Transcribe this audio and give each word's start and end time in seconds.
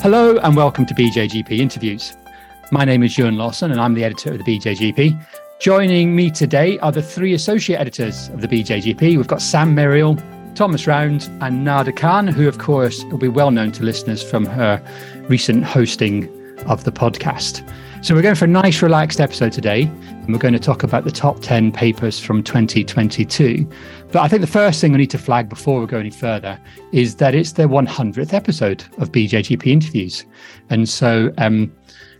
Hello 0.00 0.36
and 0.38 0.54
welcome 0.54 0.86
to 0.86 0.94
BJGP 0.94 1.58
Interviews. 1.58 2.16
My 2.70 2.84
name 2.84 3.02
is 3.02 3.16
Euan 3.16 3.36
Lawson 3.36 3.72
and 3.72 3.80
I'm 3.80 3.94
the 3.94 4.04
editor 4.04 4.30
of 4.30 4.38
the 4.38 4.44
BJGP. 4.44 5.20
Joining 5.58 6.14
me 6.14 6.30
today 6.30 6.78
are 6.78 6.92
the 6.92 7.02
three 7.02 7.34
associate 7.34 7.80
editors 7.80 8.28
of 8.28 8.40
the 8.40 8.46
BJGP. 8.46 9.16
We've 9.16 9.26
got 9.26 9.42
Sam 9.42 9.74
Merriel, 9.74 10.16
Thomas 10.54 10.86
Round, 10.86 11.28
and 11.40 11.64
Nada 11.64 11.90
Khan, 11.90 12.28
who, 12.28 12.46
of 12.46 12.58
course, 12.58 13.02
will 13.06 13.18
be 13.18 13.26
well 13.26 13.50
known 13.50 13.72
to 13.72 13.82
listeners 13.82 14.22
from 14.22 14.46
her 14.46 14.80
recent 15.28 15.64
hosting 15.64 16.28
of 16.68 16.84
the 16.84 16.92
podcast. 16.92 17.68
So, 18.00 18.14
we're 18.14 18.22
going 18.22 18.36
for 18.36 18.44
a 18.44 18.48
nice, 18.48 18.80
relaxed 18.80 19.20
episode 19.20 19.50
today, 19.50 19.82
and 19.82 20.28
we're 20.28 20.38
going 20.38 20.54
to 20.54 20.60
talk 20.60 20.84
about 20.84 21.02
the 21.02 21.10
top 21.10 21.40
10 21.40 21.72
papers 21.72 22.20
from 22.20 22.44
2022. 22.44 23.68
But 24.12 24.20
I 24.20 24.28
think 24.28 24.40
the 24.40 24.46
first 24.46 24.80
thing 24.80 24.92
we 24.92 24.98
need 24.98 25.10
to 25.10 25.18
flag 25.18 25.48
before 25.48 25.80
we 25.80 25.86
go 25.88 25.98
any 25.98 26.10
further 26.10 26.60
is 26.92 27.16
that 27.16 27.34
it's 27.34 27.52
the 27.52 27.64
100th 27.64 28.32
episode 28.32 28.84
of 28.98 29.10
BJGP 29.10 29.66
interviews. 29.66 30.24
And 30.70 30.88
so 30.88 31.32
um, 31.38 31.74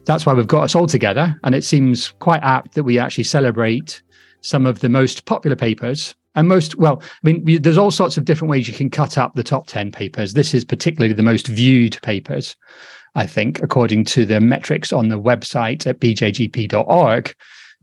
that's 0.04 0.26
why 0.26 0.34
we've 0.34 0.48
got 0.48 0.64
us 0.64 0.74
all 0.74 0.88
together. 0.88 1.38
And 1.44 1.54
it 1.54 1.62
seems 1.62 2.08
quite 2.18 2.42
apt 2.42 2.74
that 2.74 2.82
we 2.82 2.98
actually 2.98 3.24
celebrate 3.24 4.02
some 4.40 4.66
of 4.66 4.80
the 4.80 4.88
most 4.88 5.26
popular 5.26 5.56
papers 5.56 6.16
and 6.34 6.46
most 6.46 6.76
well 6.76 7.02
i 7.02 7.18
mean 7.24 7.62
there's 7.62 7.78
all 7.78 7.90
sorts 7.90 8.16
of 8.16 8.24
different 8.24 8.50
ways 8.50 8.68
you 8.68 8.74
can 8.74 8.88
cut 8.88 9.18
up 9.18 9.34
the 9.34 9.42
top 9.42 9.66
10 9.66 9.90
papers 9.90 10.34
this 10.34 10.54
is 10.54 10.64
particularly 10.64 11.12
the 11.12 11.22
most 11.22 11.48
viewed 11.48 11.98
papers 12.02 12.54
i 13.18 13.26
think 13.26 13.62
according 13.62 14.04
to 14.04 14.24
the 14.24 14.40
metrics 14.40 14.92
on 14.92 15.08
the 15.08 15.20
website 15.20 15.86
at 15.86 16.00
bjgp.org 16.00 17.34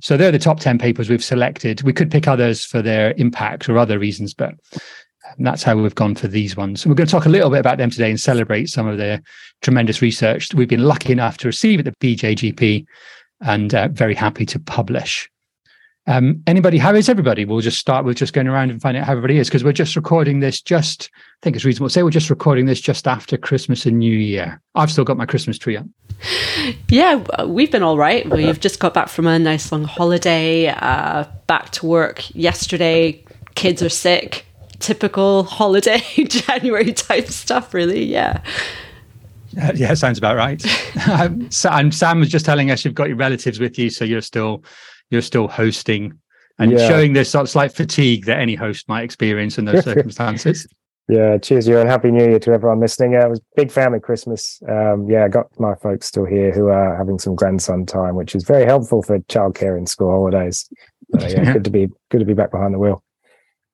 so 0.01 0.17
they're 0.17 0.31
the 0.31 0.39
top 0.39 0.59
10 0.59 0.77
papers 0.77 1.09
we've 1.09 1.23
selected. 1.23 1.81
We 1.83 1.93
could 1.93 2.11
pick 2.11 2.27
others 2.27 2.65
for 2.65 2.81
their 2.81 3.13
impact 3.17 3.69
or 3.69 3.77
other 3.77 3.97
reasons, 3.97 4.33
but 4.33 4.53
that's 5.39 5.63
how 5.63 5.75
we've 5.77 5.95
gone 5.95 6.15
for 6.15 6.27
these 6.27 6.55
ones. 6.55 6.83
And 6.83 6.91
we're 6.91 6.95
going 6.95 7.07
to 7.07 7.11
talk 7.11 7.25
a 7.25 7.29
little 7.29 7.49
bit 7.49 7.59
about 7.59 7.77
them 7.77 7.89
today 7.89 8.09
and 8.09 8.19
celebrate 8.19 8.67
some 8.67 8.87
of 8.87 8.97
the 8.97 9.21
tremendous 9.61 10.01
research 10.01 10.49
that 10.49 10.57
we've 10.57 10.67
been 10.67 10.83
lucky 10.83 11.11
enough 11.11 11.37
to 11.39 11.47
receive 11.47 11.79
at 11.79 11.85
the 11.85 12.15
BJGP 12.15 12.85
and 13.41 13.73
uh, 13.73 13.87
very 13.89 14.15
happy 14.15 14.45
to 14.45 14.59
publish. 14.59 15.29
Um, 16.07 16.43
anybody, 16.45 16.77
how 16.77 16.93
is 16.93 17.09
everybody? 17.09 17.45
We'll 17.45 17.61
just 17.61 17.79
start 17.79 18.05
with 18.05 18.17
just 18.17 18.33
going 18.33 18.47
around 18.47 18.69
and 18.69 18.79
find 18.79 18.95
out 18.95 19.05
how 19.05 19.13
everybody 19.13 19.39
is 19.39 19.47
because 19.47 19.63
we're 19.63 19.71
just 19.71 19.95
recording 19.95 20.39
this 20.39 20.61
just, 20.61 21.09
I 21.15 21.37
think 21.41 21.55
it's 21.55 21.65
reasonable 21.65 21.87
to 21.87 21.93
say 21.93 22.03
we're 22.03 22.11
just 22.11 22.29
recording 22.29 22.67
this 22.67 22.79
just 22.79 23.07
after 23.07 23.37
Christmas 23.37 23.87
and 23.87 23.97
New 23.97 24.15
Year. 24.15 24.61
I've 24.75 24.91
still 24.91 25.03
got 25.03 25.17
my 25.17 25.25
Christmas 25.25 25.57
tree 25.57 25.77
up. 25.77 25.85
Yeah, 26.89 27.43
we've 27.45 27.71
been 27.71 27.81
all 27.81 27.97
right. 27.97 28.29
We've 28.29 28.59
just 28.59 28.79
got 28.79 28.93
back 28.93 29.09
from 29.09 29.25
a 29.25 29.39
nice 29.39 29.71
long 29.71 29.83
holiday, 29.83 30.67
uh, 30.67 31.25
back 31.47 31.71
to 31.71 31.87
work 31.87 32.35
yesterday. 32.35 33.23
Kids 33.55 33.81
are 33.81 33.89
sick. 33.89 34.45
Typical 34.79 35.43
holiday 35.43 36.01
January 36.27 36.93
type 36.93 37.29
stuff, 37.29 37.73
really. 37.73 38.03
Yeah. 38.03 38.41
Uh, 39.59 39.71
yeah, 39.73 39.93
sounds 39.95 40.17
about 40.17 40.35
right. 40.35 40.63
um, 41.09 41.49
and 41.71 41.93
Sam 41.95 42.19
was 42.19 42.29
just 42.29 42.45
telling 42.45 42.69
us 42.69 42.85
you've 42.85 42.93
got 42.93 43.07
your 43.07 43.17
relatives 43.17 43.59
with 43.59 43.79
you, 43.79 43.89
so 43.89 44.05
you're 44.05 44.21
still 44.21 44.63
you're 45.15 45.21
still 45.21 45.47
hosting 45.47 46.19
and 46.59 46.71
yeah. 46.71 46.87
showing 46.87 47.13
this 47.13 47.29
sort 47.29 47.43
of 47.43 47.49
slight 47.49 47.71
fatigue 47.73 48.25
that 48.25 48.39
any 48.39 48.55
host 48.55 48.87
might 48.89 49.03
experience 49.03 49.57
in 49.57 49.65
those 49.65 49.83
circumstances. 49.91 50.67
Yeah, 51.07 51.37
cheers, 51.37 51.67
you 51.67 51.77
and 51.77 51.87
happy 51.87 52.09
New 52.09 52.23
Year 52.23 52.39
to 52.39 52.51
everyone 52.51 52.79
listening. 52.79 53.13
Yeah, 53.13 53.25
it 53.25 53.29
was 53.29 53.39
big 53.55 53.71
family 53.71 53.99
Christmas. 53.99 54.61
Um, 54.67 55.07
yeah, 55.07 55.23
I 55.23 55.27
got 55.27 55.47
my 55.59 55.75
folks 55.75 56.07
still 56.07 56.25
here 56.25 56.51
who 56.51 56.67
are 56.67 56.97
having 56.97 57.19
some 57.19 57.35
grandson 57.35 57.85
time, 57.85 58.15
which 58.15 58.35
is 58.35 58.43
very 58.43 58.65
helpful 58.65 59.03
for 59.03 59.19
childcare 59.19 59.77
and 59.77 59.87
school 59.87 60.09
holidays. 60.09 60.67
So, 61.19 61.27
yeah, 61.27 61.53
good 61.53 61.63
to 61.63 61.69
be 61.69 61.87
good 62.09 62.19
to 62.19 62.25
be 62.25 62.33
back 62.33 62.51
behind 62.51 62.73
the 62.73 62.79
wheel. 62.79 63.03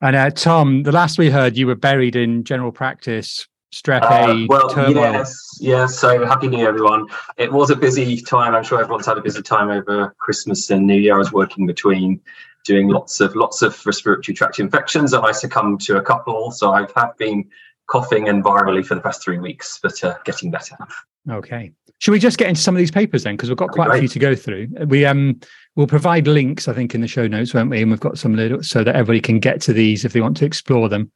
And 0.01 0.15
uh, 0.15 0.29
Tom, 0.31 0.83
the 0.83 0.91
last 0.91 1.17
we 1.17 1.29
heard, 1.29 1.55
you 1.55 1.67
were 1.67 1.75
buried 1.75 2.15
in 2.15 2.43
general 2.43 2.71
practice 2.71 3.47
strep 3.73 4.01
uh, 4.03 4.31
A 4.31 4.47
well, 4.47 4.69
turmoil. 4.69 4.95
Yes, 4.95 5.57
yes. 5.59 5.97
So 5.97 6.25
happy 6.25 6.47
New 6.47 6.59
Year, 6.59 6.69
everyone. 6.69 7.07
It 7.37 7.51
was 7.51 7.69
a 7.69 7.75
busy 7.75 8.21
time. 8.21 8.55
I'm 8.55 8.63
sure 8.63 8.79
everyone's 8.81 9.05
had 9.05 9.17
a 9.17 9.21
busy 9.21 9.41
time 9.41 9.69
over 9.69 10.15
Christmas 10.19 10.69
and 10.69 10.85
New 10.85 10.99
Year. 10.99 11.15
I 11.15 11.17
was 11.17 11.31
working 11.31 11.65
between 11.65 12.19
doing 12.63 12.89
lots 12.89 13.19
of 13.19 13.35
lots 13.35 13.61
of 13.61 13.85
respiratory 13.85 14.35
tract 14.35 14.59
infections, 14.59 15.13
and 15.13 15.25
I 15.25 15.31
succumbed 15.31 15.81
to 15.81 15.97
a 15.97 16.01
couple. 16.01 16.51
So 16.51 16.71
I 16.71 16.87
have 16.95 17.17
been 17.17 17.49
coughing 17.87 18.29
and 18.29 18.43
virally 18.43 18.85
for 18.85 18.95
the 18.95 19.01
past 19.01 19.23
three 19.23 19.39
weeks, 19.39 19.79
but 19.81 20.03
uh, 20.03 20.15
getting 20.25 20.51
better. 20.51 20.77
Okay. 21.29 21.71
Should 21.99 22.11
we 22.11 22.19
just 22.19 22.39
get 22.39 22.49
into 22.49 22.61
some 22.61 22.75
of 22.75 22.79
these 22.79 22.89
papers 22.89 23.23
then? 23.23 23.35
Because 23.35 23.49
we've 23.49 23.57
got 23.57 23.69
quite 23.69 23.95
a 23.95 23.99
few 23.99 24.07
to 24.07 24.19
go 24.19 24.33
through. 24.33 24.69
We 24.87 25.05
um 25.05 25.39
we'll 25.75 25.87
provide 25.87 26.27
links, 26.27 26.67
I 26.67 26.73
think, 26.73 26.95
in 26.95 27.01
the 27.01 27.07
show 27.07 27.27
notes, 27.27 27.53
won't 27.53 27.69
we? 27.69 27.81
And 27.81 27.91
we've 27.91 27.99
got 27.99 28.17
some 28.17 28.35
little 28.35 28.63
so 28.63 28.83
that 28.83 28.95
everybody 28.95 29.21
can 29.21 29.39
get 29.39 29.61
to 29.61 29.73
these 29.73 30.03
if 30.03 30.13
they 30.13 30.21
want 30.21 30.37
to 30.37 30.45
explore 30.45 30.89
them. 30.89 31.11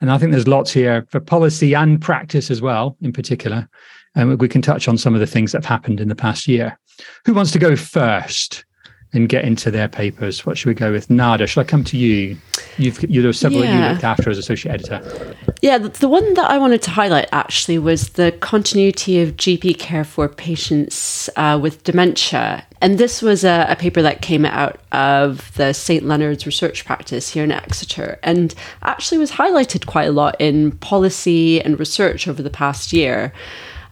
And 0.00 0.10
I 0.10 0.18
think 0.18 0.32
there's 0.32 0.48
lots 0.48 0.72
here 0.72 1.06
for 1.10 1.20
policy 1.20 1.74
and 1.74 2.00
practice 2.00 2.50
as 2.50 2.60
well, 2.60 2.96
in 3.00 3.12
particular. 3.12 3.68
And 4.14 4.38
we 4.40 4.48
can 4.48 4.62
touch 4.62 4.88
on 4.88 4.98
some 4.98 5.14
of 5.14 5.20
the 5.20 5.26
things 5.26 5.52
that 5.52 5.58
have 5.58 5.68
happened 5.68 6.00
in 6.00 6.08
the 6.08 6.14
past 6.14 6.46
year. 6.46 6.78
Who 7.24 7.34
wants 7.34 7.50
to 7.52 7.58
go 7.58 7.76
first? 7.76 8.64
And 9.12 9.28
get 9.28 9.44
into 9.44 9.70
their 9.70 9.88
papers. 9.88 10.44
What 10.44 10.58
should 10.58 10.68
we 10.68 10.74
go 10.74 10.92
with? 10.92 11.08
Nada, 11.08 11.46
shall 11.46 11.62
I 11.62 11.64
come 11.64 11.84
to 11.84 11.96
you? 11.96 12.36
You've 12.76 13.02
you 13.10 13.22
there 13.22 13.28
were 13.28 13.32
several 13.32 13.64
yeah. 13.64 13.86
you 13.86 13.92
looked 13.92 14.04
after 14.04 14.30
as 14.30 14.38
associate 14.38 14.72
editor. 14.72 15.34
Yeah, 15.62 15.78
the, 15.78 15.88
the, 15.88 16.08
one 16.08 16.34
that 16.34 16.50
I 16.50 16.58
wanted 16.58 16.82
to 16.82 16.90
highlight 16.90 17.28
actually 17.32 17.78
was 17.78 18.10
the 18.10 18.32
continuity 18.40 19.20
of 19.22 19.36
GP 19.36 19.78
care 19.78 20.04
for 20.04 20.28
patients 20.28 21.30
uh, 21.36 21.58
with 21.60 21.82
dementia. 21.84 22.66
And 22.82 22.98
this 22.98 23.22
was 23.22 23.42
a, 23.42 23.66
a, 23.70 23.76
paper 23.76 24.02
that 24.02 24.20
came 24.20 24.44
out 24.44 24.78
of 24.92 25.52
the 25.54 25.72
St. 25.72 26.04
Leonard's 26.04 26.44
research 26.44 26.84
practice 26.84 27.30
here 27.30 27.42
in 27.42 27.50
Exeter 27.50 28.18
and 28.22 28.54
actually 28.82 29.18
was 29.18 29.30
highlighted 29.30 29.86
quite 29.86 30.08
a 30.08 30.12
lot 30.12 30.36
in 30.38 30.72
policy 30.72 31.60
and 31.62 31.80
research 31.80 32.28
over 32.28 32.42
the 32.42 32.50
past 32.50 32.92
year. 32.92 33.32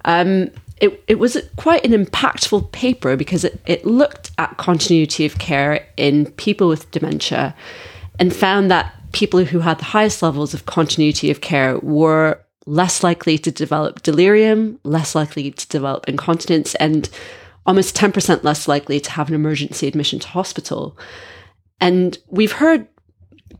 Um, 0.04 0.50
it, 0.78 1.02
it 1.06 1.18
was 1.18 1.36
quite 1.56 1.84
an 1.84 1.92
impactful 1.92 2.72
paper 2.72 3.16
because 3.16 3.44
it, 3.44 3.60
it 3.66 3.86
looked 3.86 4.32
at 4.38 4.56
continuity 4.56 5.24
of 5.24 5.38
care 5.38 5.86
in 5.96 6.26
people 6.32 6.68
with 6.68 6.90
dementia 6.90 7.54
and 8.18 8.34
found 8.34 8.70
that 8.70 8.94
people 9.12 9.44
who 9.44 9.60
had 9.60 9.78
the 9.78 9.84
highest 9.84 10.22
levels 10.22 10.54
of 10.54 10.66
continuity 10.66 11.30
of 11.30 11.40
care 11.40 11.78
were 11.78 12.40
less 12.66 13.02
likely 13.02 13.38
to 13.38 13.50
develop 13.50 14.02
delirium, 14.02 14.78
less 14.84 15.14
likely 15.14 15.50
to 15.50 15.68
develop 15.68 16.08
incontinence, 16.08 16.74
and 16.76 17.08
almost 17.66 17.96
10% 17.96 18.42
less 18.42 18.66
likely 18.66 18.98
to 19.00 19.10
have 19.10 19.28
an 19.28 19.34
emergency 19.34 19.86
admission 19.86 20.18
to 20.18 20.28
hospital. 20.28 20.98
And 21.80 22.18
we've 22.28 22.52
heard 22.52 22.86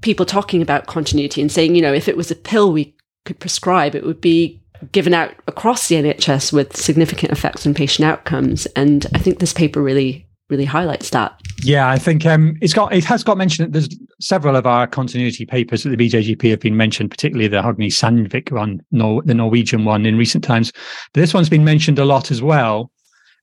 people 0.00 0.26
talking 0.26 0.62
about 0.62 0.86
continuity 0.86 1.40
and 1.40 1.50
saying, 1.50 1.74
you 1.74 1.82
know, 1.82 1.92
if 1.92 2.08
it 2.08 2.16
was 2.16 2.30
a 2.30 2.36
pill 2.36 2.72
we 2.72 2.94
could 3.24 3.38
prescribe, 3.38 3.94
it 3.94 4.04
would 4.04 4.20
be 4.20 4.62
given 4.92 5.14
out 5.14 5.34
across 5.46 5.88
the 5.88 5.96
NHS 5.96 6.52
with 6.52 6.76
significant 6.76 7.32
effects 7.32 7.66
on 7.66 7.74
patient 7.74 8.06
outcomes. 8.06 8.66
And 8.76 9.06
I 9.14 9.18
think 9.18 9.38
this 9.38 9.52
paper 9.52 9.82
really 9.82 10.26
really 10.50 10.64
highlights 10.64 11.10
that. 11.10 11.40
Yeah, 11.62 11.88
I 11.88 11.98
think 11.98 12.26
um, 12.26 12.56
it's 12.60 12.74
got 12.74 12.92
it 12.92 13.04
has 13.04 13.24
got 13.24 13.38
mentioned. 13.38 13.66
That 13.66 13.72
there's 13.72 13.88
several 14.20 14.56
of 14.56 14.66
our 14.66 14.86
continuity 14.86 15.46
papers 15.46 15.86
at 15.86 15.96
the 15.96 16.08
BJGP 16.08 16.50
have 16.50 16.60
been 16.60 16.76
mentioned, 16.76 17.10
particularly 17.10 17.48
the 17.48 17.62
Hogne 17.62 17.90
Sandvik 17.90 18.52
one, 18.52 18.80
the 18.90 19.34
Norwegian 19.34 19.84
one 19.84 20.06
in 20.06 20.16
recent 20.16 20.44
times. 20.44 20.72
But 21.12 21.20
this 21.20 21.34
one's 21.34 21.48
been 21.48 21.64
mentioned 21.64 21.98
a 21.98 22.04
lot 22.04 22.30
as 22.30 22.42
well. 22.42 22.90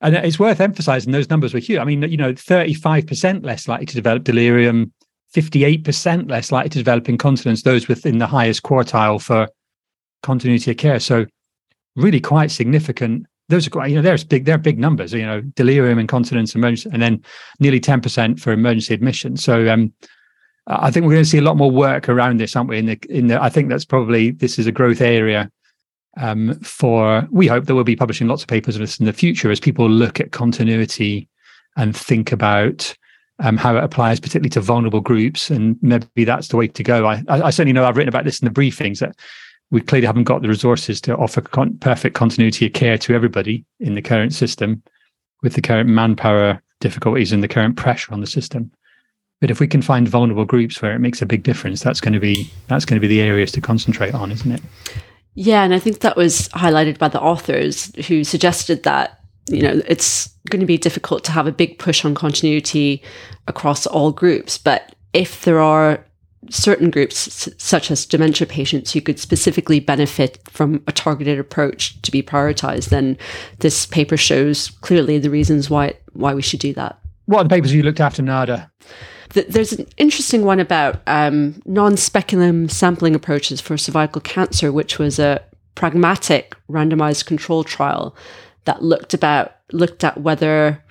And 0.02 0.16
it's 0.16 0.40
worth 0.40 0.59
emphasizing 0.59 1.12
those 1.12 1.29
numbers 1.29 1.53
were 1.53 1.59
huge. 1.59 1.79
I 1.79 1.84
mean, 1.84 2.02
you 2.03 2.18
know, 2.18 2.34
35% 2.34 3.46
less 3.46 3.68
likely 3.68 3.85
to 3.85 3.96
develop 3.96 4.23
delirium, 4.23 4.91
58% 5.35 6.29
less 6.29 6.52
likely 6.52 6.69
to 6.69 6.79
develop 6.79 7.08
incontinence, 7.08 7.62
those 7.62 7.88
within 7.88 8.18
the 8.18 8.25
highest 8.25 8.63
quartile 8.63 9.22
for 9.22 9.47
continuity 10.21 10.71
of 10.71 10.77
care. 10.77 10.99
So 10.99 11.25
really 11.95 12.19
quite 12.19 12.51
significant. 12.51 13.25
Those 13.49 13.67
are 13.67 13.69
quite, 13.69 13.89
you 13.89 13.95
know, 13.95 14.01
there's 14.01 14.23
big, 14.23 14.45
they're 14.45 14.57
big 14.57 14.79
numbers, 14.79 15.13
you 15.13 15.25
know, 15.25 15.41
delirium, 15.41 15.99
incontinence, 15.99 16.55
emergency, 16.55 16.89
and 16.93 17.01
then 17.01 17.21
nearly 17.59 17.81
10% 17.81 18.39
for 18.39 18.53
emergency 18.53 18.93
admission. 18.93 19.35
So 19.35 19.67
um, 19.69 19.93
I 20.67 20.89
think 20.89 21.05
we're 21.05 21.13
going 21.13 21.23
to 21.23 21.29
see 21.29 21.37
a 21.37 21.43
lot 21.43 21.57
more 21.57 21.71
work 21.71 22.07
around 22.07 22.39
this, 22.39 22.55
aren't 22.55 22.69
we? 22.69 22.77
In 22.77 22.85
the, 22.85 22.99
in 23.09 23.27
the, 23.27 23.41
I 23.41 23.49
think 23.49 23.69
that's 23.69 23.85
probably, 23.85 24.31
this 24.31 24.57
is 24.57 24.67
a 24.67 24.71
growth 24.71 25.01
area 25.01 25.51
um, 26.17 26.57
for, 26.61 27.27
we 27.31 27.47
hope 27.47 27.65
that 27.65 27.75
we'll 27.75 27.83
be 27.83 27.95
publishing 27.95 28.27
lots 28.27 28.43
of 28.43 28.47
papers 28.47 28.75
of 28.75 28.81
this 28.81 28.99
in 28.99 29.05
the 29.05 29.13
future 29.13 29.51
as 29.51 29.59
people 29.59 29.90
look 29.90 30.19
at 30.19 30.31
continuity 30.31 31.28
and 31.75 31.96
think 31.96 32.31
about 32.31 32.96
um, 33.40 33.57
how 33.57 33.75
it 33.75 33.84
applies 33.84 34.19
particularly 34.19 34.49
to 34.49 34.61
vulnerable 34.61 35.01
groups. 35.01 35.49
And 35.49 35.78
maybe 35.81 36.23
that's 36.23 36.49
the 36.49 36.57
way 36.57 36.67
to 36.67 36.84
go. 36.84 37.05
I, 37.05 37.23
I 37.28 37.49
certainly 37.49 37.73
know 37.73 37.85
I've 37.85 37.97
written 37.97 38.09
about 38.09 38.23
this 38.23 38.40
in 38.40 38.46
the 38.46 38.53
briefings 38.53 38.99
that 38.99 39.16
we 39.72 39.82
clearly 39.82 40.06
haven't 40.06 40.26
got 40.26 40.41
the 40.41 40.47
resources 40.47 41.02
to 41.02 41.16
offer 41.18 41.41
con- 41.41 41.78
perfect 41.79 42.16
continuity 42.16 42.68
of 42.68 42.73
care 42.73 42.97
to 42.97 43.16
everybody 43.16 43.66
in 43.79 43.96
the 43.96 44.02
current 44.02 44.34
system 44.34 44.84
with 45.41 45.53
the 45.53 45.62
current 45.62 45.90
manpower 45.90 46.62
difficulties 46.79 47.32
and 47.32 47.41
the 47.41 47.47
current 47.47 47.78
pressure 47.78 48.14
on 48.14 48.22
the 48.22 48.28
system. 48.28 48.72
But 49.40 49.50
if 49.50 49.59
we 49.59 49.68
can 49.68 49.82
find 49.82 50.08
vulnerable 50.08 50.46
groups 50.46 50.82
where 50.82 50.94
it 50.94 51.00
makes 51.00 51.22
a 51.22 51.26
big 51.26 51.44
difference 51.44 51.82
that's 51.82 52.02
going 52.02 52.14
to 52.14 52.20
be 52.20 52.52
that's 52.68 52.85
going 52.85 52.97
to 52.97 53.02
be 53.02 53.08
the 53.08 53.22
areas 53.22 53.52
to 53.53 53.62
concentrate 53.62 54.14
on 54.14 54.32
isn't 54.32 54.52
it? 54.52 54.62
Yeah 55.34 55.64
and 55.64 55.73
i 55.73 55.79
think 55.79 56.00
that 56.00 56.18
was 56.18 56.50
highlighted 56.50 57.00
by 57.00 57.08
the 57.08 57.22
authors 57.22 57.91
who 58.08 58.23
suggested 58.23 58.84
that 58.84 59.22
you 59.50 59.62
know 59.62 59.82
it's 59.88 60.29
going 60.50 60.59
to 60.59 60.66
be 60.66 60.78
difficult 60.78 61.23
to 61.23 61.32
have 61.32 61.47
a 61.47 61.52
big 61.52 61.79
push 61.79 62.06
on 62.06 62.14
continuity 62.14 63.02
across 63.47 63.85
all 63.85 64.12
groups. 64.12 64.58
But 64.58 64.96
if 65.14 65.44
there 65.44 65.59
are 65.59 66.06
certain 66.49 66.90
groups, 66.90 67.49
such 67.58 67.91
as 67.91 68.05
dementia 68.05 68.47
patients, 68.47 68.91
who 68.91 69.02
could 69.02 69.20
specifically 69.20 69.79
benefit 69.79 70.40
from 70.49 70.84
a 70.88 70.91
targeted 70.91 71.40
approach 71.40 72.02
to 72.02 72.11
be 72.11 72.23
prioritized, 72.23 72.90
then 72.90 73.17
this 73.59 73.85
paper 73.85 74.17
shows 74.17 74.70
clearly 74.82 75.20
the 75.20 75.29
reasons 75.29 75.70
why 75.70 75.93
why 76.14 76.34
we 76.34 76.41
should 76.41 76.59
do 76.59 76.73
that. 76.73 76.99
What 77.26 77.40
are 77.40 77.43
the 77.43 77.49
papers 77.49 77.73
you 77.73 77.84
looked 77.84 78.02
after, 78.02 78.22
Nada? 78.22 78.72
There's 79.29 79.72
an 79.72 79.88
interesting 79.96 80.43
one 80.43 80.59
about 80.59 80.99
um, 81.08 81.61
non-speculum 81.66 82.67
sampling 82.67 83.16
approaches 83.16 83.61
for 83.61 83.78
cervical 83.78 84.20
cancer, 84.20 84.73
which 84.73 84.99
was 84.99 85.20
a 85.20 85.41
pragmatic 85.76 86.53
randomized 86.70 87.28
control 87.28 87.64
trial 87.64 88.14
that 88.66 88.84
looked 88.84 89.14
about 89.14 89.55
looked 89.72 90.03
at 90.03 90.20
whether 90.20 90.84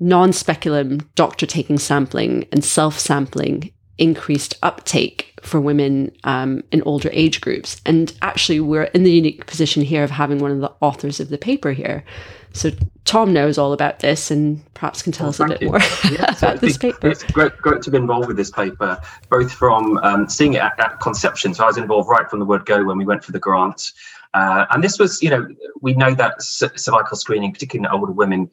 non-speculum 0.00 1.00
doctor 1.14 1.46
taking 1.46 1.78
sampling 1.78 2.46
and 2.52 2.62
self-sampling 2.62 3.72
increased 3.98 4.54
uptake 4.62 5.38
for 5.42 5.60
women 5.60 6.12
um, 6.24 6.62
in 6.72 6.82
older 6.82 7.10
age 7.12 7.40
groups. 7.40 7.80
And 7.84 8.12
actually, 8.22 8.60
we're 8.60 8.84
in 8.84 9.04
the 9.04 9.12
unique 9.12 9.46
position 9.46 9.82
here 9.82 10.02
of 10.02 10.10
having 10.10 10.38
one 10.38 10.50
of 10.50 10.60
the 10.60 10.72
authors 10.80 11.20
of 11.20 11.28
the 11.28 11.38
paper 11.38 11.72
here. 11.72 12.04
So 12.52 12.70
Tom 13.04 13.32
knows 13.32 13.58
all 13.58 13.72
about 13.72 14.00
this 14.00 14.30
and 14.30 14.62
perhaps 14.74 15.02
can 15.02 15.12
tell 15.12 15.26
well, 15.26 15.30
us 15.30 15.40
a 15.40 15.46
bit 15.46 15.62
you. 15.62 15.68
more 15.68 15.80
yeah, 16.10 16.24
about 16.28 16.36
so 16.38 16.54
this 16.56 16.78
paper. 16.78 17.08
It's 17.08 17.22
great, 17.24 17.56
great 17.58 17.82
to 17.82 17.90
be 17.90 17.98
involved 17.98 18.26
with 18.26 18.36
this 18.36 18.50
paper, 18.50 19.00
both 19.30 19.52
from 19.52 19.98
um, 19.98 20.28
seeing 20.28 20.54
it 20.54 20.62
at, 20.62 20.78
at, 20.80 21.00
conception. 21.00 21.54
So 21.54 21.64
I 21.64 21.66
was 21.66 21.76
involved 21.76 22.08
right 22.08 22.28
from 22.28 22.38
the 22.38 22.44
word 22.44 22.64
go 22.66 22.84
when 22.84 22.98
we 22.98 23.04
went 23.04 23.22
for 23.22 23.32
the 23.32 23.38
grant. 23.38 23.92
Uh, 24.34 24.66
and 24.70 24.82
this 24.82 24.98
was, 24.98 25.22
you 25.22 25.30
know, 25.30 25.46
we 25.80 25.94
know 25.94 26.14
that 26.14 26.42
cervical 26.42 27.16
screening, 27.16 27.52
particularly 27.52 27.86
in 27.86 27.98
older 27.98 28.12
women, 28.12 28.50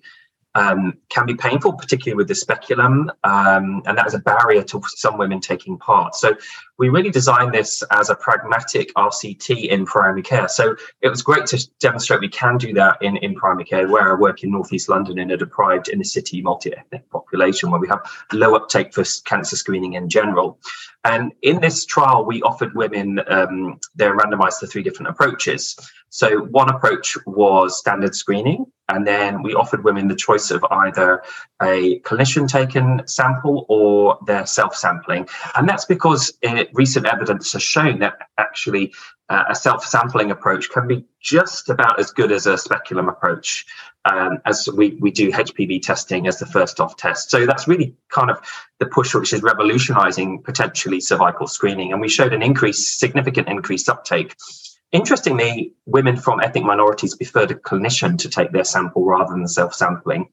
um, 0.55 0.97
can 1.09 1.25
be 1.25 1.35
painful, 1.35 1.73
particularly 1.73 2.15
with 2.15 2.27
the 2.27 2.35
speculum, 2.35 3.11
um, 3.23 3.83
and 3.85 3.97
that 3.97 4.07
is 4.07 4.13
a 4.13 4.19
barrier 4.19 4.63
to 4.63 4.81
some 4.87 5.17
women 5.17 5.39
taking 5.39 5.77
part. 5.77 6.15
So 6.15 6.35
we 6.77 6.89
really 6.89 7.09
designed 7.09 7.53
this 7.53 7.83
as 7.91 8.09
a 8.09 8.15
pragmatic 8.15 8.93
RCT 8.95 9.67
in 9.69 9.85
primary 9.85 10.21
care. 10.21 10.47
So 10.47 10.75
it 11.01 11.09
was 11.09 11.21
great 11.21 11.45
to 11.47 11.69
demonstrate 11.79 12.21
we 12.21 12.29
can 12.29 12.57
do 12.57 12.73
that 12.73 12.97
in, 13.01 13.17
in 13.17 13.35
primary 13.35 13.65
care, 13.65 13.87
where 13.87 14.11
I 14.11 14.19
work 14.19 14.43
in 14.43 14.51
northeast 14.51 14.89
London 14.89 15.19
in 15.19 15.31
a 15.31 15.37
deprived 15.37 15.89
inner 15.89 16.03
city 16.03 16.41
multi-ethnic 16.41 17.09
population, 17.09 17.69
where 17.69 17.79
we 17.79 17.87
have 17.87 17.99
low 18.33 18.55
uptake 18.55 18.93
for 18.93 19.03
cancer 19.25 19.55
screening 19.55 19.93
in 19.93 20.09
general. 20.09 20.59
And 21.05 21.31
in 21.43 21.61
this 21.61 21.85
trial, 21.85 22.25
we 22.25 22.41
offered 22.41 22.75
women, 22.75 23.21
um, 23.27 23.79
they're 23.93 24.17
randomized 24.17 24.59
to 24.61 24.67
three 24.67 24.81
different 24.81 25.09
approaches. 25.09 25.77
So 26.09 26.39
one 26.45 26.69
approach 26.69 27.15
was 27.27 27.77
standard 27.77 28.15
screening, 28.15 28.65
and 28.89 29.05
then 29.05 29.43
we 29.43 29.53
offered 29.53 29.83
women 29.83 30.07
the 30.07 30.15
choice 30.15 30.49
of 30.49 30.65
either 30.71 31.21
a 31.61 31.99
clinician 31.99 32.47
taken 32.47 33.07
sample 33.07 33.67
or 33.69 34.17
their 34.25 34.47
self 34.47 34.75
sampling. 34.75 35.27
And 35.55 35.69
that's 35.69 35.85
because 35.85 36.33
it, 36.41 36.69
recent 36.73 37.05
evidence 37.05 37.53
has 37.53 37.61
shown 37.61 37.99
that 37.99 38.17
actually 38.39 38.93
uh, 39.30 39.44
a 39.50 39.56
self 39.56 39.86
sampling 39.86 40.31
approach 40.31 40.69
can 40.69 40.88
be 40.88 41.06
just 41.22 41.69
about 41.69 42.00
as 42.00 42.12
good 42.12 42.31
as 42.31 42.45
a 42.45 42.57
speculum 42.57 43.10
approach 43.10 43.66
um, 44.06 44.39
as 44.45 44.69
we, 44.72 44.98
we 45.00 45.10
do 45.10 45.31
HPV 45.31 45.81
testing 45.81 46.27
as 46.27 46.38
the 46.38 46.45
first 46.45 46.80
off 46.80 46.95
test. 46.95 47.31
So 47.31 47.45
that's 47.45 47.68
really 47.68 47.95
kind 48.10 48.30
of 48.30 48.38
the 48.80 48.86
push 48.86 49.16
which 49.16 49.33
is 49.33 49.42
revolutionizing 49.42 50.44
potentially 50.44 51.00
cervical 51.00 51.48
screening. 51.48 51.92
And 51.92 52.01
we 52.01 52.10
showed 52.10 52.33
an 52.33 52.44
increase, 52.44 52.88
significant 52.88 53.48
increased 53.48 53.89
uptake 53.89 54.36
Interestingly, 54.95 55.74
women 55.86 56.16
from 56.16 56.39
ethnic 56.39 56.63
minorities 56.63 57.16
preferred 57.16 57.51
a 57.51 57.56
clinician 57.56 58.18
to 58.19 58.30
take 58.30 58.54
their 58.54 58.63
sample 58.63 59.04
rather 59.04 59.33
than 59.33 59.45
self-sampling. 59.45 60.30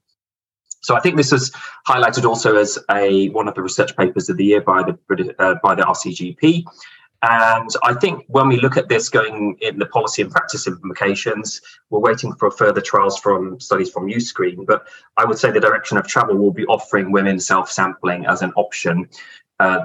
So 0.82 0.94
I 0.94 1.00
think 1.00 1.16
this 1.16 1.32
was 1.32 1.50
highlighted 1.88 2.24
also 2.24 2.56
as 2.56 2.78
a 2.88 3.28
one 3.30 3.48
of 3.48 3.56
the 3.56 3.62
research 3.62 3.96
papers 3.96 4.28
of 4.28 4.36
the 4.36 4.44
year 4.44 4.60
by 4.60 4.84
the 4.84 5.34
uh, 5.40 5.56
by 5.64 5.74
the 5.74 5.82
RCGP. 5.82 6.64
And 7.22 7.70
I 7.84 7.94
think 7.94 8.24
when 8.26 8.48
we 8.48 8.58
look 8.60 8.76
at 8.76 8.88
this 8.88 9.08
going 9.08 9.56
in 9.60 9.78
the 9.78 9.86
policy 9.86 10.22
and 10.22 10.30
practice 10.30 10.66
implications, 10.66 11.60
we're 11.90 12.00
waiting 12.00 12.34
for 12.34 12.50
further 12.50 12.80
trials 12.80 13.18
from 13.18 13.60
studies 13.60 13.90
from 13.90 14.08
YouScreen. 14.08 14.66
But 14.66 14.88
I 15.16 15.24
would 15.24 15.38
say 15.38 15.52
the 15.52 15.60
direction 15.60 15.96
of 15.96 16.06
travel 16.08 16.36
will 16.36 16.52
be 16.52 16.66
offering 16.66 17.12
women 17.12 17.38
self-sampling 17.38 18.26
as 18.26 18.42
an 18.42 18.52
option. 18.56 19.08
Uh, 19.60 19.84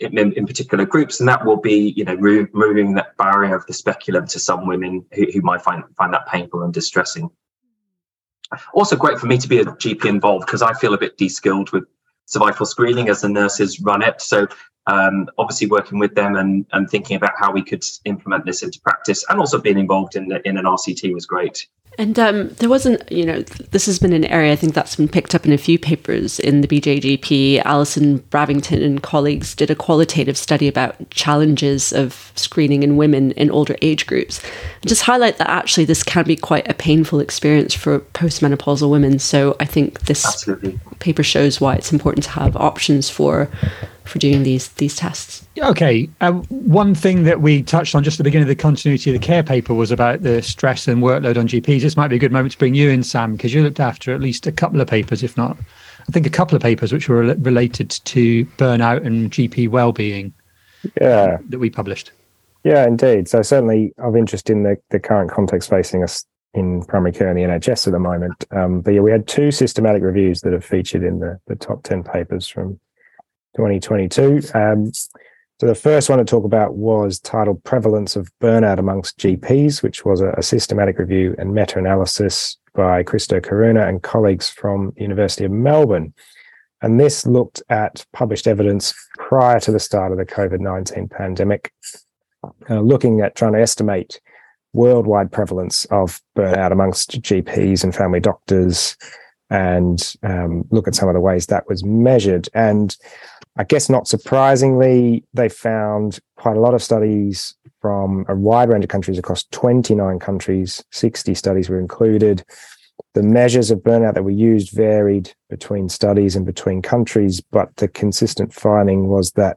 in, 0.00 0.16
in, 0.16 0.46
particular 0.46 0.86
groups, 0.86 1.20
and 1.20 1.28
that 1.28 1.44
will 1.44 1.56
be, 1.56 1.92
you 1.96 2.04
know, 2.04 2.14
removing 2.14 2.94
that 2.94 3.16
barrier 3.16 3.54
of 3.54 3.66
the 3.66 3.74
speculum 3.74 4.26
to 4.28 4.38
some 4.38 4.66
women 4.66 5.04
who, 5.12 5.26
who 5.32 5.42
might 5.42 5.60
find 5.60 5.82
find 5.96 6.14
that 6.14 6.26
painful 6.28 6.62
and 6.62 6.72
distressing. 6.72 7.28
Also, 8.72 8.96
great 8.96 9.18
for 9.18 9.26
me 9.26 9.36
to 9.36 9.48
be 9.48 9.58
a 9.58 9.64
GP 9.64 10.06
involved 10.06 10.46
because 10.46 10.62
I 10.62 10.72
feel 10.74 10.94
a 10.94 10.98
bit 10.98 11.18
de-skilled 11.18 11.72
with 11.72 11.84
cervical 12.26 12.64
screening 12.64 13.08
as 13.08 13.20
the 13.20 13.28
nurses 13.28 13.80
run 13.80 14.02
it. 14.02 14.22
So, 14.22 14.46
um, 14.88 15.28
obviously, 15.36 15.66
working 15.68 15.98
with 15.98 16.14
them 16.14 16.34
and, 16.34 16.66
and 16.72 16.90
thinking 16.90 17.16
about 17.16 17.32
how 17.38 17.52
we 17.52 17.62
could 17.62 17.84
implement 18.04 18.46
this 18.46 18.62
into 18.62 18.80
practice, 18.80 19.24
and 19.28 19.38
also 19.38 19.60
being 19.60 19.78
involved 19.78 20.16
in 20.16 20.28
the, 20.28 20.46
in 20.48 20.56
an 20.56 20.64
RCT 20.64 21.12
was 21.14 21.26
great. 21.26 21.68
And 21.98 22.16
um, 22.16 22.48
there 22.60 22.68
wasn't, 22.68 23.10
you 23.10 23.26
know, 23.26 23.42
this 23.42 23.86
has 23.86 23.98
been 23.98 24.12
an 24.12 24.24
area 24.26 24.52
I 24.52 24.56
think 24.56 24.72
that's 24.72 24.94
been 24.94 25.08
picked 25.08 25.34
up 25.34 25.44
in 25.44 25.52
a 25.52 25.58
few 25.58 25.80
papers 25.80 26.38
in 26.38 26.60
the 26.60 26.68
BJGP. 26.68 27.60
Alison 27.64 28.18
Bravington 28.30 28.80
and 28.82 29.02
colleagues 29.02 29.52
did 29.56 29.68
a 29.68 29.74
qualitative 29.74 30.38
study 30.38 30.68
about 30.68 31.10
challenges 31.10 31.92
of 31.92 32.32
screening 32.36 32.84
in 32.84 32.96
women 32.96 33.32
in 33.32 33.50
older 33.50 33.74
age 33.82 34.06
groups. 34.06 34.40
And 34.80 34.88
just 34.88 35.02
highlight 35.02 35.38
that 35.38 35.50
actually 35.50 35.86
this 35.86 36.04
can 36.04 36.24
be 36.24 36.36
quite 36.36 36.70
a 36.70 36.74
painful 36.74 37.18
experience 37.18 37.74
for 37.74 37.98
postmenopausal 37.98 38.88
women. 38.88 39.18
So 39.18 39.56
I 39.58 39.64
think 39.64 40.02
this 40.02 40.24
Absolutely. 40.24 40.78
paper 41.00 41.24
shows 41.24 41.60
why 41.60 41.74
it's 41.74 41.92
important 41.92 42.22
to 42.24 42.30
have 42.30 42.54
options 42.56 43.10
for 43.10 43.50
for 44.08 44.18
doing 44.18 44.42
these 44.42 44.68
these 44.68 44.96
tests. 44.96 45.46
Okay, 45.58 46.08
um, 46.20 46.42
one 46.44 46.94
thing 46.94 47.24
that 47.24 47.40
we 47.40 47.62
touched 47.62 47.94
on 47.94 48.02
just 48.02 48.16
at 48.16 48.18
the 48.18 48.24
beginning 48.24 48.44
of 48.44 48.48
the 48.48 48.60
continuity 48.60 49.10
of 49.14 49.20
the 49.20 49.24
care 49.24 49.42
paper 49.42 49.74
was 49.74 49.90
about 49.90 50.22
the 50.22 50.42
stress 50.42 50.88
and 50.88 51.02
workload 51.02 51.36
on 51.36 51.48
GPs. 51.48 51.82
This 51.82 51.96
might 51.96 52.08
be 52.08 52.16
a 52.16 52.18
good 52.18 52.32
moment 52.32 52.52
to 52.52 52.58
bring 52.58 52.74
you 52.74 52.90
in, 52.90 53.02
Sam, 53.02 53.32
because 53.32 53.54
you 53.54 53.62
looked 53.62 53.80
after 53.80 54.14
at 54.14 54.20
least 54.20 54.46
a 54.46 54.52
couple 54.52 54.80
of 54.80 54.88
papers, 54.88 55.22
if 55.22 55.36
not, 55.36 55.56
I 56.08 56.12
think 56.12 56.26
a 56.26 56.30
couple 56.30 56.56
of 56.56 56.62
papers 56.62 56.92
which 56.92 57.08
were 57.08 57.34
related 57.34 57.90
to 57.90 58.44
burnout 58.56 59.04
and 59.04 59.30
GP 59.30 59.68
well-being. 59.68 60.32
Yeah, 61.00 61.38
that 61.48 61.58
we 61.58 61.70
published. 61.70 62.12
Yeah, 62.64 62.86
indeed. 62.86 63.28
So 63.28 63.42
certainly 63.42 63.92
of 63.98 64.16
interest 64.16 64.50
in 64.50 64.62
the 64.62 64.76
the 64.90 65.00
current 65.00 65.30
context 65.30 65.70
facing 65.70 66.02
us 66.02 66.24
in 66.54 66.82
primary 66.84 67.12
care 67.12 67.30
in 67.30 67.36
the 67.36 67.42
NHS 67.42 67.86
at 67.86 67.92
the 67.92 67.98
moment. 67.98 68.44
Um, 68.50 68.80
but 68.80 68.92
yeah, 68.94 69.00
we 69.00 69.10
had 69.10 69.26
two 69.26 69.50
systematic 69.50 70.02
reviews 70.02 70.40
that 70.42 70.52
have 70.52 70.64
featured 70.64 71.02
in 71.02 71.20
the, 71.20 71.38
the 71.46 71.56
top 71.56 71.82
10 71.82 72.02
papers 72.02 72.48
from 72.48 72.80
2022. 73.58 74.40
Um, 74.54 74.92
so 75.60 75.66
the 75.66 75.74
first 75.74 76.08
one 76.08 76.20
to 76.20 76.24
talk 76.24 76.44
about 76.44 76.76
was 76.76 77.18
titled 77.18 77.64
Prevalence 77.64 78.14
of 78.14 78.30
Burnout 78.40 78.78
Amongst 78.78 79.18
GPs, 79.18 79.82
which 79.82 80.04
was 80.04 80.20
a, 80.20 80.30
a 80.36 80.42
systematic 80.44 81.00
review 81.00 81.34
and 81.38 81.52
meta-analysis 81.52 82.56
by 82.74 83.02
Christo 83.02 83.40
Karuna 83.40 83.88
and 83.88 84.00
colleagues 84.00 84.48
from 84.48 84.92
the 84.94 85.02
University 85.02 85.44
of 85.44 85.50
Melbourne. 85.50 86.14
And 86.82 87.00
this 87.00 87.26
looked 87.26 87.60
at 87.68 88.06
published 88.12 88.46
evidence 88.46 88.94
prior 89.18 89.58
to 89.58 89.72
the 89.72 89.80
start 89.80 90.12
of 90.12 90.18
the 90.18 90.24
COVID-19 90.24 91.10
pandemic, 91.10 91.72
uh, 92.70 92.78
looking 92.78 93.20
at 93.20 93.34
trying 93.34 93.54
to 93.54 93.60
estimate 93.60 94.20
worldwide 94.72 95.32
prevalence 95.32 95.84
of 95.86 96.20
burnout 96.36 96.70
amongst 96.70 97.20
GPs 97.20 97.82
and 97.82 97.92
family 97.92 98.20
doctors 98.20 98.96
and 99.50 100.14
um, 100.22 100.64
look 100.70 100.86
at 100.86 100.94
some 100.94 101.08
of 101.08 101.14
the 101.14 101.20
ways 101.20 101.46
that 101.46 101.68
was 101.68 101.84
measured. 101.84 102.48
And 102.54 102.96
I 103.58 103.64
guess 103.64 103.88
not 103.88 104.06
surprisingly, 104.06 105.24
they 105.34 105.48
found 105.48 106.20
quite 106.36 106.56
a 106.56 106.60
lot 106.60 106.74
of 106.74 106.82
studies 106.82 107.56
from 107.82 108.24
a 108.28 108.34
wide 108.36 108.68
range 108.68 108.84
of 108.84 108.88
countries 108.88 109.18
across 109.18 109.44
29 109.50 110.20
countries. 110.20 110.84
60 110.92 111.34
studies 111.34 111.68
were 111.68 111.80
included. 111.80 112.44
The 113.14 113.22
measures 113.22 113.72
of 113.72 113.80
burnout 113.80 114.14
that 114.14 114.22
were 114.22 114.30
used 114.30 114.70
varied 114.70 115.32
between 115.50 115.88
studies 115.88 116.36
and 116.36 116.46
between 116.46 116.82
countries, 116.82 117.40
but 117.40 117.74
the 117.76 117.88
consistent 117.88 118.54
finding 118.54 119.08
was 119.08 119.32
that 119.32 119.56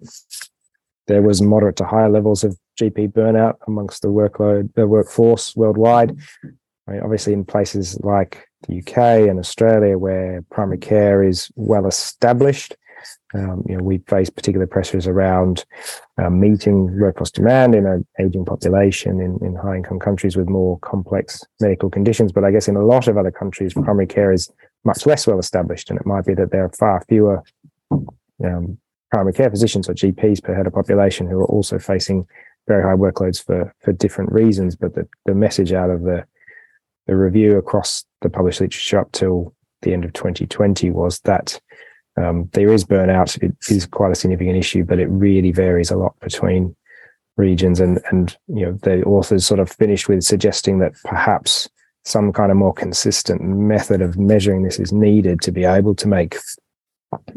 there 1.08 1.22
was 1.22 1.42
moderate 1.42 1.76
to 1.76 1.86
higher 1.86 2.10
levels 2.10 2.44
of 2.44 2.58
GP 2.80 3.14
burnout 3.14 3.56
amongst 3.68 4.02
the 4.02 4.08
workload, 4.08 4.74
the 4.74 4.88
workforce 4.88 5.56
worldwide. 5.56 6.16
I 6.88 6.92
mean, 6.92 7.02
obviously, 7.02 7.34
in 7.34 7.46
places 7.46 8.00
like 8.02 8.48
the 8.68 8.80
UK 8.80 9.30
and 9.30 9.38
Australia, 9.38 9.98
where 9.98 10.44
primary 10.50 10.80
care 10.80 11.24
is 11.24 11.52
well 11.56 11.86
established, 11.86 12.76
um, 13.34 13.64
you 13.68 13.78
know, 13.78 13.84
we 13.84 14.00
face 14.08 14.30
particular 14.30 14.68
pressures 14.68 15.08
around 15.08 15.66
uh, 16.18 16.30
meeting 16.30 17.00
workforce 17.00 17.32
demand 17.32 17.76
in 17.76 17.86
an 17.86 18.06
aging 18.20 18.46
population 18.46 19.20
in, 19.20 19.40
in 19.46 19.56
high 19.56 19.78
income 19.78 20.00
countries 20.00 20.36
with 20.36 20.50
more 20.50 20.80
complex 20.80 21.44
medical 21.60 21.90
conditions. 21.90 22.32
But 22.32 22.44
I 22.44 22.52
guess 22.52 22.68
in 22.68 22.76
a 22.76 22.86
lot 22.86 23.08
of 23.08 23.18
other 23.18 23.32
countries, 23.32 23.74
primary 23.74 24.08
care 24.08 24.32
is 24.32 24.52
much 24.84 25.06
less 25.06 25.28
well 25.28 25.40
established, 25.40 25.90
and 25.90 26.00
it 26.00 26.06
might 26.06 26.26
be 26.26 26.34
that 26.34 26.52
there 26.52 26.66
are 26.66 26.72
far 26.78 27.04
fewer 27.08 27.44
um, 28.44 28.78
primary 29.12 29.34
care 29.34 29.50
physicians 29.50 29.90
or 29.90 29.94
GPs 29.94 30.44
per 30.44 30.56
head 30.56 30.68
of 30.68 30.74
population 30.74 31.28
who 31.28 31.40
are 31.40 31.46
also 31.46 31.78
facing 31.78 32.26
very 32.68 32.84
high 32.84 32.96
workloads 32.96 33.44
for 33.44 33.74
for 33.82 33.92
different 33.92 34.32
reasons. 34.32 34.76
But 34.76 34.96
the, 34.96 35.08
the 35.26 35.36
message 35.36 35.74
out 35.74 35.90
of 35.90 36.04
the 36.04 36.26
the 37.08 37.16
review 37.16 37.58
across 37.58 38.06
the 38.22 38.30
published 38.30 38.62
literature 38.62 39.00
up 39.00 39.12
till 39.12 39.54
the 39.82 39.94
end 39.94 40.06
of 40.06 40.14
2020 40.14 40.92
was 40.92 41.20
that 41.22 41.60
Um, 42.18 42.50
there 42.54 42.72
is 42.72 42.84
burnout. 42.84 43.42
It 43.42 43.56
is 43.70 43.86
quite 43.86 44.12
a 44.12 44.16
significant 44.16 44.58
issue, 44.58 44.84
but 44.84 45.00
it 45.00 45.08
really 45.08 45.52
varies 45.52 45.92
a 45.92 45.98
lot 45.98 46.20
between 46.20 46.76
regions. 47.38 47.80
And 47.80 48.00
and 48.12 48.36
you 48.48 48.66
know 48.66 48.74
the 48.84 49.04
authors 49.04 49.46
sort 49.46 49.60
of 49.60 49.72
finished 49.72 50.10
with 50.10 50.24
suggesting 50.24 50.80
that 50.80 50.94
perhaps 51.06 51.70
some 52.04 52.34
kind 52.34 52.52
of 52.52 52.58
more 52.58 52.74
consistent 52.74 53.42
method 53.42 54.02
of 54.02 54.18
measuring 54.18 54.64
this 54.64 54.80
is 54.80 54.92
needed 54.92 55.42
to 55.42 55.52
be 55.52 55.64
able 55.64 55.96
to 55.96 56.08
make 56.08 56.36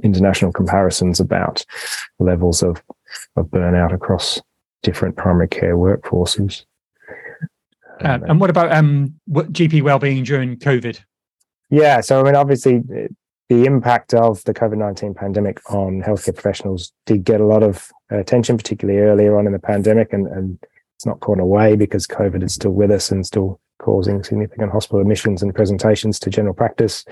international 0.02 0.52
comparisons 0.52 1.20
about 1.20 1.64
levels 2.18 2.62
of, 2.62 2.82
of 3.36 3.46
burnout 3.46 3.92
across 3.92 4.40
different 4.82 5.16
primary 5.16 5.48
care 5.48 5.76
workforces. 5.76 6.64
Uh, 8.00 8.18
and 8.26 8.40
what 8.40 8.50
about 8.50 8.72
um, 8.72 9.14
what 9.26 9.52
GP 9.52 9.82
wellbeing 9.82 10.24
during 10.24 10.56
COVID? 10.56 11.00
Yeah, 11.70 12.00
so 12.00 12.20
I 12.20 12.22
mean, 12.22 12.34
obviously, 12.34 12.82
the 13.54 13.66
impact 13.66 14.14
of 14.14 14.42
the 14.44 14.54
COVID 14.54 14.78
19 14.78 15.14
pandemic 15.14 15.60
on 15.70 16.02
healthcare 16.02 16.34
professionals 16.34 16.92
did 17.06 17.24
get 17.24 17.40
a 17.40 17.46
lot 17.46 17.62
of 17.62 17.90
attention, 18.10 18.56
particularly 18.56 19.00
earlier 19.00 19.38
on 19.38 19.46
in 19.46 19.52
the 19.52 19.58
pandemic. 19.58 20.12
And, 20.12 20.26
and 20.26 20.58
it's 20.96 21.06
not 21.06 21.20
gone 21.20 21.40
away 21.40 21.76
because 21.76 22.06
COVID 22.06 22.42
is 22.42 22.54
still 22.54 22.72
with 22.72 22.90
us 22.90 23.10
and 23.10 23.24
still 23.24 23.60
causing 23.78 24.22
significant 24.24 24.72
hospital 24.72 25.00
admissions 25.00 25.42
and 25.42 25.54
presentations 25.54 26.18
to 26.20 26.30
general 26.30 26.54
practice. 26.54 27.04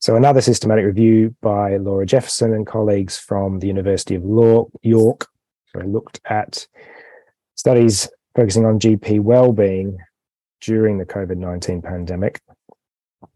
So, 0.00 0.16
another 0.16 0.40
systematic 0.40 0.84
review 0.84 1.36
by 1.42 1.76
Laura 1.76 2.06
Jefferson 2.06 2.52
and 2.52 2.66
colleagues 2.66 3.16
from 3.16 3.60
the 3.60 3.68
University 3.68 4.16
of 4.16 4.24
York 4.82 5.28
sorry, 5.72 5.86
looked 5.86 6.20
at 6.24 6.66
studies 7.54 8.10
focusing 8.34 8.64
on 8.64 8.80
GP 8.80 9.20
well-being 9.20 9.98
during 10.60 10.98
the 10.98 11.06
COVID 11.06 11.36
19 11.36 11.82
pandemic. 11.82 12.40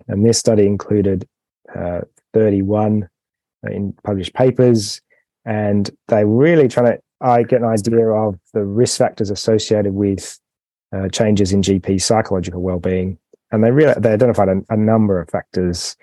And 0.08 0.24
this 0.24 0.38
study 0.38 0.66
included 0.66 1.28
31 2.32 3.08
in 3.70 3.92
published 4.04 4.34
papers, 4.34 5.00
and 5.44 5.90
they 6.08 6.24
really 6.24 6.68
trying 6.68 6.92
to 6.92 7.00
I 7.20 7.42
get 7.42 7.62
an 7.62 7.68
idea 7.68 8.08
of 8.08 8.38
the 8.52 8.64
risk 8.64 8.98
factors 8.98 9.30
associated 9.30 9.94
with 9.94 10.38
uh, 10.94 11.08
changes 11.08 11.52
in 11.52 11.62
GP 11.62 12.00
psychological 12.00 12.60
well-being, 12.60 13.18
and 13.50 13.64
they 13.64 13.70
really 13.70 13.94
they 13.98 14.12
identified 14.12 14.48
a, 14.48 14.60
a 14.68 14.76
number 14.76 15.20
of 15.20 15.30
factors, 15.30 15.96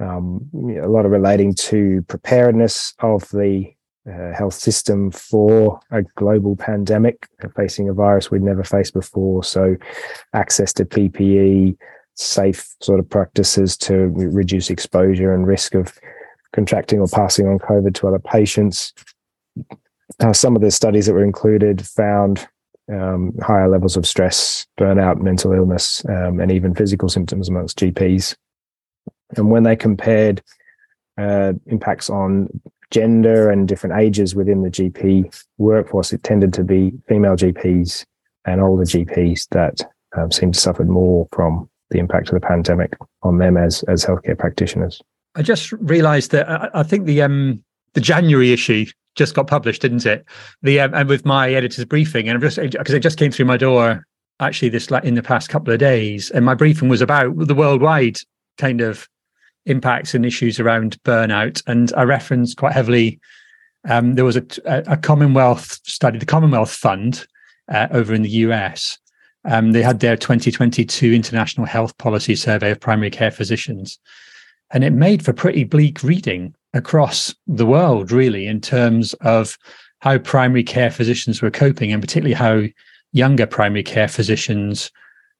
um, 0.00 0.48
a 0.54 0.88
lot 0.88 1.04
of 1.04 1.12
relating 1.12 1.54
to 1.54 2.02
preparedness 2.08 2.94
of 3.00 3.28
the 3.30 3.74
uh, 4.08 4.32
health 4.32 4.54
system 4.54 5.10
for 5.10 5.80
a 5.90 6.02
global 6.16 6.56
pandemic, 6.56 7.26
facing 7.56 7.88
a 7.88 7.94
virus 7.94 8.30
we'd 8.30 8.42
never 8.42 8.64
faced 8.64 8.94
before. 8.94 9.44
So, 9.44 9.76
access 10.32 10.72
to 10.74 10.84
PPE, 10.84 11.76
safe 12.14 12.74
sort 12.80 13.00
of 13.00 13.08
practices 13.08 13.76
to 13.76 14.08
reduce 14.14 14.70
exposure 14.70 15.34
and 15.34 15.46
risk 15.46 15.74
of 15.74 15.98
contracting 16.52 17.00
or 17.00 17.08
passing 17.08 17.46
on 17.46 17.58
COVID 17.58 17.94
to 17.94 18.08
other 18.08 18.18
patients. 18.18 18.92
Uh, 20.20 20.32
some 20.32 20.54
of 20.54 20.62
the 20.62 20.70
studies 20.70 21.06
that 21.06 21.12
were 21.12 21.24
included 21.24 21.86
found 21.86 22.46
um, 22.92 23.32
higher 23.42 23.68
levels 23.68 23.96
of 23.96 24.06
stress, 24.06 24.66
burnout, 24.78 25.20
mental 25.20 25.52
illness, 25.52 26.04
um, 26.08 26.40
and 26.40 26.52
even 26.52 26.74
physical 26.74 27.08
symptoms 27.08 27.48
amongst 27.48 27.78
GPs. 27.78 28.36
And 29.36 29.50
when 29.50 29.62
they 29.62 29.74
compared 29.74 30.42
uh, 31.18 31.54
impacts 31.66 32.10
on 32.10 32.48
gender 32.90 33.50
and 33.50 33.66
different 33.66 33.98
ages 33.98 34.34
within 34.34 34.62
the 34.62 34.70
GP 34.70 35.44
workforce, 35.58 36.12
it 36.12 36.22
tended 36.22 36.52
to 36.54 36.62
be 36.62 36.92
female 37.08 37.36
GPs 37.36 38.04
and 38.44 38.60
older 38.60 38.84
GPs 38.84 39.48
that 39.48 39.82
um, 40.16 40.30
seemed 40.30 40.54
to 40.54 40.60
suffer 40.60 40.84
more 40.84 41.26
from 41.32 41.68
the 41.94 42.00
impact 42.00 42.28
of 42.28 42.34
the 42.34 42.46
pandemic 42.46 42.94
on 43.22 43.38
them 43.38 43.56
as 43.56 43.82
as 43.84 44.04
healthcare 44.04 44.38
practitioners. 44.38 45.00
I 45.36 45.42
just 45.42 45.72
realised 45.72 46.30
that 46.32 46.48
I, 46.50 46.68
I, 46.74 46.82
think 46.82 47.06
the 47.06 47.22
um 47.22 47.64
the 47.94 48.00
January 48.00 48.52
issue 48.52 48.84
just 49.14 49.34
got 49.34 49.46
published, 49.46 49.82
didn't 49.82 50.04
it? 50.04 50.24
The 50.62 50.80
um, 50.80 50.92
and 50.94 51.08
with 51.08 51.24
my 51.24 51.52
editor's 51.52 51.84
briefing, 51.84 52.28
and 52.28 52.36
I'm 52.36 52.42
just 52.42 52.60
because 52.60 52.94
it 52.94 53.00
just 53.00 53.18
came 53.18 53.30
through 53.30 53.46
my 53.46 53.56
door 53.56 54.04
actually 54.40 54.68
this 54.68 54.90
like 54.90 55.04
in 55.04 55.14
the 55.14 55.22
past 55.22 55.48
couple 55.48 55.72
of 55.72 55.78
days, 55.78 56.30
and 56.30 56.44
my 56.44 56.54
briefing 56.54 56.88
was 56.88 57.00
about 57.00 57.32
the 57.36 57.54
worldwide 57.54 58.18
kind 58.58 58.80
of 58.80 59.08
impacts 59.66 60.14
and 60.14 60.26
issues 60.26 60.60
around 60.60 61.02
burnout, 61.04 61.62
and 61.66 61.92
I 61.96 62.02
referenced 62.02 62.56
quite 62.56 62.72
heavily. 62.72 63.20
Um, 63.86 64.14
there 64.14 64.24
was 64.24 64.36
a, 64.36 64.46
a, 64.64 64.96
Commonwealth 64.96 65.78
study, 65.84 66.18
the 66.18 66.24
Commonwealth 66.24 66.70
Fund 66.70 67.26
uh, 67.70 67.86
over 67.90 68.14
in 68.14 68.22
the 68.22 68.30
US, 68.30 68.98
um, 69.44 69.72
they 69.72 69.82
had 69.82 70.00
their 70.00 70.16
2022 70.16 71.12
International 71.12 71.66
Health 71.66 71.96
Policy 71.98 72.36
Survey 72.36 72.70
of 72.70 72.80
Primary 72.80 73.10
Care 73.10 73.30
Physicians. 73.30 73.98
And 74.70 74.82
it 74.82 74.92
made 74.92 75.24
for 75.24 75.32
pretty 75.32 75.64
bleak 75.64 76.02
reading 76.02 76.54
across 76.72 77.34
the 77.46 77.66
world, 77.66 78.10
really, 78.10 78.46
in 78.46 78.60
terms 78.60 79.14
of 79.14 79.56
how 80.00 80.18
primary 80.18 80.64
care 80.64 80.90
physicians 80.90 81.40
were 81.40 81.50
coping, 81.50 81.92
and 81.92 82.02
particularly 82.02 82.34
how 82.34 82.64
younger 83.12 83.46
primary 83.46 83.82
care 83.82 84.08
physicians, 84.08 84.90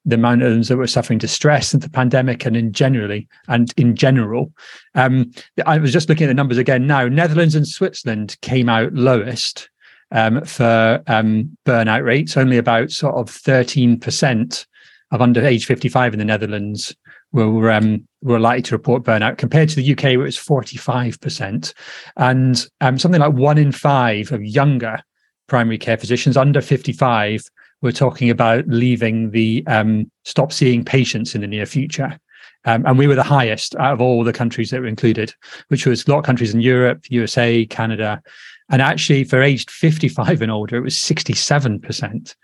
the 0.04 0.14
amount 0.14 0.42
of 0.42 0.52
them 0.52 0.62
that 0.62 0.76
were 0.76 0.86
suffering 0.86 1.18
distress 1.18 1.74
in 1.74 1.80
the 1.80 1.90
pandemic 1.90 2.44
and 2.44 2.56
in 2.56 2.72
generally 2.72 3.26
and 3.48 3.72
in 3.76 3.96
general. 3.96 4.52
Um, 4.94 5.32
I 5.66 5.78
was 5.78 5.92
just 5.92 6.08
looking 6.08 6.24
at 6.24 6.28
the 6.28 6.34
numbers 6.34 6.58
again 6.58 6.86
now. 6.86 7.08
Netherlands 7.08 7.54
and 7.54 7.66
Switzerland 7.66 8.36
came 8.42 8.68
out 8.68 8.92
lowest 8.92 9.70
um, 10.14 10.42
for 10.44 11.02
um, 11.08 11.54
burnout 11.66 12.04
rates. 12.04 12.36
Only 12.36 12.56
about 12.56 12.90
sort 12.90 13.16
of 13.16 13.26
13% 13.26 14.66
of 15.10 15.20
under 15.20 15.44
age 15.44 15.66
55 15.66 16.14
in 16.14 16.18
the 16.18 16.24
Netherlands 16.24 16.96
were 17.32 17.70
um, 17.70 18.06
were 18.22 18.40
likely 18.40 18.62
to 18.62 18.74
report 18.74 19.02
burnout 19.02 19.36
compared 19.36 19.68
to 19.68 19.76
the 19.76 19.92
UK, 19.92 20.16
where 20.16 20.26
it's 20.26 20.42
45%. 20.42 21.74
And 22.16 22.66
um, 22.80 22.98
something 22.98 23.20
like 23.20 23.34
one 23.34 23.58
in 23.58 23.72
five 23.72 24.32
of 24.32 24.42
younger 24.42 25.00
primary 25.46 25.76
care 25.76 25.98
physicians 25.98 26.38
under 26.38 26.62
55 26.62 27.44
were 27.82 27.92
talking 27.92 28.30
about 28.30 28.66
leaving 28.66 29.30
the 29.32 29.62
um, 29.66 30.10
stop 30.24 30.52
seeing 30.52 30.84
patients 30.84 31.34
in 31.34 31.42
the 31.42 31.46
near 31.46 31.66
future. 31.66 32.18
Um, 32.64 32.86
and 32.86 32.96
we 32.96 33.06
were 33.06 33.14
the 33.14 33.22
highest 33.22 33.74
out 33.76 33.92
of 33.92 34.00
all 34.00 34.24
the 34.24 34.32
countries 34.32 34.70
that 34.70 34.80
were 34.80 34.86
included, 34.86 35.34
which 35.68 35.84
was 35.84 36.06
a 36.06 36.10
lot 36.10 36.20
of 36.20 36.24
countries 36.24 36.54
in 36.54 36.62
Europe, 36.62 37.04
USA, 37.10 37.66
Canada, 37.66 38.22
and 38.70 38.80
actually, 38.80 39.24
for 39.24 39.42
aged 39.42 39.70
55 39.70 40.42
and 40.42 40.50
older, 40.50 40.76
it 40.76 40.82
was 40.82 40.94
67% 40.96 42.34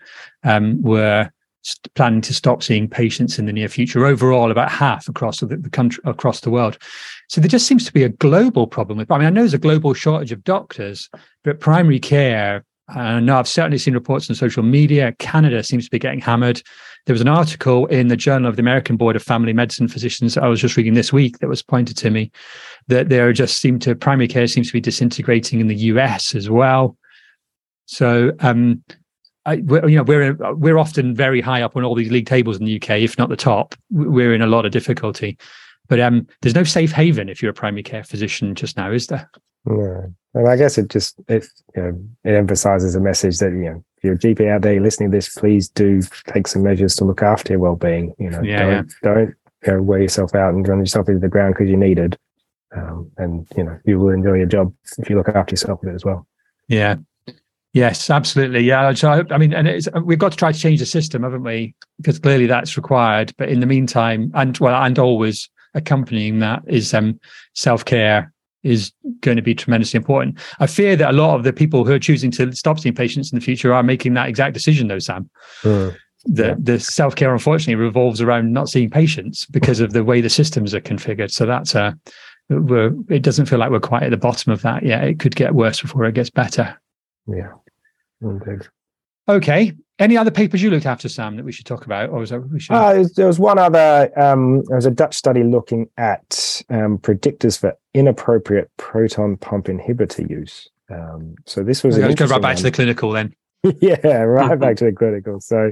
um, 0.43 0.81
were 0.81 1.31
planning 1.95 2.21
to 2.21 2.33
stop 2.33 2.63
seeing 2.63 2.87
patients 2.87 3.37
in 3.37 3.45
the 3.45 3.53
near 3.53 3.67
future. 3.67 4.05
Overall, 4.05 4.51
about 4.51 4.71
half 4.71 5.07
across 5.07 5.39
the, 5.39 5.45
the 5.45 5.69
country, 5.69 6.01
across 6.05 6.41
the 6.41 6.49
world. 6.49 6.77
So 7.29 7.41
there 7.41 7.47
just 7.47 7.67
seems 7.67 7.85
to 7.85 7.93
be 7.93 8.03
a 8.03 8.09
global 8.09 8.67
problem 8.67 8.97
with. 8.97 9.11
I 9.11 9.17
mean, 9.17 9.27
I 9.27 9.29
know 9.29 9.41
there's 9.41 9.53
a 9.53 9.59
global 9.59 9.93
shortage 9.93 10.31
of 10.31 10.43
doctors, 10.43 11.09
but 11.43 11.59
primary 11.59 11.99
care. 11.99 12.65
I 12.89 13.19
know 13.19 13.37
I've 13.37 13.47
certainly 13.47 13.77
seen 13.77 13.93
reports 13.93 14.29
on 14.29 14.35
social 14.35 14.63
media. 14.63 15.13
Canada 15.17 15.63
seems 15.63 15.85
to 15.85 15.91
be 15.91 15.99
getting 15.99 16.19
hammered. 16.19 16.61
There 17.05 17.13
was 17.13 17.21
an 17.21 17.27
article 17.27 17.87
in 17.87 18.09
the 18.09 18.15
Journal 18.15 18.47
of 18.47 18.55
the 18.55 18.61
American 18.61 18.95
Board 18.95 19.15
of 19.15 19.23
Family 19.23 19.53
Medicine 19.53 19.87
Physicians 19.87 20.37
I 20.37 20.47
was 20.47 20.61
just 20.61 20.77
reading 20.77 20.93
this 20.93 21.11
week 21.11 21.39
that 21.39 21.47
was 21.47 21.63
pointed 21.63 21.97
to 21.97 22.09
me 22.09 22.31
that 22.87 23.09
there 23.09 23.31
just 23.33 23.59
seem 23.59 23.79
to 23.79 23.95
primary 23.95 24.27
care 24.27 24.47
seems 24.47 24.67
to 24.67 24.73
be 24.73 24.81
disintegrating 24.81 25.59
in 25.59 25.67
the 25.67 25.75
US 25.75 26.35
as 26.35 26.49
well. 26.49 26.97
So 27.85 28.31
um, 28.39 28.83
I, 29.45 29.53
you 29.53 29.95
know 29.95 30.03
we're 30.03 30.35
we're 30.53 30.77
often 30.77 31.15
very 31.15 31.41
high 31.41 31.61
up 31.61 31.75
on 31.75 31.83
all 31.83 31.95
these 31.95 32.11
league 32.11 32.27
tables 32.27 32.57
in 32.57 32.65
the 32.65 32.75
UK, 32.75 33.01
if 33.01 33.17
not 33.17 33.29
the 33.29 33.35
top. 33.35 33.75
We're 33.89 34.33
in 34.33 34.41
a 34.41 34.47
lot 34.47 34.65
of 34.65 34.71
difficulty, 34.71 35.37
but 35.87 35.99
um, 35.99 36.27
there's 36.41 36.55
no 36.55 36.63
safe 36.63 36.91
haven 36.91 37.27
if 37.27 37.41
you're 37.41 37.51
a 37.51 37.55
primary 37.55 37.83
care 37.83 38.03
physician 38.03 38.53
just 38.53 38.77
now, 38.77 38.91
is 38.91 39.07
there? 39.07 39.29
Yeah, 39.67 40.05
and 40.35 40.47
I 40.47 40.55
guess 40.55 40.77
it 40.77 40.89
just 40.89 41.19
it 41.27 41.45
you 41.75 41.81
know 41.81 41.99
it 42.23 42.35
emphasises 42.35 42.95
a 42.95 42.99
message 42.99 43.39
that 43.39 43.51
you 43.51 43.65
know 43.65 43.83
if 44.01 44.05
you're 44.05 44.13
a 44.15 44.17
GP 44.35 44.49
out 44.49 44.63
there 44.63 44.79
listening 44.81 45.11
to 45.11 45.17
this, 45.17 45.29
please 45.29 45.69
do 45.69 46.01
take 46.25 46.47
some 46.47 46.63
measures 46.63 46.95
to 46.95 47.05
look 47.05 47.21
after 47.21 47.53
your 47.53 47.59
well-being. 47.59 48.15
You 48.17 48.31
know, 48.31 48.41
yeah, 48.41 48.59
don't 48.59 48.71
yeah. 48.71 48.83
don't 49.03 49.35
you 49.67 49.73
know, 49.73 49.81
wear 49.83 50.01
yourself 50.01 50.33
out 50.33 50.55
and 50.55 50.67
run 50.67 50.79
yourself 50.79 51.07
into 51.07 51.19
the 51.19 51.29
ground 51.29 51.53
because 51.53 51.69
you 51.69 51.77
need 51.77 51.99
it. 51.99 52.17
Um, 52.75 53.11
and 53.17 53.45
you 53.55 53.63
know 53.63 53.77
you 53.85 53.99
will 53.99 54.09
enjoy 54.09 54.35
your 54.35 54.45
job 54.47 54.73
if 54.97 55.09
you 55.09 55.17
look 55.17 55.27
after 55.29 55.53
yourself 55.53 55.81
with 55.81 55.91
it 55.91 55.95
as 55.95 56.05
well. 56.05 56.25
Yeah. 56.67 56.95
Yes, 57.73 58.09
absolutely. 58.09 58.61
Yeah. 58.61 58.91
So 58.93 59.11
I, 59.11 59.33
I 59.33 59.37
mean, 59.37 59.53
and 59.53 59.67
it's, 59.67 59.87
we've 60.03 60.19
got 60.19 60.31
to 60.31 60.37
try 60.37 60.51
to 60.51 60.59
change 60.59 60.79
the 60.79 60.85
system, 60.85 61.23
haven't 61.23 61.43
we? 61.43 61.75
Because 61.97 62.19
clearly 62.19 62.47
that's 62.47 62.75
required. 62.75 63.33
But 63.37 63.49
in 63.49 63.59
the 63.59 63.65
meantime, 63.65 64.31
and 64.33 64.57
well, 64.57 64.81
and 64.81 64.97
always 64.97 65.49
accompanying 65.73 66.39
that 66.39 66.63
is 66.67 66.93
um, 66.93 67.19
self 67.53 67.85
care 67.85 68.33
is 68.63 68.91
going 69.21 69.37
to 69.37 69.41
be 69.41 69.55
tremendously 69.55 69.97
important. 69.97 70.37
I 70.59 70.67
fear 70.67 70.95
that 70.95 71.09
a 71.09 71.13
lot 71.13 71.35
of 71.35 71.43
the 71.43 71.53
people 71.53 71.85
who 71.85 71.93
are 71.93 71.99
choosing 71.99 72.31
to 72.31 72.51
stop 72.53 72.79
seeing 72.79 72.95
patients 72.95 73.31
in 73.31 73.39
the 73.39 73.43
future 73.43 73.73
are 73.73 73.83
making 73.83 74.13
that 74.13 74.29
exact 74.29 74.53
decision, 74.53 74.87
though, 74.87 74.99
Sam. 74.99 75.29
Mm. 75.63 75.95
The, 76.25 76.47
yeah. 76.47 76.55
the 76.59 76.79
self 76.79 77.15
care, 77.15 77.33
unfortunately, 77.33 77.75
revolves 77.75 78.21
around 78.21 78.53
not 78.53 78.69
seeing 78.69 78.91
patients 78.91 79.45
because 79.45 79.79
of 79.79 79.93
the 79.93 80.03
way 80.03 80.21
the 80.21 80.29
systems 80.29 80.75
are 80.75 80.81
configured. 80.81 81.31
So 81.31 81.47
that's 81.47 81.73
a 81.73 81.97
we're, 82.49 82.93
it 83.09 83.21
doesn't 83.21 83.45
feel 83.45 83.59
like 83.59 83.71
we're 83.71 83.79
quite 83.79 84.03
at 84.03 84.11
the 84.11 84.17
bottom 84.17 84.51
of 84.51 84.61
that 84.61 84.83
yet. 84.83 85.03
It 85.03 85.19
could 85.19 85.35
get 85.35 85.55
worse 85.55 85.81
before 85.81 86.05
it 86.05 86.13
gets 86.13 86.29
better. 86.29 86.79
Yeah, 87.27 87.53
indeed. 88.21 88.67
Okay. 89.27 89.73
Any 90.01 90.17
other 90.17 90.31
papers 90.31 90.61
you 90.61 90.69
looked 90.69 90.85
after, 90.85 91.07
Sam, 91.07 91.35
that 91.37 91.45
we 91.45 91.51
should 91.51 91.65
talk 91.65 91.85
about, 91.85 92.09
or 92.09 92.19
was 92.19 92.31
that 92.31 92.41
we 92.41 92.59
should? 92.59 92.73
Uh, 92.73 93.05
there 93.15 93.27
was 93.27 93.39
one 93.39 93.57
other. 93.57 94.11
Um, 94.19 94.63
there 94.65 94.75
was 94.75 94.85
a 94.85 94.91
Dutch 94.91 95.15
study 95.15 95.43
looking 95.43 95.87
at 95.97 96.63
um, 96.69 96.97
predictors 96.97 97.57
for 97.57 97.77
inappropriate 97.93 98.69
proton 98.77 99.37
pump 99.37 99.67
inhibitor 99.67 100.29
use. 100.29 100.69
Um, 100.89 101.35
so 101.45 101.63
this 101.63 101.83
was. 101.83 101.97
Okay, 101.97 102.13
go 102.13 102.25
right 102.25 102.41
back 102.41 102.49
one. 102.49 102.57
to 102.57 102.63
the 102.63 102.71
clinical 102.71 103.11
then. 103.11 103.33
yeah, 103.81 104.07
right 104.07 104.59
back 104.59 104.75
to 104.77 104.85
the 104.85 104.91
clinical. 104.91 105.39
So 105.39 105.71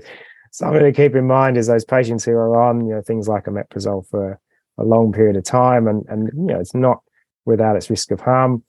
something 0.51 0.81
to 0.81 0.91
keep 0.91 1.15
in 1.15 1.27
mind 1.27 1.57
is 1.57 1.67
those 1.67 1.86
patients 1.86 2.24
who 2.24 2.31
are 2.31 2.62
on, 2.62 2.86
you 2.88 2.95
know, 2.95 3.01
things 3.01 3.27
like 3.27 3.45
omeprazole 3.45 4.07
for 4.07 4.39
a 4.77 4.83
long 4.83 5.12
period 5.12 5.36
of 5.36 5.43
time, 5.43 5.88
and 5.88 6.05
and 6.07 6.29
you 6.33 6.53
know, 6.53 6.59
it's 6.59 6.75
not 6.75 7.00
without 7.45 7.75
its 7.75 7.89
risk 7.89 8.12
of 8.12 8.21
harm. 8.21 8.63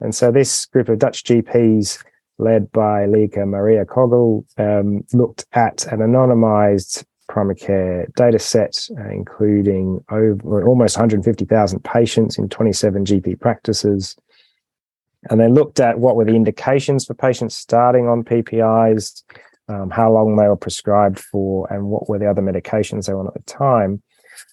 And 0.00 0.14
so 0.14 0.32
this 0.32 0.66
group 0.66 0.88
of 0.88 0.98
Dutch 0.98 1.22
GPs, 1.22 2.02
led 2.42 2.70
by 2.72 3.06
Lieke 3.06 3.46
Maria 3.46 3.84
Koggel, 3.84 4.44
um, 4.58 5.04
looked 5.12 5.46
at 5.52 5.86
an 5.86 6.00
anonymized 6.00 7.04
primary 7.28 7.56
care 7.56 8.06
data 8.16 8.38
set, 8.38 8.88
uh, 8.98 9.08
including 9.08 10.04
over 10.10 10.66
almost 10.66 10.96
150,000 10.96 11.82
patients 11.82 12.38
in 12.38 12.48
27 12.48 13.04
GP 13.04 13.40
practices. 13.40 14.16
And 15.30 15.40
they 15.40 15.48
looked 15.48 15.80
at 15.80 15.98
what 15.98 16.16
were 16.16 16.24
the 16.24 16.34
indications 16.34 17.06
for 17.06 17.14
patients 17.14 17.56
starting 17.56 18.08
on 18.08 18.24
PPIs, 18.24 19.22
um, 19.68 19.90
how 19.90 20.12
long 20.12 20.36
they 20.36 20.48
were 20.48 20.56
prescribed 20.56 21.20
for, 21.20 21.72
and 21.72 21.86
what 21.86 22.08
were 22.08 22.18
the 22.18 22.28
other 22.28 22.42
medications 22.42 23.06
they 23.06 23.14
were 23.14 23.20
on 23.20 23.28
at 23.28 23.34
the 23.34 23.42
time. 23.50 24.02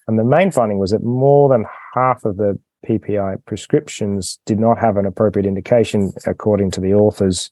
And 0.08 0.17
the 0.17 0.24
main 0.24 0.51
finding 0.51 0.77
was 0.77 0.91
that 0.91 1.03
more 1.03 1.50
than 1.50 1.65
half 1.93 2.24
of 2.24 2.38
the 2.38 2.58
PPI 2.88 3.43
prescriptions 3.46 4.39
did 4.46 4.60
not 4.60 4.77
have 4.77 4.98
an 4.98 5.05
appropriate 5.05 5.46
indication 5.46 6.13
according 6.25 6.72
to 6.72 6.81
the 6.81 6.93
author's 6.93 7.51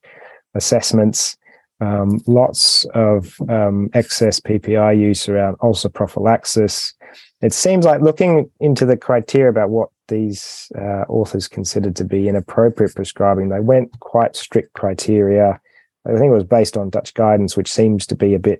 assessments. 0.58 1.38
Um, 1.80 2.20
lots 2.26 2.86
of 2.96 3.40
um, 3.50 3.90
excess 3.94 4.40
PPI 4.40 5.00
use 5.00 5.30
around 5.30 5.58
ulcer 5.62 5.90
prophylaxis. 5.90 6.94
It 7.42 7.54
seems 7.54 7.86
like 7.86 8.02
looking 8.02 8.50
into 8.60 8.86
the 8.86 8.98
criteria 8.98 9.50
about 9.50 9.70
what 9.70 9.90
these 10.08 10.72
uh, 10.78 11.04
authors 11.10 11.48
considered 11.48 11.96
to 11.98 12.06
be 12.06 12.28
inappropriate 12.28 12.96
prescribing, 12.96 13.50
they 13.50 13.60
went 13.60 14.00
quite 14.00 14.36
strict 14.36 14.74
criteria. 14.74 15.60
I 16.06 16.12
think 16.12 16.32
it 16.32 16.36
was 16.36 16.44
based 16.44 16.78
on 16.78 16.90
Dutch 16.90 17.14
guidance, 17.14 17.58
which 17.58 17.72
seems 17.72 18.08
to 18.08 18.16
be 18.16 18.34
a 18.34 18.40
bit 18.40 18.60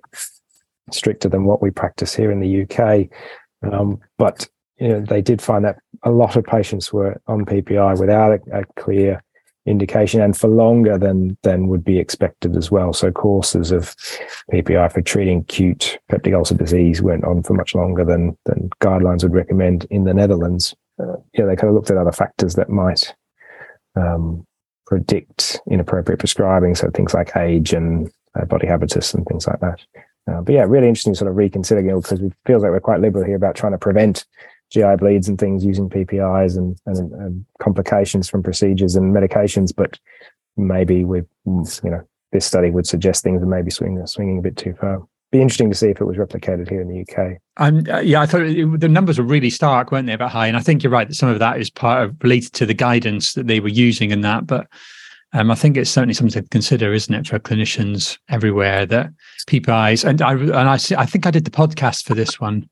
stricter 0.92 1.28
than 1.28 1.44
what 1.44 1.62
we 1.62 1.70
practice 1.70 2.14
here 2.14 2.30
in 2.30 2.40
the 2.40 2.62
UK. 2.62 3.08
Um, 3.72 4.00
but 4.18 4.48
you 4.78 4.88
know, 4.88 5.00
they 5.00 5.22
did 5.22 5.42
find 5.42 5.64
that 5.64 5.78
a 6.04 6.10
lot 6.10 6.36
of 6.36 6.44
patients 6.44 6.92
were 6.92 7.20
on 7.26 7.44
PPI 7.44 7.98
without 7.98 8.32
a, 8.32 8.60
a, 8.60 8.64
clear 8.76 9.22
indication 9.66 10.20
and 10.20 10.36
for 10.36 10.48
longer 10.48 10.98
than 10.98 11.36
than 11.42 11.68
would 11.68 11.84
be 11.84 11.98
expected 11.98 12.56
as 12.56 12.70
well. 12.70 12.92
So 12.92 13.10
courses 13.10 13.70
of 13.70 13.94
PPI 14.52 14.92
for 14.92 15.02
treating 15.02 15.40
acute 15.40 15.98
peptic 16.10 16.34
ulcer 16.34 16.54
disease 16.54 17.02
went 17.02 17.24
on 17.24 17.42
for 17.42 17.54
much 17.54 17.74
longer 17.74 18.04
than 18.04 18.36
than 18.44 18.70
guidelines 18.80 19.22
would 19.22 19.34
recommend 19.34 19.86
in 19.90 20.04
the 20.04 20.14
Netherlands. 20.14 20.74
Uh, 21.00 21.16
yeah, 21.34 21.44
they 21.44 21.56
kind 21.56 21.68
of 21.68 21.74
looked 21.74 21.90
at 21.90 21.96
other 21.96 22.12
factors 22.12 22.54
that 22.54 22.70
might 22.70 23.14
um, 23.94 24.44
predict 24.86 25.60
inappropriate 25.70 26.18
prescribing, 26.18 26.74
so 26.74 26.90
things 26.90 27.14
like 27.14 27.36
age 27.36 27.72
and 27.72 28.10
uh, 28.34 28.44
body 28.44 28.66
habitus 28.66 29.14
and 29.14 29.26
things 29.26 29.46
like 29.46 29.60
that. 29.60 29.80
Uh, 30.28 30.42
but 30.42 30.54
yeah, 30.54 30.64
really 30.64 30.88
interesting 30.88 31.14
sort 31.14 31.30
of 31.30 31.36
reconsidering 31.36 31.86
because 32.00 32.20
it 32.20 32.32
feels 32.44 32.62
like 32.62 32.72
we're 32.72 32.80
quite 32.80 33.00
liberal 33.00 33.24
here 33.24 33.36
about 33.36 33.54
trying 33.54 33.72
to 33.72 33.78
prevent 33.78 34.26
GI 34.70 34.96
bleeds 34.98 35.28
and 35.28 35.38
things 35.38 35.64
using 35.64 35.88
PPIs 35.88 36.56
and, 36.56 36.78
and, 36.86 37.12
and 37.12 37.44
complications 37.60 38.28
from 38.28 38.42
procedures 38.42 38.96
and 38.96 39.14
medications, 39.14 39.74
but 39.74 39.98
maybe 40.56 41.04
we, 41.04 41.22
you 41.46 41.64
know, 41.84 42.02
this 42.32 42.44
study 42.44 42.70
would 42.70 42.86
suggest 42.86 43.22
things 43.22 43.42
are 43.42 43.46
maybe 43.46 43.70
swinging 43.70 44.06
swinging 44.06 44.38
a 44.38 44.42
bit 44.42 44.56
too 44.56 44.74
far. 44.78 45.06
Be 45.30 45.42
interesting 45.42 45.70
to 45.70 45.76
see 45.76 45.88
if 45.88 46.00
it 46.00 46.04
was 46.04 46.16
replicated 46.16 46.68
here 46.68 46.80
in 46.80 46.88
the 46.88 47.00
UK. 47.02 47.36
Um, 47.58 47.84
yeah, 48.02 48.20
I 48.22 48.26
thought 48.26 48.42
it, 48.42 48.80
the 48.80 48.88
numbers 48.88 49.18
were 49.18 49.24
really 49.24 49.50
stark, 49.50 49.92
weren't 49.92 50.06
they, 50.06 50.14
about 50.14 50.30
high? 50.30 50.46
And 50.46 50.56
I 50.56 50.60
think 50.60 50.82
you're 50.82 50.92
right 50.92 51.06
that 51.06 51.14
some 51.14 51.28
of 51.28 51.38
that 51.38 51.60
is 51.60 51.68
part 51.68 52.02
of 52.02 52.16
related 52.22 52.54
to 52.54 52.66
the 52.66 52.74
guidance 52.74 53.34
that 53.34 53.46
they 53.46 53.60
were 53.60 53.68
using 53.68 54.10
in 54.10 54.22
that. 54.22 54.46
But 54.46 54.66
um, 55.34 55.50
I 55.50 55.54
think 55.54 55.76
it's 55.76 55.90
certainly 55.90 56.14
something 56.14 56.42
to 56.42 56.48
consider, 56.48 56.94
isn't 56.94 57.14
it, 57.14 57.26
for 57.26 57.38
clinicians 57.38 58.18
everywhere 58.30 58.86
that 58.86 59.10
PPIs 59.48 60.04
and 60.04 60.22
I 60.22 60.32
and 60.32 60.52
I 60.52 60.78
I 60.96 61.06
think 61.06 61.26
I 61.26 61.30
did 61.30 61.44
the 61.44 61.50
podcast 61.50 62.04
for 62.04 62.14
this 62.14 62.40
one 62.40 62.68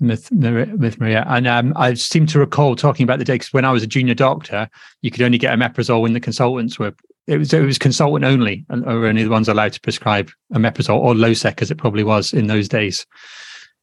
with, 0.00 0.30
with 0.30 1.00
Maria. 1.00 1.24
And 1.28 1.46
um, 1.46 1.72
I 1.76 1.94
seem 1.94 2.26
to 2.26 2.38
recall 2.38 2.76
talking 2.76 3.04
about 3.04 3.18
the 3.18 3.24
day 3.24 3.34
because 3.34 3.52
when 3.52 3.64
I 3.64 3.72
was 3.72 3.82
a 3.82 3.86
junior 3.86 4.14
doctor, 4.14 4.68
you 5.02 5.10
could 5.10 5.22
only 5.22 5.38
get 5.38 5.56
omeprazole 5.58 6.02
when 6.02 6.12
the 6.12 6.20
consultants 6.20 6.78
were. 6.78 6.94
It 7.26 7.36
was 7.36 7.52
it 7.52 7.60
was 7.60 7.76
consultant 7.76 8.24
only, 8.24 8.64
and 8.70 8.86
were 8.86 9.06
only 9.06 9.22
the 9.22 9.30
ones 9.30 9.48
allowed 9.48 9.74
to 9.74 9.80
prescribe 9.80 10.30
omeprazole 10.54 10.98
or 10.98 11.12
Losec, 11.12 11.60
as 11.60 11.70
it 11.70 11.76
probably 11.76 12.02
was 12.02 12.32
in 12.32 12.46
those 12.46 12.68
days. 12.68 13.04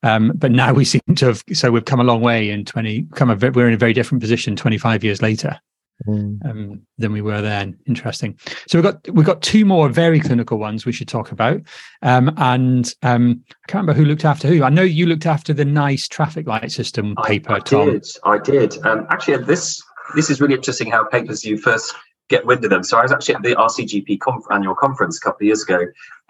Um, 0.02 0.32
but 0.36 0.52
now 0.52 0.74
we 0.74 0.84
seem 0.86 1.02
to 1.18 1.28
have 1.28 1.44
so 1.54 1.72
we've 1.72 1.86
come 1.86 2.00
a 2.00 2.04
long 2.04 2.22
way 2.22 2.50
in 2.50 2.66
twenty. 2.66 3.06
Come 3.14 3.30
a, 3.30 3.36
we're 3.36 3.68
in 3.68 3.74
a 3.74 3.78
very 3.78 3.94
different 3.94 4.22
position 4.22 4.56
twenty 4.56 4.80
five 4.80 5.04
years 5.04 5.22
later 5.22 5.60
mm. 6.08 6.46
um, 6.46 6.82
than 6.98 7.12
we 7.12 7.22
were 7.22 7.42
then. 7.42 7.78
Interesting. 7.88 8.38
So 8.68 8.78
we've 8.78 8.84
got 8.84 9.10
we've 9.12 9.26
got 9.26 9.42
two 9.42 9.66
more 9.66 9.90
very 9.90 10.20
clinical 10.20 10.58
ones 10.58 10.86
we 10.86 10.92
should 10.92 11.08
talk 11.08 11.32
about. 11.32 11.62
Um, 12.02 12.34
and 12.38 12.94
um, 13.04 13.44
I 13.50 13.72
can't 13.72 13.84
remember 13.84 13.94
who 13.94 14.06
looked 14.06 14.26
after 14.26 14.48
who. 14.48 14.64
I 14.64 14.70
know 14.70 14.84
you 14.84 15.06
looked 15.06 15.26
after 15.26 15.54
the 15.54 15.66
NICE 15.66 16.08
traffic 16.08 16.48
light 16.48 16.72
system 16.72 17.16
paper. 17.24 17.54
I, 17.54 17.56
I 17.56 17.60
Tom. 17.60 17.92
did. 17.92 18.08
I 18.24 18.38
did. 18.38 18.86
Um, 18.86 19.08
actually, 19.10 19.44
this 19.44 19.82
this 20.16 20.30
is 20.30 20.42
really 20.42 20.56
interesting. 20.56 20.92
How 20.92 21.06
papers 21.06 21.44
you 21.44 21.58
first 21.58 21.94
get 22.30 22.46
wind 22.46 22.64
of 22.64 22.72
them. 22.72 22.84
So 22.84 22.98
I 22.98 23.04
was 23.04 23.12
actually 23.12 23.36
at 23.36 23.44
the 23.44 23.56
RCGP 23.56 24.20
conf- 24.20 24.46
annual 24.52 24.76
conference 24.76 25.18
a 25.18 25.22
couple 25.22 25.44
of 25.44 25.48
years 25.48 25.64
ago, 25.64 25.80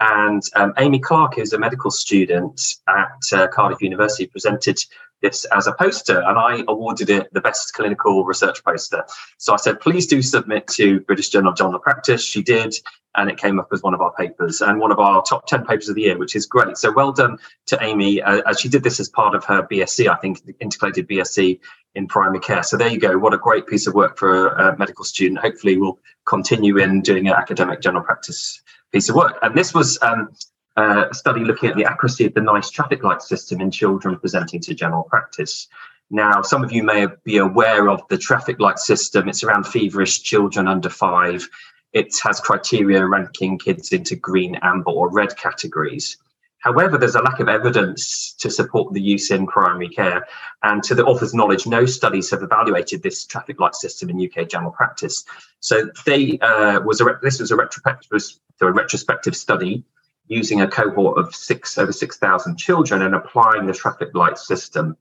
and 0.00 0.42
um, 0.54 0.74
Amy 0.78 0.98
Clark, 0.98 1.36
who's 1.36 1.52
a 1.52 1.58
medical 1.58 1.90
student 1.90 2.60
at 2.88 3.20
uh, 3.32 3.48
Cardiff 3.48 3.80
University, 3.80 4.26
presented 4.26 4.78
this 5.22 5.46
as 5.46 5.66
a 5.66 5.72
poster 5.72 6.20
and 6.20 6.38
I 6.38 6.62
awarded 6.68 7.08
it 7.08 7.32
the 7.32 7.40
best 7.40 7.72
clinical 7.72 8.24
research 8.24 8.62
poster. 8.62 9.04
So 9.38 9.54
I 9.54 9.56
said, 9.56 9.80
please 9.80 10.06
do 10.06 10.20
submit 10.20 10.66
to 10.74 11.00
British 11.00 11.30
Journal 11.30 11.52
of 11.52 11.58
General 11.58 11.78
Practice. 11.78 12.22
She 12.22 12.42
did, 12.42 12.74
and 13.16 13.30
it 13.30 13.38
came 13.38 13.58
up 13.58 13.68
as 13.72 13.82
one 13.82 13.94
of 13.94 14.02
our 14.02 14.12
papers 14.12 14.60
and 14.60 14.78
one 14.78 14.92
of 14.92 14.98
our 14.98 15.22
top 15.22 15.46
10 15.46 15.64
papers 15.64 15.88
of 15.88 15.94
the 15.94 16.02
year, 16.02 16.18
which 16.18 16.36
is 16.36 16.44
great. 16.44 16.76
So 16.76 16.92
well 16.92 17.12
done 17.12 17.38
to 17.66 17.82
Amy, 17.82 18.20
uh, 18.20 18.42
as 18.46 18.60
she 18.60 18.68
did 18.68 18.82
this 18.82 19.00
as 19.00 19.08
part 19.08 19.34
of 19.34 19.44
her 19.46 19.62
BSc, 19.62 20.06
I 20.08 20.16
think, 20.16 20.42
integrated 20.60 21.08
BSc 21.08 21.58
in 21.94 22.06
primary 22.06 22.40
care. 22.40 22.62
So 22.62 22.76
there 22.76 22.88
you 22.88 23.00
go. 23.00 23.16
What 23.16 23.32
a 23.32 23.38
great 23.38 23.66
piece 23.66 23.86
of 23.86 23.94
work 23.94 24.18
for 24.18 24.48
a 24.48 24.76
medical 24.76 25.04
student. 25.04 25.40
Hopefully 25.40 25.78
we'll 25.78 25.98
continue 26.26 26.76
in 26.76 27.00
doing 27.00 27.26
an 27.26 27.32
academic 27.32 27.80
general 27.80 28.04
practice 28.04 28.60
piece 28.92 29.08
of 29.08 29.16
work. 29.16 29.38
And 29.42 29.54
this 29.54 29.74
was 29.74 29.98
um, 30.02 30.30
uh, 30.76 31.06
a 31.10 31.14
study 31.14 31.44
looking 31.44 31.70
at 31.70 31.76
the 31.76 31.84
accuracy 31.84 32.26
of 32.26 32.34
the 32.34 32.40
NICE 32.40 32.70
traffic 32.70 33.02
light 33.02 33.22
system 33.22 33.60
in 33.60 33.70
children 33.70 34.18
presenting 34.18 34.60
to 34.60 34.74
general 34.74 35.04
practice. 35.04 35.68
Now, 36.10 36.42
some 36.42 36.62
of 36.62 36.70
you 36.70 36.82
may 36.82 37.08
be 37.24 37.38
aware 37.38 37.88
of 37.88 38.02
the 38.08 38.18
traffic 38.18 38.60
light 38.60 38.78
system. 38.78 39.28
It's 39.28 39.42
around 39.42 39.66
feverish 39.66 40.22
children 40.22 40.68
under 40.68 40.88
five. 40.88 41.48
It 41.92 42.14
has 42.22 42.40
criteria 42.40 43.04
ranking 43.06 43.58
kids 43.58 43.92
into 43.92 44.14
green, 44.14 44.56
amber, 44.62 44.90
or 44.90 45.10
red 45.10 45.36
categories. 45.36 46.16
However, 46.66 46.98
there's 46.98 47.14
a 47.14 47.22
lack 47.22 47.38
of 47.38 47.48
evidence 47.48 48.34
to 48.40 48.50
support 48.50 48.92
the 48.92 49.00
use 49.00 49.30
in 49.30 49.46
primary 49.46 49.88
care. 49.88 50.26
And 50.64 50.82
to 50.82 50.96
the 50.96 51.04
author's 51.04 51.32
knowledge, 51.32 51.64
no 51.64 51.86
studies 51.86 52.28
have 52.32 52.42
evaluated 52.42 53.04
this 53.04 53.24
traffic 53.24 53.60
light 53.60 53.76
system 53.76 54.10
in 54.10 54.20
UK 54.20 54.48
general 54.48 54.72
practice. 54.72 55.24
So 55.60 55.88
they 56.06 56.40
uh, 56.40 56.80
was 56.80 57.00
a, 57.00 57.20
this 57.22 57.38
was 57.38 57.52
a 57.52 57.56
retrospective, 57.56 58.20
a 58.60 58.72
retrospective 58.72 59.36
study 59.36 59.84
using 60.26 60.60
a 60.60 60.66
cohort 60.66 61.18
of 61.18 61.32
six 61.36 61.78
over 61.78 61.92
6,000 61.92 62.56
children 62.56 63.02
and 63.02 63.14
applying 63.14 63.66
the 63.66 63.72
traffic 63.72 64.08
light 64.14 64.36
system. 64.36 64.96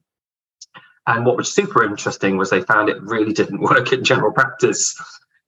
And 1.08 1.26
what 1.26 1.36
was 1.36 1.52
super 1.52 1.84
interesting 1.84 2.38
was 2.38 2.52
they 2.52 2.62
found 2.62 2.90
it 2.90 3.02
really 3.02 3.34
didn't 3.34 3.60
work 3.72 3.92
in 3.92 4.04
general 4.04 4.32
practice. 4.32 4.96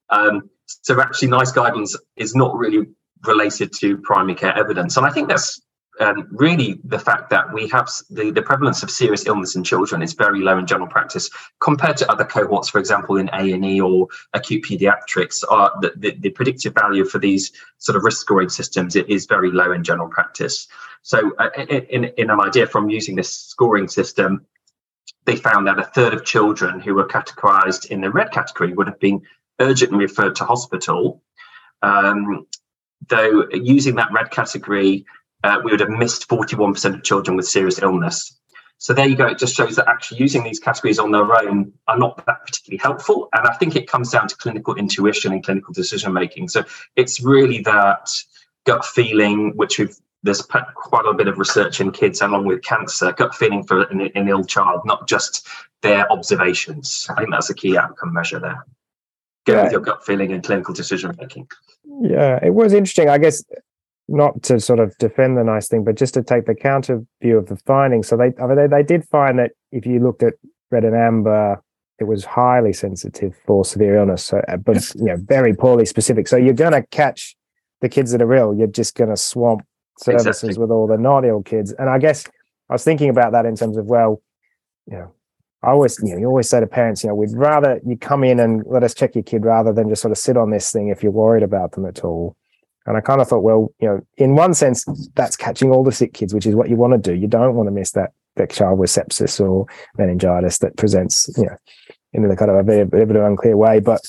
Um, 0.10 0.50
so 0.66 1.00
actually, 1.00 1.28
NICE 1.28 1.52
guidance 1.52 1.96
is 2.16 2.34
not 2.34 2.58
really 2.58 2.88
related 3.24 3.72
to 3.74 3.98
primary 3.98 4.34
care 4.34 4.58
evidence. 4.58 4.98
And 4.98 5.06
I 5.06 5.12
think 5.12 5.30
that's 5.30 5.62
um, 6.00 6.28
really 6.32 6.80
the 6.84 7.00
fact 7.00 7.30
that 7.30 7.52
we 7.54 7.68
have 7.70 7.90
the, 8.10 8.32
the 8.32 8.42
prevalence 8.42 8.84
of 8.84 8.92
serious 8.92 9.26
illness 9.26 9.56
in 9.56 9.64
children 9.64 10.02
is 10.02 10.14
very 10.14 10.42
low 10.42 10.58
in 10.58 10.68
general 10.68 10.88
practice 10.88 11.30
compared 11.60 11.98
to 11.98 12.12
other 12.12 12.24
cohorts, 12.24 12.70
for 12.70 12.80
example, 12.80 13.18
in 13.18 13.30
A&E 13.34 13.82
or 13.82 14.08
acute 14.34 14.64
pediatrics, 14.64 15.44
are 15.50 15.72
the, 15.82 15.94
the, 15.96 16.12
the 16.20 16.30
predictive 16.30 16.74
value 16.74 17.06
for 17.06 17.20
these 17.20 17.52
sort 17.80 17.96
of 17.96 18.04
risk 18.04 18.22
scoring 18.22 18.50
systems 18.50 18.96
is 18.96 19.26
very 19.26 19.52
low 19.52 19.72
in 19.72 19.84
general 19.84 20.08
practice. 20.08 20.68
So 21.02 21.32
uh, 21.38 21.50
in, 21.58 22.06
in 22.18 22.30
an 22.30 22.42
idea 22.42 22.68
from 22.68 22.90
using 22.90 23.16
this 23.16 23.34
scoring 23.34 23.88
system, 23.88 24.46
they 25.26 25.36
found 25.36 25.68
that 25.68 25.80
a 25.80 25.84
third 25.84 26.14
of 26.14 26.24
children 26.24 26.80
who 26.80 26.96
were 26.96 27.08
categorized 27.08 27.88
in 27.88 28.02
the 28.02 28.12
red 28.12 28.32
category 28.32 28.74
would 28.74 28.88
have 28.88 29.00
been 29.00 29.22
urgently 29.60 30.00
referred 30.00 30.36
to 30.36 30.46
hospital. 30.46 31.22
Um, 31.82 32.48
though 33.08 33.48
using 33.52 33.96
that 33.96 34.12
red 34.12 34.32
category 34.32 35.06
uh, 35.48 35.62
we 35.64 35.72
would 35.72 35.80
have 35.80 35.90
missed 35.90 36.28
41% 36.28 36.94
of 36.94 37.04
children 37.04 37.38
with 37.38 37.48
serious 37.48 37.82
illness. 37.82 38.38
So 38.80 38.94
there 38.94 39.08
you 39.08 39.16
go. 39.16 39.26
It 39.26 39.40
just 39.40 39.56
shows 39.56 39.76
that 39.78 39.88
actually 39.88 40.20
using 40.20 40.44
these 40.44 40.60
categories 40.60 41.00
on 41.00 41.12
their 41.12 41.36
own 41.36 41.74
are 41.88 41.98
not 41.98 42.24
that 42.26 42.46
particularly 42.46 42.80
helpful. 42.80 43.30
And 43.34 43.48
I 43.48 43.54
think 43.56 43.76
it 43.76 43.90
comes 43.90 44.12
down 44.12 44.28
to 44.28 44.36
clinical 44.36 44.76
intuition 44.76 45.32
and 45.32 45.44
clinical 45.44 45.74
decision 45.74 46.14
making. 46.14 46.50
So 46.50 46.64
it's 46.96 47.22
really 47.22 47.62
that 47.62 48.10
gut 48.66 48.86
feeling, 48.86 49.54
which 49.56 49.80
we've 49.80 49.96
there's 50.24 50.42
quite 50.42 51.06
a 51.06 51.14
bit 51.14 51.28
of 51.28 51.38
research 51.38 51.80
in 51.80 51.92
kids 51.92 52.22
along 52.22 52.46
with 52.46 52.62
cancer, 52.64 53.14
gut 53.14 53.34
feeling 53.34 53.64
for 53.64 53.84
an, 53.84 54.02
an 54.02 54.28
ill 54.28 54.44
child, 54.44 54.82
not 54.84 55.08
just 55.08 55.48
their 55.82 56.12
observations. 56.12 57.08
I 57.10 57.16
think 57.16 57.32
that's 57.32 57.50
a 57.50 57.54
key 57.54 57.78
outcome 57.78 58.14
measure 58.14 58.40
there. 58.40 58.66
Go 59.46 59.54
yeah. 59.54 59.64
with 59.64 59.72
your 59.72 59.82
gut 59.82 60.06
feeling 60.06 60.34
and 60.34 60.44
clinical 60.44 60.74
decision 60.74 61.16
making. 61.20 61.48
Yeah, 62.02 62.40
it 62.44 62.54
was 62.54 62.74
interesting. 62.74 63.10
I 63.10 63.20
guess 63.20 63.44
not 64.08 64.42
to 64.44 64.60
sort 64.60 64.80
of 64.80 64.98
defend 64.98 65.38
the 65.38 65.44
nice 65.44 65.68
thing, 65.68 65.84
but 65.84 65.96
just 65.96 66.14
to 66.14 66.24
take 66.24 66.46
the 66.46 66.56
counter 66.56 67.04
view 67.22 67.38
of 67.38 67.48
the 67.48 67.58
findings. 67.58 68.08
So 68.08 68.18
they 68.18 68.32
I 68.42 68.56
they, 68.56 68.68
they 68.68 68.84
did 68.84 69.06
find 69.06 69.38
that 69.40 69.52
if 69.72 69.86
you 69.86 70.00
looked 70.00 70.24
at 70.24 70.34
red 70.72 70.84
and 70.84 70.96
amber, 70.96 71.62
it 72.00 72.06
was 72.06 72.26
highly 72.26 72.74
sensitive 72.74 73.36
for 73.46 73.66
severe 73.66 73.98
illness, 73.98 74.24
so, 74.24 74.42
uh, 74.48 74.58
but 74.58 74.94
you 74.96 75.06
know 75.06 75.18
very 75.18 75.54
poorly 75.54 75.86
specific. 75.86 76.28
So 76.28 76.38
you're 76.38 76.54
going 76.54 76.74
to 76.74 76.84
catch 76.92 77.36
the 77.82 77.90
kids 77.90 78.12
that 78.12 78.22
are 78.22 78.34
ill. 78.34 78.56
You're 78.56 78.68
just 78.68 78.96
going 78.96 79.10
to 79.10 79.18
swamp 79.18 79.62
services 80.00 80.44
exactly. 80.44 80.62
with 80.62 80.72
all 80.72 80.88
the 80.88 80.98
not 80.98 81.26
ill 81.26 81.42
kids. 81.44 81.74
And 81.74 81.90
I 81.90 82.00
guess 82.00 82.26
I 82.70 82.74
was 82.74 82.84
thinking 82.84 83.10
about 83.10 83.32
that 83.34 83.46
in 83.46 83.56
terms 83.56 83.78
of 83.78 83.86
well, 83.88 84.22
you 84.86 84.98
know, 84.98 85.12
I 85.64 85.72
always, 85.72 86.00
you 86.04 86.14
know, 86.14 86.18
you 86.18 86.28
always 86.28 86.50
say 86.50 86.60
to 86.60 86.68
parents, 86.68 87.04
you 87.04 87.10
know, 87.10 87.16
we'd 87.16 87.34
rather 87.34 87.80
you 87.86 87.98
come 87.98 88.24
in 88.24 88.40
and 88.40 88.64
let 88.68 88.84
us 88.84 88.94
check 88.94 89.16
your 89.16 89.24
kid 89.24 89.44
rather 89.44 89.74
than 89.74 89.90
just 89.90 90.02
sort 90.02 90.12
of 90.12 90.18
sit 90.18 90.38
on 90.38 90.52
this 90.52 90.72
thing 90.72 90.90
if 90.90 91.02
you're 91.02 91.12
worried 91.12 91.44
about 91.44 91.72
them 91.72 91.86
at 91.86 92.04
all. 92.04 92.36
And 92.88 92.98
I 92.98 93.02
kind 93.02 93.22
of 93.22 93.28
thought, 93.28 93.44
well, 93.44 93.72
you 93.80 93.88
know, 93.88 94.02
in 94.18 94.36
one 94.36 94.54
sense, 94.54 94.86
that's 95.16 95.36
catching 95.36 95.72
all 95.72 95.84
the 95.84 95.92
sick 95.92 96.14
kids, 96.14 96.34
which 96.34 96.46
is 96.46 96.56
what 96.56 96.70
you 96.70 96.76
want 96.76 96.94
to 96.94 97.12
do. 97.12 97.14
You 97.14 97.28
don't 97.28 97.56
want 97.56 97.68
to 97.68 97.72
miss 97.72 97.92
that 97.92 98.14
that 98.38 98.52
child 98.52 98.78
with 98.78 98.90
sepsis 98.90 99.40
or 99.40 99.66
meningitis 99.98 100.60
that 100.60 100.78
presents, 100.78 101.28
you 101.38 101.46
know, 101.46 101.58
in 102.14 102.24
a 102.30 102.36
kind 102.36 102.52
of 102.52 102.58
a 102.58 102.64
bit, 102.64 102.82
a 102.82 102.86
bit 102.86 103.02
of 103.02 103.10
an 103.12 103.24
unclear 103.24 103.58
way. 103.58 103.80
But 103.80 104.02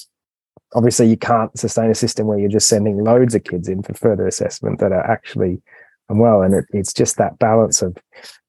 obviously, 0.74 1.08
you 1.08 1.16
can't 1.16 1.56
sustain 1.58 1.90
a 1.90 1.94
system 1.94 2.26
where 2.26 2.38
you're 2.38 2.48
just 2.48 2.68
sending 2.68 3.02
loads 3.02 3.34
of 3.34 3.44
kids 3.44 3.68
in 3.68 3.82
for 3.82 3.94
further 3.94 4.26
assessment 4.26 4.80
that 4.80 4.92
are 4.92 5.10
actually 5.10 5.60
unwell. 6.08 6.42
And 6.42 6.54
it, 6.54 6.66
it's 6.72 6.92
just 6.92 7.16
that 7.16 7.38
balance 7.38 7.82
of 7.82 7.96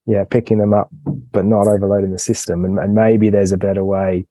yeah, 0.10 0.24
picking 0.24 0.58
them 0.58 0.74
up, 0.74 0.90
but 1.32 1.46
not 1.46 1.68
overloading 1.68 2.12
the 2.12 2.20
system. 2.20 2.66
And, 2.66 2.80
and 2.80 2.96
maybe 2.96 3.30
there's 3.30 3.52
a 3.52 3.58
better 3.58 3.86
way 3.86 4.26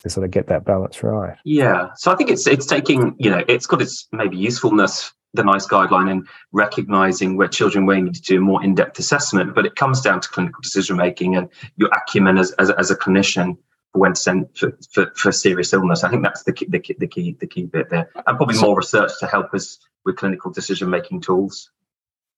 to 0.00 0.08
sort 0.08 0.24
of 0.24 0.30
get 0.30 0.46
that 0.46 0.64
balance 0.64 1.02
right. 1.02 1.36
Yeah. 1.44 1.88
So 1.96 2.12
I 2.12 2.16
think 2.16 2.30
it's 2.30 2.46
it's 2.46 2.64
taking, 2.64 3.16
you 3.18 3.30
know, 3.30 3.42
it's 3.48 3.66
got 3.66 3.82
its 3.82 4.06
maybe 4.12 4.36
usefulness, 4.36 5.12
the 5.36 5.44
NICE 5.44 5.66
guideline, 5.68 6.10
and 6.10 6.26
recognizing 6.52 7.36
where 7.36 7.48
children 7.48 7.86
may 7.86 8.00
need 8.00 8.14
to 8.14 8.22
do 8.22 8.38
a 8.38 8.40
more 8.40 8.62
in-depth 8.62 8.98
assessment, 8.98 9.54
but 9.54 9.66
it 9.66 9.76
comes 9.76 10.00
down 10.00 10.20
to 10.20 10.28
clinical 10.28 10.60
decision 10.62 10.96
making 10.96 11.36
and 11.36 11.48
your 11.76 11.90
acumen 11.90 12.38
as, 12.38 12.52
as, 12.52 12.70
as 12.70 12.90
a 12.90 12.96
clinician 12.96 13.56
when 13.92 14.14
sent 14.14 14.56
for, 14.56 14.76
for, 14.92 15.12
for, 15.16 15.32
serious 15.32 15.72
illness. 15.72 16.04
I 16.04 16.10
think 16.10 16.22
that's 16.22 16.42
the 16.42 16.52
key, 16.52 16.66
the 16.68 16.78
key, 16.78 16.96
the 16.98 17.06
key, 17.06 17.36
the 17.40 17.46
key 17.46 17.64
bit 17.64 17.88
there, 17.88 18.10
and 18.14 18.36
probably 18.36 18.58
more 18.58 18.76
research 18.76 19.12
to 19.20 19.26
help 19.26 19.54
us 19.54 19.78
with 20.04 20.16
clinical 20.16 20.50
decision 20.50 20.90
making 20.90 21.20
tools. 21.22 21.70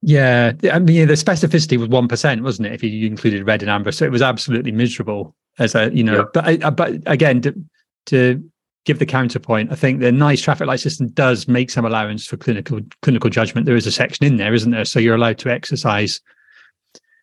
Yeah, 0.01 0.53
I 0.73 0.79
mean 0.79 1.09
the 1.09 1.15
specificity 1.15 1.77
was 1.77 1.89
one 1.89 2.07
percent, 2.07 2.45
wasn't 2.45 2.69
it? 2.69 2.73
If 2.73 2.85
you 2.85 3.07
included 3.07 3.45
red 3.45 3.63
and 3.63 3.71
amber, 3.71 3.91
so 3.91 4.05
it 4.05 4.13
was 4.13 4.23
absolutely 4.23 4.71
miserable 4.71 5.35
as 5.59 5.75
a 5.75 5.91
you 5.93 6.05
know. 6.05 6.29
Yeah. 6.35 6.71
But 6.71 6.77
but 6.77 6.93
again, 7.07 7.41
to, 7.43 7.55
to 8.07 8.51
give 8.85 8.99
the 8.99 9.07
counterpoint, 9.07 9.73
I 9.73 9.75
think 9.75 10.01
the 10.01 10.13
NICE 10.13 10.41
traffic 10.41 10.67
light 10.67 10.81
system 10.81 11.09
does 11.09 11.49
make 11.49 11.71
some 11.71 11.85
allowance 11.85 12.27
for 12.27 12.37
clinical 12.37 12.81
clinical 13.03 13.31
judgment. 13.31 13.67
There 13.67 13.77
is 13.77 13.87
a 13.87 13.93
section 13.93 14.25
in 14.25 14.37
there, 14.37 14.55
isn't 14.55 14.71
there? 14.71 14.85
So 14.85 14.99
you're 14.99 15.15
allowed 15.15 15.39
to 15.39 15.51
exercise 15.51 16.21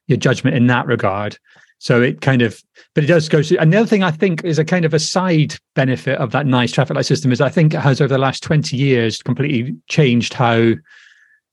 your 0.08 0.18
judgment 0.18 0.56
in 0.56 0.68
that 0.68 0.86
regard. 0.86 1.38
So 1.80 2.02
it 2.02 2.22
kind 2.22 2.42
of, 2.42 2.62
but 2.94 3.04
it 3.04 3.08
does 3.08 3.28
go 3.28 3.42
to. 3.42 3.58
And 3.58 3.72
the 3.72 3.78
other 3.78 3.88
thing 3.88 4.04
I 4.04 4.12
think 4.12 4.44
is 4.44 4.58
a 4.58 4.66
kind 4.66 4.86
of 4.86 4.94
a 4.94 5.00
side 5.00 5.56
benefit 5.76 6.18
of 6.20 6.32
that 6.32 6.48
NICE 6.48 6.72
traffic 6.72 6.96
light 6.96 7.06
system 7.06 7.32
is 7.32 7.42
I 7.42 7.50
think 7.50 7.74
it 7.74 7.80
has 7.80 8.00
over 8.00 8.14
the 8.14 8.18
last 8.18 8.44
twenty 8.44 8.78
years 8.78 9.22
completely 9.22 9.76
changed 9.88 10.34
how 10.34 10.74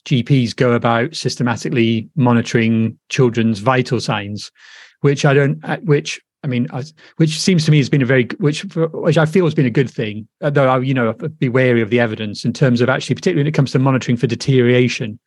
GPs 0.06 0.54
go 0.54 0.72
about 0.72 1.14
systematically 1.14 2.08
monitoring 2.16 2.98
children's 3.08 3.60
vital 3.60 4.00
signs, 4.00 4.50
which 5.00 5.24
I 5.24 5.34
don't, 5.34 5.64
uh, 5.64 5.78
which 5.78 6.20
I 6.44 6.48
mean, 6.48 6.66
which 7.16 7.40
seems 7.40 7.64
to 7.64 7.70
me 7.70 7.78
has 7.78 7.88
been 7.88 8.02
a 8.02 8.06
very, 8.06 8.26
which 8.38 8.62
which 8.74 9.18
I 9.18 9.26
feel 9.26 9.44
has 9.44 9.54
been 9.54 9.66
a 9.66 9.70
good 9.70 9.90
thing. 9.90 10.26
Though 10.40 10.68
I, 10.68 10.78
you 10.80 10.94
know, 10.94 11.12
be 11.12 11.48
wary 11.48 11.82
of 11.82 11.90
the 11.90 12.00
evidence 12.00 12.44
in 12.44 12.52
terms 12.52 12.80
of 12.80 12.88
actually, 12.88 13.14
particularly 13.14 13.42
when 13.42 13.48
it 13.48 13.54
comes 13.54 13.72
to 13.72 13.78
monitoring 13.78 14.16
for 14.16 14.26
deterioration 14.26 15.18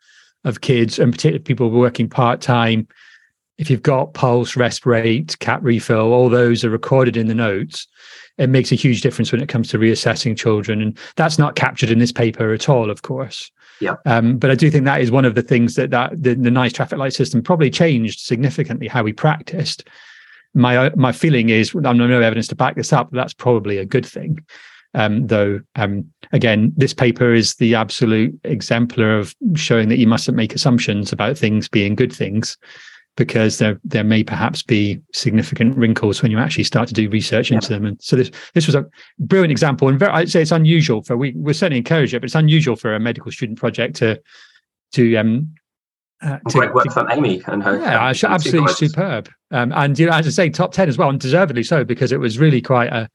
of 0.44 0.62
kids 0.62 1.00
and 1.00 1.12
particularly 1.12 1.44
people 1.44 1.70
working 1.70 2.10
part 2.10 2.42
time. 2.42 2.88
If 3.58 3.70
you've 3.70 3.82
got 3.82 4.14
pulse, 4.14 4.56
respirate, 4.56 5.40
cap 5.40 5.62
refill, 5.64 6.12
all 6.12 6.28
those 6.28 6.66
are 6.66 6.70
recorded 6.70 7.16
in 7.16 7.28
the 7.28 7.34
notes. 7.34 7.88
It 8.38 8.50
makes 8.50 8.74
a 8.74 8.76
huge 8.76 9.00
difference 9.00 9.32
when 9.32 9.42
it 9.42 9.48
comes 9.48 9.70
to 9.70 9.78
reassessing 9.78 10.38
children, 10.38 10.82
and 10.82 10.98
that's 11.16 11.40
not 11.40 11.56
captured 11.56 11.90
in 11.90 12.00
this 12.00 12.12
paper 12.12 12.52
at 12.52 12.68
all, 12.68 12.92
of 12.92 13.02
course. 13.02 13.50
Yeah. 13.80 13.96
Um, 14.06 14.38
but 14.38 14.52
I 14.52 14.56
do 14.56 14.70
think 14.70 14.84
that 14.86 15.00
is 15.00 15.10
one 15.10 15.24
of 15.24 15.36
the 15.36 15.42
things 15.42 15.76
that 15.76 15.92
that 15.92 16.22
the, 16.22 16.36
the 16.36 16.52
NICE 16.52 16.74
traffic 16.74 16.98
light 16.98 17.14
system 17.14 17.42
probably 17.42 17.70
changed 17.70 18.20
significantly 18.20 18.90
how 18.90 19.04
we 19.04 19.14
practiced. 19.14 19.88
My 20.56 20.90
my 20.96 21.12
feeling 21.12 21.50
is, 21.50 21.76
I'm 21.76 21.98
no 21.98 22.22
evidence 22.22 22.48
to 22.48 22.56
back 22.56 22.76
this 22.76 22.94
up. 22.94 23.12
But 23.12 23.18
that's 23.18 23.34
probably 23.34 23.78
a 23.78 23.86
good 23.86 24.06
thing. 24.06 24.40
Um, 24.96 25.28
though, 25.28 25.60
um, 25.76 26.10
again, 26.32 26.72
this 26.78 26.94
paper 26.94 27.34
is 27.34 27.56
the 27.56 27.76
absolute 27.76 28.34
exemplar 28.46 29.20
of 29.20 29.36
showing 29.54 29.90
that 29.90 29.98
you 29.98 30.08
mustn't 30.08 30.38
make 30.38 30.56
assumptions 30.56 31.12
about 31.12 31.38
things 31.38 31.68
being 31.68 31.96
good 31.96 32.14
things 32.14 32.58
because 33.18 33.58
there 33.58 33.80
there 33.84 34.04
may 34.04 34.24
perhaps 34.24 34.62
be 34.62 35.02
significant 35.14 35.78
wrinkles 35.78 36.22
when 36.22 36.32
you 36.32 36.40
actually 36.40 36.64
start 36.64 36.88
to 36.88 36.94
do 36.94 37.10
research 37.10 37.52
into 37.52 37.70
them. 37.70 37.86
And 37.86 38.02
so 38.02 38.16
this 38.16 38.32
this 38.54 38.68
was 38.68 38.76
a 38.76 38.86
brilliant 39.20 39.52
example, 39.52 39.88
and 39.88 40.00
very, 40.00 40.12
I'd 40.12 40.32
say 40.32 40.42
it's 40.42 40.52
unusual 40.52 41.04
for 41.04 41.18
we 41.18 41.34
we 41.36 41.54
certainly 41.54 41.80
encourage 41.80 42.14
it, 42.14 42.20
but 42.20 42.26
it's 42.26 42.36
unusual 42.36 42.76
for 42.76 42.96
a 42.96 43.00
medical 43.00 43.32
student 43.32 43.60
project 43.60 43.96
to 43.98 44.22
to 44.94 45.16
um. 45.18 45.56
Uh, 46.26 46.40
to, 46.50 46.58
Great 46.58 46.74
work 46.74 46.86
to, 46.86 46.92
from 46.92 47.12
Amy 47.12 47.44
and 47.46 47.62
her. 47.62 47.80
Yeah, 47.80 48.04
um, 48.04 48.16
absolutely 48.32 48.74
superb. 48.74 49.30
Um, 49.52 49.72
and 49.74 49.98
you 50.00 50.08
know, 50.08 50.14
as 50.14 50.26
I 50.26 50.32
say, 50.32 50.50
top 50.50 50.72
ten 50.72 50.90
as 50.90 50.98
well, 50.98 51.10
and 51.10 51.20
deservedly 51.20 51.62
so 51.62 51.84
because 51.84 52.12
it 52.12 52.20
was 52.20 52.40
really 52.40 52.62
quite 52.62 52.92
a 52.92 53.04
it 53.04 53.10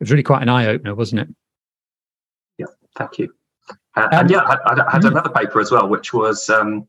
was 0.00 0.10
really 0.10 0.24
quite 0.24 0.42
an 0.42 0.48
eye 0.48 0.66
opener, 0.66 0.94
wasn't 0.94 1.20
it? 1.20 1.28
Yeah, 2.58 2.66
thank 2.96 3.18
you. 3.20 3.32
Uh, 3.94 4.08
and 4.10 4.22
um, 4.22 4.28
yeah, 4.28 4.40
I, 4.40 4.84
I 4.86 4.90
had 4.90 5.02
mm. 5.02 5.12
another 5.12 5.30
paper 5.30 5.60
as 5.60 5.70
well, 5.70 5.88
which 5.88 6.12
was 6.12 6.50
um, 6.50 6.88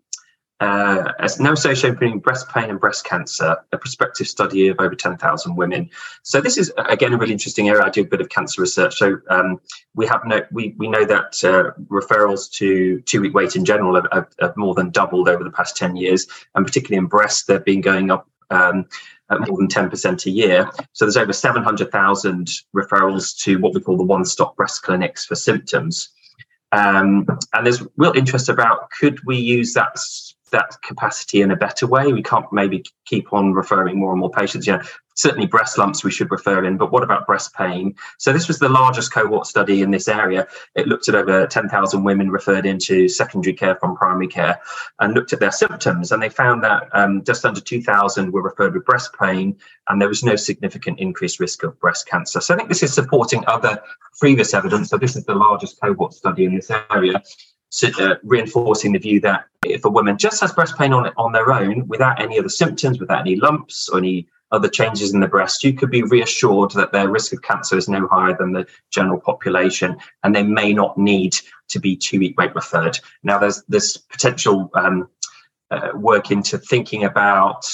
uh, 0.59 1.13
no 1.39 1.51
association 1.53 1.93
between 1.93 2.17
breast 2.19 2.49
pain 2.49 2.69
and 2.69 2.79
breast 2.79 3.05
cancer, 3.05 3.57
a 3.71 3.77
prospective 3.77 4.27
study 4.27 4.69
of 4.69 4.79
over 4.79 4.95
10,000 4.95 5.55
women. 5.55 5.89
So 6.23 6.41
this 6.41 6.57
is 6.57 6.73
again 6.77 7.13
a 7.13 7.17
really 7.17 7.33
interesting 7.33 7.69
area. 7.69 7.83
I 7.83 7.89
do 7.89 8.01
a 8.01 8.05
bit 8.05 8.21
of 8.21 8.29
cancer 8.29 8.61
research. 8.61 8.97
So 8.97 9.19
um, 9.29 9.61
we 9.93 10.07
have 10.07 10.21
no, 10.25 10.41
we, 10.51 10.73
we 10.77 10.87
know 10.87 11.05
that 11.05 11.43
uh, 11.43 11.71
referrals 11.89 12.51
to 12.53 13.01
two 13.01 13.21
week 13.21 13.35
wait 13.35 13.55
in 13.55 13.65
general 13.65 13.95
have, 13.95 14.07
have, 14.11 14.27
have, 14.39 14.57
more 14.57 14.73
than 14.73 14.89
doubled 14.89 15.29
over 15.29 15.43
the 15.43 15.51
past 15.51 15.77
10 15.77 15.95
years, 15.95 16.25
and 16.55 16.65
particularly 16.65 16.97
in 16.97 17.05
breast, 17.05 17.47
they've 17.47 17.63
been 17.63 17.81
going 17.81 18.09
up. 18.09 18.27
Um, 18.49 18.87
at 19.29 19.45
more 19.45 19.57
than 19.57 19.67
10% 19.67 20.25
a 20.25 20.29
year. 20.29 20.71
So 20.93 21.03
there's 21.03 21.17
over 21.17 21.33
700,000 21.33 22.49
referrals 22.73 23.37
to 23.39 23.59
what 23.59 23.73
we 23.73 23.81
call 23.81 23.97
the 23.97 24.03
one 24.05 24.23
stop 24.23 24.55
breast 24.55 24.83
clinics 24.83 25.25
for 25.25 25.35
symptoms. 25.35 26.11
Um, 26.71 27.25
and 27.53 27.65
there's 27.65 27.83
real 27.95 28.13
interest 28.13 28.49
about 28.49 28.89
could 28.91 29.19
we 29.25 29.37
use 29.37 29.73
that 29.73 29.97
that 30.51 30.77
capacity 30.81 31.41
in 31.41 31.51
a 31.51 31.55
better 31.55 31.87
way. 31.87 32.11
We 32.13 32.23
can't 32.23 32.51
maybe 32.51 32.83
keep 33.05 33.33
on 33.33 33.53
referring 33.53 33.99
more 33.99 34.11
and 34.11 34.19
more 34.19 34.31
patients. 34.31 34.67
You 34.67 34.73
know, 34.73 34.83
certainly 35.17 35.47
breast 35.47 35.77
lumps 35.77 36.03
we 36.03 36.11
should 36.11 36.31
refer 36.31 36.63
in, 36.63 36.77
but 36.77 36.91
what 36.91 37.03
about 37.03 37.25
breast 37.25 37.53
pain? 37.53 37.95
So 38.19 38.31
this 38.31 38.47
was 38.47 38.59
the 38.59 38.69
largest 38.69 39.11
cohort 39.11 39.47
study 39.47 39.81
in 39.81 39.91
this 39.91 40.07
area. 40.07 40.47
It 40.75 40.87
looked 40.87 41.09
at 41.09 41.15
over 41.15 41.47
10,000 41.47 42.03
women 42.03 42.29
referred 42.29 42.65
into 42.65 43.09
secondary 43.09 43.53
care 43.53 43.75
from 43.75 43.95
primary 43.97 44.27
care 44.27 44.59
and 44.99 45.13
looked 45.13 45.33
at 45.33 45.39
their 45.39 45.51
symptoms. 45.51 46.11
And 46.11 46.21
they 46.21 46.29
found 46.29 46.63
that 46.63 46.87
um, 46.93 47.23
just 47.23 47.45
under 47.45 47.59
2,000 47.59 48.31
were 48.31 48.43
referred 48.43 48.75
with 48.75 48.85
breast 48.85 49.11
pain, 49.19 49.57
and 49.89 49.99
there 49.99 50.09
was 50.09 50.23
no 50.23 50.35
significant 50.35 50.99
increased 50.99 51.39
risk 51.39 51.63
of 51.63 51.79
breast 51.79 52.07
cancer. 52.07 52.39
So 52.39 52.53
I 52.53 52.57
think 52.57 52.69
this 52.69 52.83
is 52.83 52.93
supporting 52.93 53.43
other 53.47 53.81
previous 54.19 54.53
evidence. 54.53 54.89
So 54.89 54.97
this 54.97 55.15
is 55.15 55.25
the 55.25 55.35
largest 55.35 55.81
cohort 55.81 56.13
study 56.13 56.45
in 56.45 56.55
this 56.55 56.71
area 56.91 57.21
uh, 57.99 58.15
reinforcing 58.23 58.93
the 58.93 58.99
view 58.99 59.19
that 59.21 59.45
if 59.65 59.85
a 59.85 59.89
woman 59.89 60.17
just 60.17 60.41
has 60.41 60.53
breast 60.53 60.77
pain 60.77 60.93
on 60.93 61.11
on 61.17 61.31
their 61.31 61.51
own, 61.51 61.87
without 61.87 62.21
any 62.21 62.39
other 62.39 62.49
symptoms, 62.49 62.99
without 62.99 63.21
any 63.21 63.35
lumps 63.35 63.89
or 63.89 63.97
any 63.97 64.27
other 64.51 64.69
changes 64.69 65.13
in 65.13 65.19
the 65.19 65.27
breast, 65.27 65.63
you 65.63 65.73
could 65.73 65.91
be 65.91 66.03
reassured 66.03 66.71
that 66.71 66.91
their 66.93 67.09
risk 67.09 67.33
of 67.33 67.41
cancer 67.41 67.77
is 67.77 67.89
no 67.89 68.07
higher 68.07 68.35
than 68.37 68.53
the 68.53 68.65
general 68.91 69.19
population, 69.19 69.97
and 70.23 70.33
they 70.33 70.43
may 70.43 70.73
not 70.73 70.97
need 70.97 71.37
to 71.69 71.79
be 71.79 71.95
two 71.95 72.19
week 72.19 72.37
wait 72.37 72.55
referred. 72.55 72.97
Now, 73.23 73.37
there's 73.39 73.63
this 73.67 73.97
potential 73.97 74.69
um, 74.73 75.09
uh, 75.69 75.89
work 75.95 76.31
into 76.31 76.57
thinking 76.57 77.03
about 77.03 77.69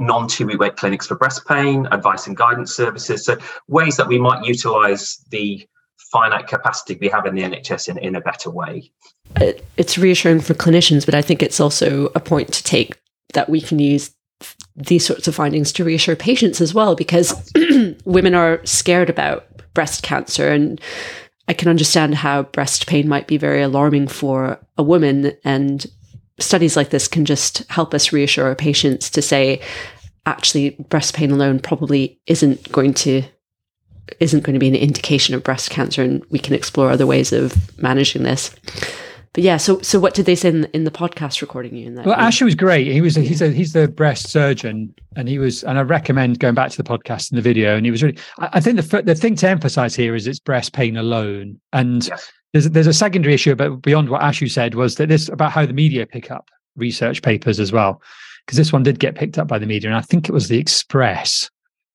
non 0.00 0.26
two 0.26 0.46
week 0.46 0.58
wait 0.58 0.76
clinics 0.76 1.06
for 1.06 1.14
breast 1.14 1.46
pain, 1.46 1.86
advice 1.92 2.26
and 2.26 2.36
guidance 2.36 2.74
services. 2.74 3.24
So 3.24 3.38
ways 3.68 3.96
that 3.96 4.08
we 4.08 4.18
might 4.18 4.44
utilize 4.44 5.24
the 5.30 5.66
finite 6.12 6.46
capacity 6.46 6.96
we 7.00 7.08
have 7.08 7.26
in 7.26 7.34
the 7.34 7.42
NHS 7.42 7.88
in, 7.88 7.98
in 7.98 8.16
a 8.16 8.20
better 8.20 8.50
way. 8.50 8.90
Uh, 9.40 9.52
it's 9.76 9.98
reassuring 9.98 10.40
for 10.40 10.54
clinicians, 10.54 11.04
but 11.04 11.14
I 11.14 11.22
think 11.22 11.42
it's 11.42 11.60
also 11.60 12.06
a 12.14 12.20
point 12.20 12.52
to 12.52 12.62
take 12.62 12.98
that 13.32 13.48
we 13.48 13.60
can 13.60 13.78
use 13.78 14.14
these 14.76 15.04
sorts 15.04 15.28
of 15.28 15.34
findings 15.34 15.72
to 15.72 15.84
reassure 15.84 16.16
patients 16.16 16.60
as 16.60 16.74
well, 16.74 16.94
because 16.94 17.52
women 18.04 18.34
are 18.34 18.64
scared 18.64 19.10
about 19.10 19.46
breast 19.74 20.02
cancer. 20.02 20.52
And 20.52 20.80
I 21.48 21.52
can 21.52 21.68
understand 21.68 22.14
how 22.14 22.44
breast 22.44 22.86
pain 22.86 23.08
might 23.08 23.26
be 23.26 23.36
very 23.36 23.62
alarming 23.62 24.08
for 24.08 24.58
a 24.76 24.82
woman. 24.82 25.32
And 25.44 25.86
studies 26.38 26.76
like 26.76 26.90
this 26.90 27.08
can 27.08 27.24
just 27.24 27.58
help 27.70 27.94
us 27.94 28.12
reassure 28.12 28.46
our 28.46 28.54
patients 28.54 29.10
to 29.10 29.22
say, 29.22 29.60
actually, 30.26 30.70
breast 30.88 31.14
pain 31.14 31.30
alone 31.30 31.60
probably 31.60 32.20
isn't 32.26 32.70
going 32.72 32.94
to 32.94 33.22
isn't 34.20 34.44
going 34.44 34.54
to 34.54 34.60
be 34.60 34.68
an 34.68 34.74
indication 34.74 35.34
of 35.34 35.42
breast 35.42 35.70
cancer, 35.70 36.02
and 36.02 36.24
we 36.30 36.38
can 36.38 36.54
explore 36.54 36.90
other 36.90 37.06
ways 37.06 37.32
of 37.32 37.54
managing 37.80 38.22
this. 38.22 38.54
But 39.34 39.42
yeah, 39.42 39.56
so 39.56 39.80
so 39.80 39.98
what 39.98 40.14
did 40.14 40.26
they 40.26 40.36
say 40.36 40.50
in, 40.50 40.64
in 40.66 40.84
the 40.84 40.92
podcast 40.92 41.40
recording 41.40 41.74
you 41.74 41.88
in 41.88 41.96
that? 41.96 42.06
Well, 42.06 42.16
Ashu 42.16 42.42
was 42.42 42.54
great. 42.54 42.86
He 42.86 43.00
was 43.00 43.16
a, 43.16 43.20
he's 43.20 43.42
a 43.42 43.50
he's 43.50 43.72
the 43.72 43.88
breast 43.88 44.28
surgeon, 44.28 44.94
and 45.16 45.28
he 45.28 45.40
was 45.40 45.64
and 45.64 45.76
I 45.76 45.82
recommend 45.82 46.38
going 46.38 46.54
back 46.54 46.70
to 46.70 46.76
the 46.76 46.88
podcast 46.88 47.30
and 47.30 47.38
the 47.38 47.42
video. 47.42 47.76
And 47.76 47.84
he 47.84 47.90
was 47.90 48.02
really. 48.02 48.16
I, 48.38 48.50
I 48.54 48.60
think 48.60 48.80
the 48.80 49.02
the 49.02 49.14
thing 49.16 49.34
to 49.36 49.48
emphasize 49.48 49.96
here 49.96 50.14
is 50.14 50.28
it's 50.28 50.38
breast 50.38 50.72
pain 50.72 50.96
alone, 50.96 51.60
and 51.72 52.06
yes. 52.06 52.32
there's 52.52 52.70
there's 52.70 52.86
a 52.86 52.92
secondary 52.92 53.34
issue, 53.34 53.56
but 53.56 53.82
beyond 53.82 54.08
what 54.08 54.22
Ashu 54.22 54.48
said 54.48 54.76
was 54.76 54.94
that 54.96 55.08
this 55.08 55.28
about 55.28 55.50
how 55.50 55.66
the 55.66 55.72
media 55.72 56.06
pick 56.06 56.30
up 56.30 56.48
research 56.76 57.20
papers 57.20 57.58
as 57.58 57.72
well, 57.72 58.00
because 58.46 58.56
this 58.56 58.72
one 58.72 58.84
did 58.84 59.00
get 59.00 59.16
picked 59.16 59.36
up 59.36 59.48
by 59.48 59.58
the 59.58 59.66
media, 59.66 59.90
and 59.90 59.98
I 59.98 60.02
think 60.02 60.28
it 60.28 60.32
was 60.32 60.46
the 60.46 60.58
Express 60.58 61.50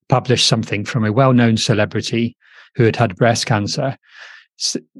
published 0.09 0.47
something 0.47 0.83
from 0.83 1.05
a 1.05 1.13
well-known 1.13 1.57
celebrity 1.57 2.35
who 2.75 2.83
had 2.83 2.95
had 2.95 3.15
breast 3.15 3.45
cancer 3.45 3.97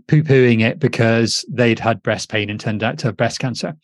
poo-pooing 0.08 0.62
it 0.62 0.80
because 0.80 1.46
they'd 1.50 1.80
had 1.80 2.02
breast 2.02 2.30
pain 2.30 2.50
and 2.50 2.60
turned 2.60 2.84
out 2.84 2.98
to 2.98 3.08
have 3.08 3.18
breast 3.18 3.40
cancer. 3.40 3.76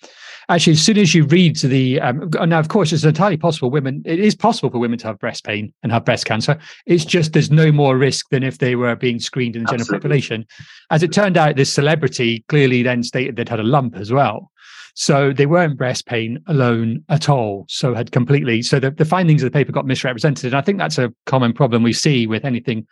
Actually, 0.47 0.73
as 0.73 0.81
soon 0.81 0.97
as 0.97 1.13
you 1.13 1.25
read 1.25 1.57
the 1.57 1.99
um, 1.99 2.29
now, 2.43 2.59
of 2.59 2.69
course, 2.69 2.93
it's 2.93 3.03
entirely 3.03 3.35
possible 3.35 3.69
women. 3.69 4.01
It 4.05 4.19
is 4.19 4.35
possible 4.35 4.69
for 4.69 4.77
women 4.77 4.99
to 4.99 5.07
have 5.07 5.19
breast 5.19 5.43
pain 5.43 5.73
and 5.83 5.91
have 5.91 6.05
breast 6.05 6.25
cancer. 6.25 6.57
It's 6.85 7.03
just 7.03 7.33
there's 7.33 7.51
no 7.51 7.71
more 7.71 7.97
risk 7.97 8.29
than 8.29 8.43
if 8.43 8.59
they 8.59 8.75
were 8.75 8.95
being 8.95 9.19
screened 9.19 9.55
in 9.55 9.63
the 9.63 9.73
Absolutely. 9.73 9.85
general 9.85 9.99
population. 9.99 10.45
As 10.91 11.03
it 11.03 11.11
turned 11.11 11.35
out, 11.35 11.55
this 11.55 11.73
celebrity 11.73 12.45
clearly 12.47 12.83
then 12.83 13.03
stated 13.03 13.35
they'd 13.35 13.49
had 13.49 13.59
a 13.59 13.63
lump 13.63 13.95
as 13.97 14.11
well. 14.13 14.51
So 14.95 15.33
they 15.33 15.45
weren't 15.45 15.77
breast 15.77 16.05
pain 16.07 16.41
alone 16.47 17.03
at 17.09 17.29
all. 17.29 17.65
So 17.67 17.93
had 17.93 18.11
completely. 18.11 18.61
So 18.61 18.79
the, 18.79 18.91
the 18.91 19.05
findings 19.05 19.43
of 19.43 19.51
the 19.51 19.57
paper 19.57 19.71
got 19.71 19.85
misrepresented. 19.85 20.53
And 20.53 20.55
I 20.55 20.61
think 20.61 20.77
that's 20.77 20.97
a 20.97 21.13
common 21.25 21.53
problem 21.53 21.83
we 21.83 21.93
see 21.93 22.27
with 22.27 22.45
anything 22.45 22.87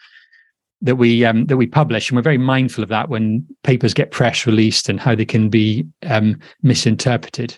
that 0.83 0.97
we 0.97 1.23
um, 1.23 1.45
that 1.45 1.55
we 1.55 1.65
publish, 1.65 2.09
and 2.09 2.17
we're 2.17 2.21
very 2.21 2.37
mindful 2.37 2.83
of 2.83 2.89
that 2.89 3.07
when 3.07 3.45
papers 3.63 3.93
get 3.93 4.11
press 4.11 4.45
released 4.45 4.89
and 4.89 4.99
how 4.99 5.15
they 5.15 5.25
can 5.25 5.49
be 5.49 5.85
um, 6.03 6.37
misinterpreted. 6.61 7.57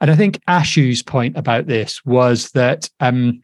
And 0.00 0.10
I 0.10 0.16
think 0.16 0.40
Ashu's 0.48 1.00
point 1.00 1.38
about 1.38 1.66
this 1.66 2.04
was 2.04 2.50
that 2.50 2.90
um, 2.98 3.40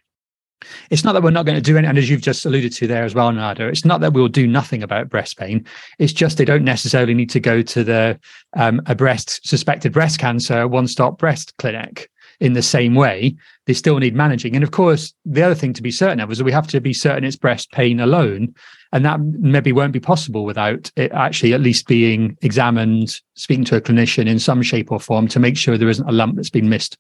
it's 0.91 1.05
not 1.05 1.13
that 1.13 1.23
we're 1.23 1.31
not 1.31 1.47
going 1.47 1.57
to 1.57 1.63
do 1.63 1.77
it, 1.77 1.85
and 1.85 1.99
as 1.99 2.09
you've 2.09 2.21
just 2.21 2.45
alluded 2.45 2.73
to 2.73 2.87
there 2.87 3.05
as 3.05 3.15
well, 3.15 3.33
Nada, 3.33 3.67
it's 3.67 3.85
not 3.85 4.01
that 4.01 4.13
we'll 4.13 4.29
do 4.29 4.47
nothing 4.47 4.83
about 4.83 5.09
breast 5.09 5.39
pain. 5.39 5.65
It's 5.99 6.13
just 6.13 6.39
they 6.39 6.45
don't 6.45 6.65
necessarily 6.65 7.15
need 7.15 7.31
to 7.31 7.41
go 7.41 7.63
to 7.63 7.85
the 7.85 8.21
um, 8.55 8.81
a 8.87 8.95
breast 8.95 9.47
suspected 9.47 9.93
breast 9.93 10.19
cancer 10.19 10.67
one 10.67 10.87
stop 10.87 11.19
breast 11.19 11.57
clinic 11.59 12.11
in 12.41 12.55
the 12.55 12.63
same 12.63 12.95
way. 12.95 13.37
They 13.67 13.75
still 13.75 13.99
need 13.99 14.15
managing, 14.15 14.55
and 14.55 14.65
of 14.65 14.71
course, 14.71 15.15
the 15.25 15.43
other 15.43 15.55
thing 15.55 15.73
to 15.75 15.83
be 15.83 15.91
certain 15.91 16.21
of 16.21 16.31
is 16.31 16.39
that 16.39 16.45
we 16.45 16.53
have 16.53 16.69
to 16.69 16.81
be 16.81 16.93
certain 16.93 17.25
it's 17.25 17.37
breast 17.37 17.71
pain 17.73 18.01
alone 18.01 18.55
and 18.93 19.05
that 19.05 19.21
maybe 19.21 19.73
won't 19.73 19.93
be 19.93 20.01
possible 20.01 20.45
without 20.45 20.91
it 20.97 21.13
actually 21.13 21.53
at 21.53 21.61
least 21.61 21.87
being 21.87 22.37
examined, 22.43 23.21
speaking 23.35 23.65
to 23.65 23.77
a 23.77 23.81
clinician 23.81 24.27
in 24.27 24.39
some 24.39 24.63
shape 24.63 24.91
or 24.91 24.99
form 24.99 25.29
to 25.29 25.39
make 25.39 25.57
sure 25.57 25.79
there 25.79 25.89
isn't 25.89 26.09
a 26.09 26.13
lump 26.13 26.37
that's 26.37 26.51
been 26.51 26.69
missed 26.69 26.99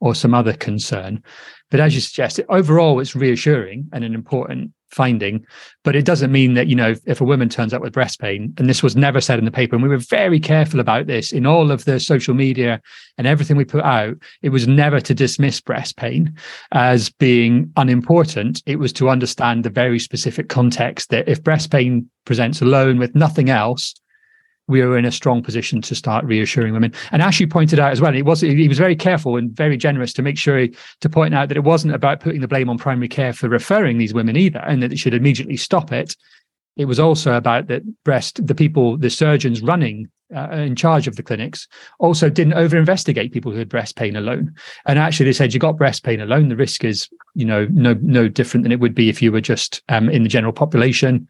or 0.00 0.14
some 0.14 0.34
other 0.34 0.52
concern. 0.52 1.22
But 1.70 1.80
as 1.80 1.94
you 1.94 2.00
mm. 2.00 2.04
suggest, 2.04 2.40
overall, 2.48 3.00
it's 3.00 3.14
reassuring 3.14 3.88
and 3.92 4.02
an 4.02 4.14
important 4.14 4.72
finding. 4.90 5.46
But 5.84 5.94
it 5.94 6.04
doesn't 6.04 6.32
mean 6.32 6.54
that, 6.54 6.66
you 6.66 6.74
know, 6.74 6.94
if 7.06 7.20
a 7.20 7.24
woman 7.24 7.48
turns 7.48 7.72
up 7.72 7.80
with 7.80 7.92
breast 7.92 8.20
pain, 8.20 8.52
and 8.58 8.68
this 8.68 8.82
was 8.82 8.96
never 8.96 9.20
said 9.20 9.38
in 9.38 9.44
the 9.44 9.50
paper, 9.50 9.76
and 9.76 9.82
we 9.82 9.88
were 9.88 9.98
very 9.98 10.40
careful 10.40 10.80
about 10.80 11.06
this 11.06 11.32
in 11.32 11.46
all 11.46 11.70
of 11.70 11.84
the 11.84 12.00
social 12.00 12.34
media 12.34 12.80
and 13.16 13.26
everything 13.26 13.56
we 13.56 13.64
put 13.64 13.84
out, 13.84 14.16
it 14.42 14.48
was 14.48 14.66
never 14.66 15.00
to 15.00 15.14
dismiss 15.14 15.60
breast 15.60 15.96
pain 15.96 16.34
as 16.72 17.10
being 17.10 17.72
unimportant. 17.76 18.62
It 18.66 18.80
was 18.80 18.92
to 18.94 19.08
understand 19.08 19.64
the 19.64 19.70
very 19.70 19.98
specific 19.98 20.48
context 20.48 21.10
that 21.10 21.28
if 21.28 21.42
breast 21.42 21.70
pain 21.70 22.10
presents 22.24 22.60
alone 22.60 22.98
with 22.98 23.14
nothing 23.14 23.48
else, 23.48 23.94
we 24.70 24.80
are 24.80 24.96
in 24.96 25.04
a 25.04 25.12
strong 25.12 25.42
position 25.42 25.82
to 25.82 25.94
start 25.94 26.24
reassuring 26.24 26.72
women. 26.72 26.92
And 27.12 27.20
as 27.20 27.38
you 27.40 27.46
pointed 27.46 27.78
out 27.78 27.92
as 27.92 28.00
well, 28.00 28.14
it 28.14 28.24
was 28.24 28.40
he 28.40 28.68
was 28.68 28.78
very 28.78 28.96
careful 28.96 29.36
and 29.36 29.50
very 29.50 29.76
generous 29.76 30.12
to 30.14 30.22
make 30.22 30.38
sure 30.38 30.58
he, 30.58 30.74
to 31.00 31.08
point 31.08 31.34
out 31.34 31.48
that 31.48 31.56
it 31.56 31.64
wasn't 31.64 31.94
about 31.94 32.20
putting 32.20 32.40
the 32.40 32.48
blame 32.48 32.70
on 32.70 32.78
primary 32.78 33.08
care 33.08 33.32
for 33.32 33.48
referring 33.48 33.98
these 33.98 34.14
women 34.14 34.36
either, 34.36 34.60
and 34.60 34.82
that 34.82 34.92
it 34.92 34.98
should 34.98 35.14
immediately 35.14 35.56
stop 35.56 35.92
it. 35.92 36.16
It 36.76 36.84
was 36.86 37.00
also 37.00 37.34
about 37.34 37.66
that 37.66 37.82
breast, 38.04 38.46
the 38.46 38.54
people, 38.54 38.96
the 38.96 39.10
surgeons 39.10 39.60
running 39.60 40.08
uh, 40.34 40.50
in 40.52 40.76
charge 40.76 41.08
of 41.08 41.16
the 41.16 41.22
clinics 41.22 41.66
also 41.98 42.30
didn't 42.30 42.54
over 42.54 42.78
investigate 42.78 43.32
people 43.32 43.50
who 43.50 43.58
had 43.58 43.68
breast 43.68 43.96
pain 43.96 44.14
alone. 44.14 44.54
And 44.86 44.98
actually, 44.98 45.26
they 45.26 45.32
said 45.32 45.52
you 45.52 45.60
got 45.60 45.76
breast 45.76 46.04
pain 46.04 46.20
alone, 46.20 46.48
the 46.48 46.56
risk 46.56 46.84
is, 46.84 47.08
you 47.34 47.44
know, 47.44 47.66
no 47.70 47.94
no 48.00 48.28
different 48.28 48.62
than 48.62 48.72
it 48.72 48.80
would 48.80 48.94
be 48.94 49.08
if 49.08 49.20
you 49.20 49.32
were 49.32 49.40
just 49.40 49.82
um, 49.88 50.08
in 50.08 50.22
the 50.22 50.28
general 50.28 50.52
population 50.52 51.28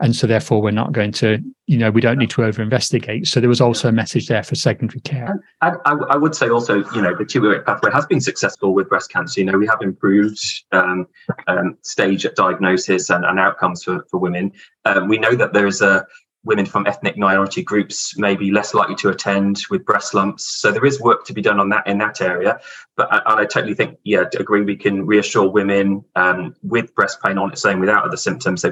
and 0.00 0.14
so 0.14 0.26
therefore 0.26 0.60
we're 0.60 0.70
not 0.70 0.92
going 0.92 1.12
to 1.12 1.38
you 1.66 1.78
know 1.78 1.90
we 1.90 2.00
don't 2.00 2.18
need 2.18 2.30
to 2.30 2.44
over 2.44 2.62
investigate 2.62 3.26
so 3.26 3.40
there 3.40 3.48
was 3.48 3.60
also 3.60 3.88
a 3.88 3.92
message 3.92 4.26
there 4.26 4.42
for 4.42 4.54
secondary 4.54 5.00
care. 5.00 5.42
I, 5.60 5.72
I, 5.84 5.92
I, 6.10 6.16
would 6.16 6.34
say 6.34 6.48
also 6.48 6.84
you 6.92 7.02
know 7.02 7.14
the 7.16 7.24
two-way 7.24 7.60
pathway 7.60 7.90
has 7.92 8.06
been 8.06 8.20
successful 8.20 8.74
with 8.74 8.88
breast 8.88 9.10
cancer. 9.10 9.40
You 9.40 9.46
know 9.46 9.58
we 9.58 9.66
have 9.66 9.80
improved 9.82 10.40
um, 10.72 11.06
um, 11.46 11.76
stage 11.82 12.26
diagnosis 12.36 13.10
and, 13.10 13.24
and, 13.24 13.38
outcomes 13.38 13.84
for, 13.84 14.04
for 14.10 14.18
women. 14.18 14.52
Um, 14.84 15.08
we 15.08 15.18
know 15.18 15.34
that 15.34 15.52
there 15.52 15.66
is 15.66 15.82
a 15.82 16.04
women 16.46 16.64
from 16.64 16.86
ethnic 16.86 17.18
minority 17.18 17.62
groups 17.62 18.16
may 18.16 18.36
be 18.36 18.52
less 18.52 18.72
likely 18.72 18.94
to 18.94 19.10
attend 19.10 19.62
with 19.68 19.84
breast 19.84 20.14
lumps. 20.14 20.46
So 20.60 20.70
there 20.70 20.86
is 20.86 21.00
work 21.00 21.26
to 21.26 21.34
be 21.34 21.42
done 21.42 21.58
on 21.58 21.68
that 21.70 21.86
in 21.86 21.98
that 21.98 22.20
area. 22.20 22.60
But 22.96 23.12
I, 23.12 23.42
I 23.42 23.44
totally 23.44 23.74
think, 23.74 23.98
yeah, 24.04 24.24
agree. 24.38 24.62
We 24.62 24.76
can 24.76 25.04
reassure 25.04 25.50
women 25.50 26.04
um, 26.14 26.54
with 26.62 26.94
breast 26.94 27.18
pain 27.22 27.36
on 27.36 27.52
its 27.52 27.64
own 27.64 27.80
without 27.80 28.04
other 28.04 28.16
symptoms. 28.16 28.62
They 28.62 28.70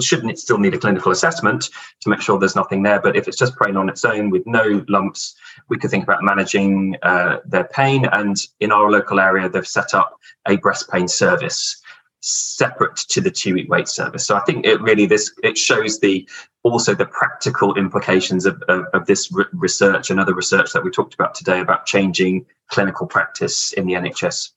shouldn't 0.00 0.30
it 0.30 0.38
still 0.38 0.58
need 0.58 0.74
a 0.74 0.78
clinical 0.78 1.12
assessment 1.12 1.70
to 2.00 2.10
make 2.10 2.20
sure 2.20 2.38
there's 2.38 2.56
nothing 2.56 2.82
there. 2.82 3.00
But 3.00 3.16
if 3.16 3.26
it's 3.26 3.38
just 3.38 3.58
pain 3.58 3.76
on 3.76 3.88
its 3.88 4.04
own 4.04 4.28
with 4.28 4.46
no 4.46 4.84
lumps, 4.88 5.34
we 5.68 5.78
could 5.78 5.90
think 5.90 6.04
about 6.04 6.22
managing 6.22 6.96
uh, 7.02 7.38
their 7.46 7.64
pain. 7.64 8.04
And 8.04 8.36
in 8.60 8.70
our 8.70 8.90
local 8.90 9.18
area, 9.18 9.48
they've 9.48 9.66
set 9.66 9.94
up 9.94 10.18
a 10.46 10.56
breast 10.56 10.90
pain 10.90 11.08
service 11.08 11.80
separate 12.24 12.96
to 12.96 13.20
the 13.20 13.30
two 13.30 13.54
week 13.54 13.68
wait 13.68 13.86
service. 13.86 14.26
So 14.26 14.34
I 14.34 14.40
think 14.40 14.64
it 14.64 14.80
really 14.80 15.04
this 15.04 15.32
it 15.42 15.58
shows 15.58 16.00
the 16.00 16.26
also 16.62 16.94
the 16.94 17.04
practical 17.04 17.74
implications 17.74 18.46
of, 18.46 18.62
of, 18.68 18.86
of 18.94 19.04
this 19.06 19.30
re- 19.30 19.44
research 19.52 20.10
and 20.10 20.18
other 20.18 20.34
research 20.34 20.72
that 20.72 20.82
we 20.82 20.90
talked 20.90 21.12
about 21.12 21.34
today 21.34 21.60
about 21.60 21.84
changing 21.84 22.46
clinical 22.68 23.06
practice 23.06 23.74
in 23.74 23.86
the 23.86 23.92
NHS. 23.92 24.52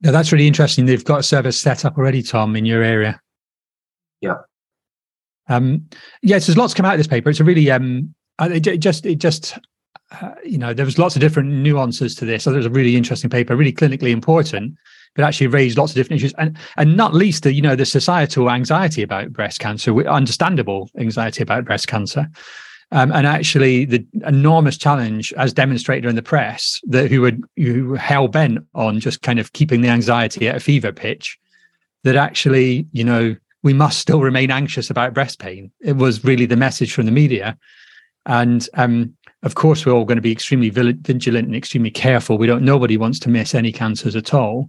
Now 0.00 0.10
that's 0.10 0.32
really 0.32 0.48
interesting. 0.48 0.86
They've 0.86 1.04
got 1.04 1.20
a 1.20 1.22
service 1.22 1.60
set 1.60 1.84
up 1.84 1.96
already, 1.96 2.20
Tom, 2.20 2.56
in 2.56 2.64
your 2.64 2.82
area. 2.82 3.20
Yeah. 4.20 4.38
Um, 5.48 5.88
yes, 6.22 6.46
there's 6.46 6.56
lots 6.56 6.74
come 6.74 6.86
out 6.86 6.94
of 6.94 6.98
this 6.98 7.06
paper. 7.06 7.30
It's 7.30 7.40
a 7.40 7.44
really 7.44 7.70
um, 7.70 8.12
it, 8.40 8.66
it 8.66 8.78
just 8.78 9.06
it 9.06 9.16
just 9.16 9.56
uh, 10.10 10.32
you 10.44 10.58
know 10.58 10.74
there 10.74 10.84
was 10.84 10.98
lots 10.98 11.14
of 11.14 11.20
different 11.20 11.50
nuances 11.50 12.16
to 12.16 12.24
this. 12.24 12.42
So 12.42 12.52
it 12.52 12.56
was 12.56 12.66
a 12.66 12.70
really 12.70 12.96
interesting 12.96 13.30
paper, 13.30 13.54
really 13.54 13.72
clinically 13.72 14.10
important 14.10 14.76
but 15.14 15.24
actually 15.24 15.46
raised 15.46 15.78
lots 15.78 15.92
of 15.92 15.96
different 15.96 16.20
issues. 16.20 16.34
And 16.38 16.56
and 16.76 16.96
not 16.96 17.14
least 17.14 17.42
the 17.42 17.52
you 17.52 17.62
know 17.62 17.76
the 17.76 17.86
societal 17.86 18.50
anxiety 18.50 19.02
about 19.02 19.32
breast 19.32 19.60
cancer 19.60 19.96
understandable 20.08 20.90
anxiety 20.98 21.42
about 21.42 21.64
breast 21.64 21.88
cancer. 21.88 22.28
Um, 22.90 23.10
and 23.10 23.26
actually 23.26 23.86
the 23.86 24.04
enormous 24.26 24.76
challenge 24.76 25.32
as 25.38 25.54
demonstrated 25.54 26.10
in 26.10 26.14
the 26.14 26.22
press 26.22 26.78
that 26.88 27.10
who 27.10 27.22
were 27.22 27.32
who 27.56 27.94
hell 27.94 28.28
bent 28.28 28.66
on 28.74 29.00
just 29.00 29.22
kind 29.22 29.38
of 29.38 29.54
keeping 29.54 29.80
the 29.80 29.88
anxiety 29.88 30.46
at 30.46 30.56
a 30.56 30.60
fever 30.60 30.92
pitch 30.92 31.38
that 32.04 32.16
actually 32.16 32.86
you 32.92 33.04
know 33.04 33.34
we 33.62 33.72
must 33.72 33.98
still 33.98 34.20
remain 34.20 34.50
anxious 34.50 34.90
about 34.90 35.14
breast 35.14 35.38
pain. 35.38 35.70
It 35.80 35.96
was 35.96 36.24
really 36.24 36.46
the 36.46 36.56
message 36.56 36.92
from 36.92 37.06
the 37.06 37.12
media. 37.12 37.56
And 38.26 38.68
um, 38.74 39.14
of 39.42 39.54
course 39.54 39.86
we're 39.86 39.92
all 39.92 40.04
going 40.04 40.16
to 40.16 40.22
be 40.22 40.32
extremely 40.32 40.68
vigilant 40.68 41.46
and 41.46 41.56
extremely 41.56 41.90
careful. 41.90 42.38
We 42.38 42.46
don't 42.46 42.64
nobody 42.64 42.96
wants 42.96 43.18
to 43.20 43.30
miss 43.30 43.54
any 43.54 43.72
cancers 43.72 44.16
at 44.16 44.34
all 44.34 44.68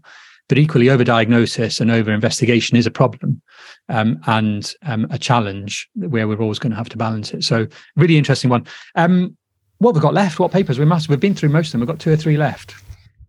but 0.50 0.58
equally, 0.58 0.88
overdiagnosis 0.88 1.80
and 1.80 1.90
over 1.90 2.12
investigation 2.12 2.78
is 2.78 2.86
a 2.86 2.92
problem 2.92 3.42
um, 3.90 4.20
and 4.28 4.74
um, 4.84 5.08
a 5.10 5.18
challenge 5.18 5.90
where 5.96 6.28
we're 6.28 6.42
always 6.42 6.60
going 6.60 6.72
to 6.72 6.78
have 6.78 6.90
to 6.90 6.98
balance 6.98 7.34
it. 7.34 7.44
So, 7.44 7.68
really 7.96 8.18
interesting 8.18 8.50
one. 8.50 8.66
Um, 8.96 9.38
what 9.80 9.94
we've 9.94 10.04
got 10.04 10.14
left? 10.14 10.40
What 10.40 10.52
papers? 10.52 10.80
We 10.80 10.86
must. 10.86 11.10
We've 11.10 11.20
been 11.20 11.36
through 11.36 11.50
most 11.50 11.68
of 11.68 11.72
them. 11.74 11.82
We've 11.82 11.88
got 11.88 12.00
two 12.00 12.12
or 12.12 12.18
three 12.18 12.38
left. 12.38 12.76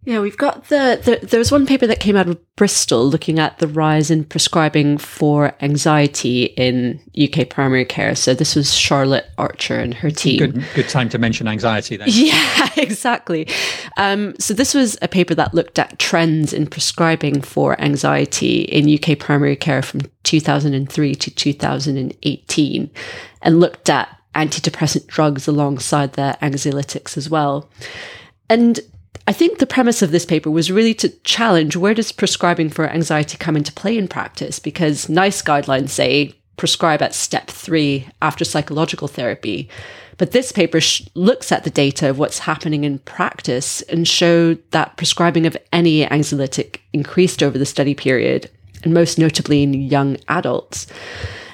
Yeah, 0.06 0.20
we've 0.20 0.36
got 0.36 0.68
the, 0.68 1.00
the 1.02 1.26
there 1.26 1.38
was 1.38 1.50
one 1.50 1.66
paper 1.66 1.86
that 1.86 1.98
came 1.98 2.14
out 2.14 2.28
of 2.28 2.56
Bristol 2.56 3.08
looking 3.08 3.38
at 3.38 3.58
the 3.58 3.66
rise 3.66 4.10
in 4.10 4.24
prescribing 4.24 4.98
for 4.98 5.54
anxiety 5.62 6.44
in 6.44 7.00
UK 7.18 7.48
primary 7.48 7.86
care. 7.86 8.14
So 8.14 8.34
this 8.34 8.54
was 8.54 8.74
Charlotte 8.74 9.26
Archer 9.38 9.78
and 9.80 9.94
her 9.94 10.10
team. 10.10 10.38
Good, 10.38 10.64
good 10.74 10.88
time 10.90 11.08
to 11.08 11.18
mention 11.18 11.48
anxiety 11.48 11.96
then. 11.96 12.08
Yeah, 12.14 12.70
exactly. 12.76 13.48
Um, 13.96 14.34
so 14.38 14.54
this 14.54 14.74
was 14.74 14.96
a 15.02 15.08
paper 15.08 15.34
that 15.34 15.52
looked 15.52 15.78
at 15.78 15.98
trends 15.98 16.52
in 16.52 16.66
prescribing 16.66 17.40
for 17.40 17.80
anxiety 17.80 18.62
in 18.62 18.92
UK 18.92 19.18
primary 19.18 19.56
care 19.56 19.82
from 19.82 20.02
2003 20.22 21.14
to 21.14 21.30
2018, 21.30 22.90
and 23.42 23.60
looked 23.60 23.90
at 23.90 24.16
antidepressant 24.34 25.06
drugs 25.06 25.48
alongside 25.48 26.12
their 26.12 26.34
anxiolytics 26.34 27.16
as 27.16 27.28
well. 27.28 27.68
And 28.48 28.80
I 29.26 29.32
think 29.32 29.58
the 29.58 29.66
premise 29.66 30.02
of 30.02 30.10
this 30.10 30.26
paper 30.26 30.50
was 30.50 30.70
really 30.70 30.94
to 30.94 31.08
challenge 31.22 31.76
where 31.76 31.94
does 31.94 32.12
prescribing 32.12 32.68
for 32.68 32.87
anxiety 32.87 33.38
come 33.38 33.56
into 33.56 33.72
play 33.72 33.96
in 33.96 34.06
practice? 34.06 34.58
Because 34.58 35.08
NICE 35.08 35.40
guidelines 35.42 35.90
say 35.90 36.34
prescribe 36.56 37.02
at 37.02 37.14
step 37.14 37.48
three 37.48 38.08
after 38.20 38.44
psychological 38.44 39.08
therapy. 39.08 39.68
But 40.18 40.30
this 40.30 40.52
paper 40.52 40.80
sh- 40.80 41.02
looks 41.14 41.50
at 41.50 41.64
the 41.64 41.70
data 41.70 42.10
of 42.10 42.18
what's 42.18 42.40
happening 42.40 42.84
in 42.84 43.00
practice 43.00 43.82
and 43.82 44.06
showed 44.06 44.62
that 44.70 44.96
prescribing 44.96 45.46
of 45.46 45.56
any 45.72 46.06
anxiolytic 46.06 46.78
increased 46.92 47.42
over 47.42 47.58
the 47.58 47.66
study 47.66 47.94
period, 47.94 48.50
and 48.84 48.94
most 48.94 49.18
notably 49.18 49.62
in 49.62 49.74
young 49.74 50.16
adults. 50.28 50.87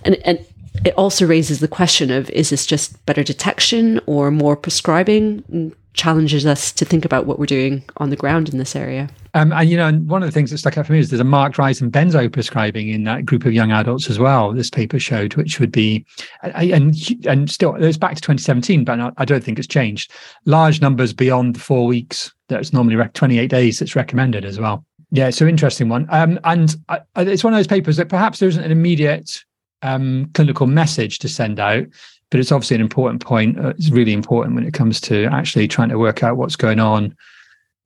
And, 0.04 0.16
and 0.26 0.44
it 0.85 0.94
also 0.94 1.26
raises 1.26 1.61
the 1.61 1.68
question 1.68 2.11
of 2.11 2.28
is 2.30 2.50
this 2.50 2.66
just 2.66 3.04
better 3.06 3.22
detection 3.22 4.00
or 4.06 4.30
more 4.30 4.56
prescribing? 4.56 5.74
Challenges 5.94 6.46
us 6.46 6.72
to 6.72 6.85
think 6.85 7.05
about 7.05 7.26
what 7.26 7.38
we're 7.38 7.46
doing 7.46 7.83
on 7.96 8.11
the 8.11 8.16
ground 8.16 8.48
in 8.48 8.59
this 8.59 8.76
area. 8.76 9.09
Um, 9.35 9.53
and 9.53 9.68
you 9.68 9.76
know, 9.76 9.92
one 9.92 10.22
of 10.22 10.29
the 10.29 10.33
things 10.33 10.50
that 10.50 10.59
stuck 10.59 10.76
out 10.79 10.87
for 10.87 10.92
me 10.92 10.98
is 10.98 11.11
there's 11.11 11.20
a 11.20 11.24
marked 11.24 11.59
rise 11.59 11.81
in 11.81 11.90
benzo 11.90 12.33
prescribing 12.33 12.88
in 12.88 13.05
that 13.05 13.24
group 13.26 13.44
of 13.44 13.53
young 13.53 13.70
adults 13.70 14.11
as 14.11 14.18
well. 14.18 14.53
This 14.53 14.70
paper 14.70 14.98
showed, 14.98 15.35
which 15.35 15.61
would 15.61 15.72
be, 15.72 16.05
and 16.42 16.94
and 17.26 17.50
still 17.50 17.74
it's 17.76 17.98
back 17.98 18.14
to 18.14 18.20
2017, 18.20 18.85
but 18.85 19.12
I 19.16 19.24
don't 19.24 19.42
think 19.42 19.59
it's 19.59 19.68
changed. 19.68 20.12
Large 20.46 20.81
numbers 20.81 21.12
beyond 21.12 21.57
the 21.57 21.61
four 21.61 21.87
weeks. 21.87 22.33
That's 22.48 22.72
normally 22.72 22.96
rec- 22.96 23.12
28 23.12 23.48
days. 23.48 23.79
That's 23.79 23.94
recommended 23.94 24.44
as 24.44 24.59
well. 24.59 24.85
Yeah, 25.12 25.31
so 25.31 25.46
interesting 25.46 25.88
one. 25.88 26.07
Um, 26.11 26.38
and 26.44 26.74
I, 26.88 27.00
it's 27.16 27.42
one 27.44 27.53
of 27.53 27.59
those 27.59 27.66
papers 27.66 27.96
that 27.96 28.09
perhaps 28.09 28.38
there 28.38 28.48
isn't 28.48 28.62
an 28.62 28.70
immediate 28.70 29.44
um, 29.83 30.31
clinical 30.35 30.66
message 30.66 31.18
to 31.20 31.29
send 31.29 31.59
out, 31.59 31.87
but 32.31 32.40
it's 32.40 32.53
obviously 32.53 32.77
an 32.77 32.81
important 32.81 33.25
point. 33.25 33.59
Uh, 33.59 33.69
it's 33.71 33.90
really 33.90 34.12
important 34.12 34.55
when 34.55 34.64
it 34.64 34.75
comes 34.75 35.01
to 35.03 35.25
actually 35.27 35.69
trying 35.69 35.88
to 35.88 35.99
work 35.99 36.23
out 36.23 36.37
what's 36.37 36.57
going 36.57 36.81
on. 36.81 37.16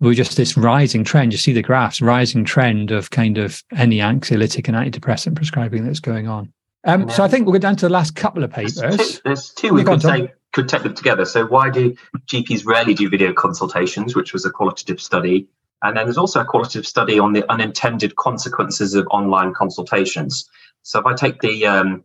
We're 0.01 0.15
just 0.15 0.37
this 0.37 0.57
rising 0.57 1.05
trend. 1.05 1.33
You 1.33 1.39
see 1.39 1.53
the 1.53 1.63
graphs, 1.63 2.01
rising 2.01 2.45
trend 2.45 2.91
of 2.91 3.11
kind 3.11 3.39
of 3.39 3.63
any 3.77 3.99
anxiolytic 3.99 4.69
and 4.69 4.77
antidepressant 4.77 5.35
prescribing 5.35 5.85
that's 5.85 6.01
going 6.01 6.29
on. 6.29 6.53
Um, 6.87 7.09
so 7.09 7.25
I 7.25 7.29
think 7.29 7.47
we'll 7.47 7.55
go 7.55 7.59
down 7.59 7.77
to 7.77 7.87
the 7.87 7.93
last 7.93 8.15
couple 8.15 8.45
of 8.45 8.51
papers. 8.51 8.75
There's 8.75 8.97
two, 8.97 9.21
there's 9.25 9.51
two 9.51 9.73
we 9.73 9.85
could 9.85 10.03
say 10.03 10.33
could 10.53 10.69
take 10.69 10.83
them 10.83 10.95
together. 10.95 11.25
So 11.25 11.47
why 11.47 11.71
do 11.71 11.97
GPs 12.27 12.65
rarely 12.65 12.95
do 12.95 13.09
video 13.09 13.33
consultations, 13.33 14.15
which 14.15 14.33
was 14.33 14.45
a 14.45 14.51
qualitative 14.51 15.01
study, 15.01 15.49
and 15.83 15.97
then 15.97 16.07
there's 16.07 16.19
also 16.19 16.41
a 16.41 16.45
qualitative 16.45 16.87
study 16.87 17.19
on 17.19 17.33
the 17.33 17.51
unintended 17.51 18.17
consequences 18.17 18.95
of 18.95 19.07
online 19.11 19.53
consultations. 19.53 20.49
So 20.83 21.01
if 21.01 21.07
I 21.07 21.15
take 21.15 21.41
the 21.41 21.67
um, 21.67 22.05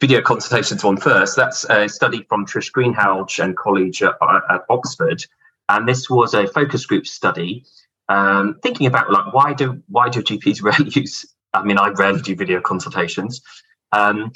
video 0.00 0.20
consultations 0.20 0.84
one 0.84 0.96
first. 0.96 1.36
That's 1.36 1.64
a 1.64 1.88
study 1.88 2.24
from 2.28 2.46
Trish 2.46 2.70
Greenhalgh 2.72 3.42
and 3.42 3.56
colleagues 3.56 4.02
at, 4.02 4.14
at 4.50 4.64
Oxford, 4.68 5.24
and 5.68 5.88
this 5.88 6.08
was 6.08 6.34
a 6.34 6.46
focus 6.46 6.86
group 6.86 7.06
study 7.06 7.64
um, 8.08 8.58
thinking 8.62 8.86
about 8.86 9.10
like 9.10 9.32
why 9.32 9.52
do 9.52 9.82
why 9.88 10.08
do 10.08 10.22
GPs 10.22 10.62
rarely 10.62 10.90
use? 10.90 11.26
I 11.54 11.62
mean, 11.62 11.78
I 11.78 11.88
rarely 11.90 12.20
do 12.20 12.36
video 12.36 12.60
consultations, 12.60 13.42
um, 13.92 14.32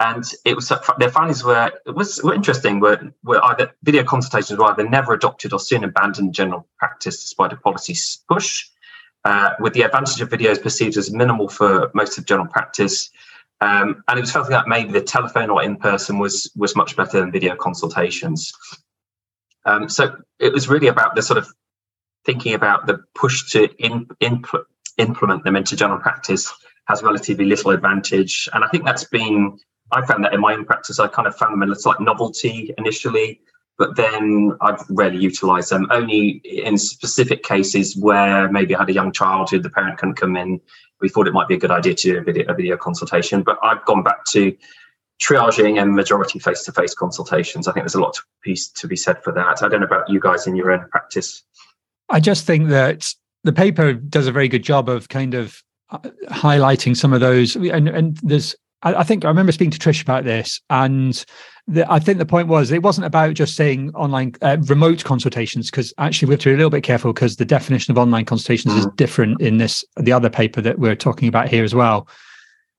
and 0.00 0.24
it 0.44 0.54
was 0.54 0.70
their 0.98 1.10
findings 1.10 1.44
were 1.44 1.72
was 1.86 2.22
were 2.22 2.34
interesting. 2.34 2.80
Were 2.80 3.12
were 3.24 3.42
either 3.44 3.72
video 3.82 4.04
consultations 4.04 4.58
were 4.58 4.66
either 4.66 4.88
never 4.88 5.12
adopted 5.12 5.52
or 5.52 5.60
soon 5.60 5.84
abandoned 5.84 6.34
general 6.34 6.66
practice 6.78 7.22
despite 7.22 7.52
a 7.52 7.56
policy 7.56 7.96
push. 8.28 8.68
Uh, 9.24 9.50
with 9.58 9.72
the 9.72 9.82
advantage 9.82 10.20
of 10.20 10.28
videos 10.28 10.62
perceived 10.62 10.96
as 10.96 11.10
minimal 11.10 11.48
for 11.48 11.90
most 11.94 12.16
of 12.16 12.24
general 12.26 12.46
practice, 12.46 13.10
um, 13.60 14.02
and 14.08 14.18
it 14.18 14.22
was 14.22 14.32
felt 14.32 14.48
that 14.48 14.68
maybe 14.68 14.92
the 14.92 15.00
telephone 15.00 15.50
or 15.50 15.62
in 15.62 15.76
person 15.76 16.18
was 16.18 16.50
was 16.56 16.76
much 16.76 16.96
better 16.96 17.20
than 17.20 17.32
video 17.32 17.56
consultations. 17.56 18.52
Um, 19.64 19.88
so 19.88 20.16
it 20.38 20.52
was 20.52 20.68
really 20.68 20.86
about 20.88 21.14
the 21.14 21.22
sort 21.22 21.38
of 21.38 21.48
thinking 22.24 22.54
about 22.54 22.86
the 22.86 22.98
push 23.14 23.50
to 23.52 23.68
in, 23.78 24.06
implement 24.98 25.44
them 25.44 25.56
into 25.56 25.76
general 25.76 26.00
practice 26.00 26.52
has 26.86 27.02
relatively 27.02 27.44
little 27.44 27.72
advantage. 27.72 28.48
And 28.52 28.64
I 28.64 28.68
think 28.68 28.84
that's 28.84 29.04
been 29.04 29.58
I 29.92 30.04
found 30.04 30.24
that 30.24 30.34
in 30.34 30.40
my 30.40 30.52
own 30.52 30.64
practice, 30.64 30.98
I 30.98 31.06
kind 31.08 31.28
of 31.28 31.36
found 31.36 31.52
them 31.52 31.62
a 31.62 31.66
little 31.66 31.90
like 31.90 32.00
novelty 32.00 32.74
initially, 32.76 33.40
but 33.78 33.96
then 33.96 34.52
I've 34.60 34.82
rarely 34.90 35.18
utilised 35.18 35.70
them. 35.70 35.86
Only 35.90 36.40
in 36.44 36.76
specific 36.76 37.44
cases 37.44 37.96
where 37.96 38.50
maybe 38.50 38.74
I 38.74 38.80
had 38.80 38.90
a 38.90 38.94
young 38.94 39.12
child 39.12 39.50
who 39.50 39.60
the 39.60 39.70
parent 39.70 39.98
couldn't 39.98 40.16
come 40.16 40.36
in 40.36 40.60
we 41.00 41.08
thought 41.08 41.28
it 41.28 41.32
might 41.32 41.48
be 41.48 41.54
a 41.54 41.58
good 41.58 41.70
idea 41.70 41.94
to 41.94 42.12
do 42.12 42.18
a 42.18 42.22
video, 42.22 42.46
a 42.48 42.54
video 42.54 42.76
consultation. 42.76 43.42
But 43.42 43.58
I've 43.62 43.84
gone 43.84 44.02
back 44.02 44.24
to 44.26 44.56
triaging 45.20 45.80
and 45.80 45.94
majority 45.94 46.38
face-to-face 46.38 46.94
consultations. 46.94 47.66
I 47.66 47.72
think 47.72 47.84
there's 47.84 47.94
a 47.94 48.00
lot 48.00 48.14
to 48.14 48.22
be, 48.44 48.58
to 48.74 48.86
be 48.86 48.96
said 48.96 49.22
for 49.22 49.32
that. 49.32 49.62
I 49.62 49.68
don't 49.68 49.80
know 49.80 49.86
about 49.86 50.08
you 50.10 50.20
guys 50.20 50.46
in 50.46 50.56
your 50.56 50.70
own 50.70 50.86
practice. 50.90 51.42
I 52.08 52.20
just 52.20 52.46
think 52.46 52.68
that 52.68 53.14
the 53.44 53.52
paper 53.52 53.94
does 53.94 54.26
a 54.26 54.32
very 54.32 54.48
good 54.48 54.62
job 54.62 54.88
of 54.88 55.08
kind 55.08 55.34
of 55.34 55.62
uh, 55.90 55.98
highlighting 56.28 56.96
some 56.96 57.12
of 57.12 57.20
those, 57.20 57.56
and 57.56 57.88
and 57.88 58.16
there's 58.18 58.56
I, 58.82 59.04
think 59.04 59.24
I 59.24 59.28
remember 59.28 59.52
speaking 59.52 59.70
to 59.70 59.78
Trish 59.78 60.02
about 60.02 60.24
this, 60.24 60.60
and 60.70 61.24
the, 61.66 61.90
I 61.90 61.98
think 61.98 62.18
the 62.18 62.26
point 62.26 62.48
was 62.48 62.70
it 62.70 62.82
wasn't 62.82 63.06
about 63.06 63.34
just 63.34 63.56
saying 63.56 63.90
online 63.94 64.34
uh, 64.42 64.58
remote 64.62 65.02
consultations 65.04 65.70
because 65.70 65.92
actually 65.98 66.28
we 66.28 66.34
have 66.34 66.40
to 66.40 66.50
be 66.50 66.54
a 66.54 66.56
little 66.56 66.70
bit 66.70 66.84
careful 66.84 67.12
because 67.12 67.36
the 67.36 67.44
definition 67.44 67.90
of 67.90 67.98
online 67.98 68.24
consultations 68.24 68.74
mm-hmm. 68.74 68.88
is 68.88 68.94
different 68.96 69.40
in 69.40 69.56
this 69.56 69.84
the 69.96 70.12
other 70.12 70.30
paper 70.30 70.60
that 70.60 70.78
we're 70.78 70.94
talking 70.94 71.28
about 71.28 71.48
here 71.48 71.64
as 71.64 71.74
well. 71.74 72.06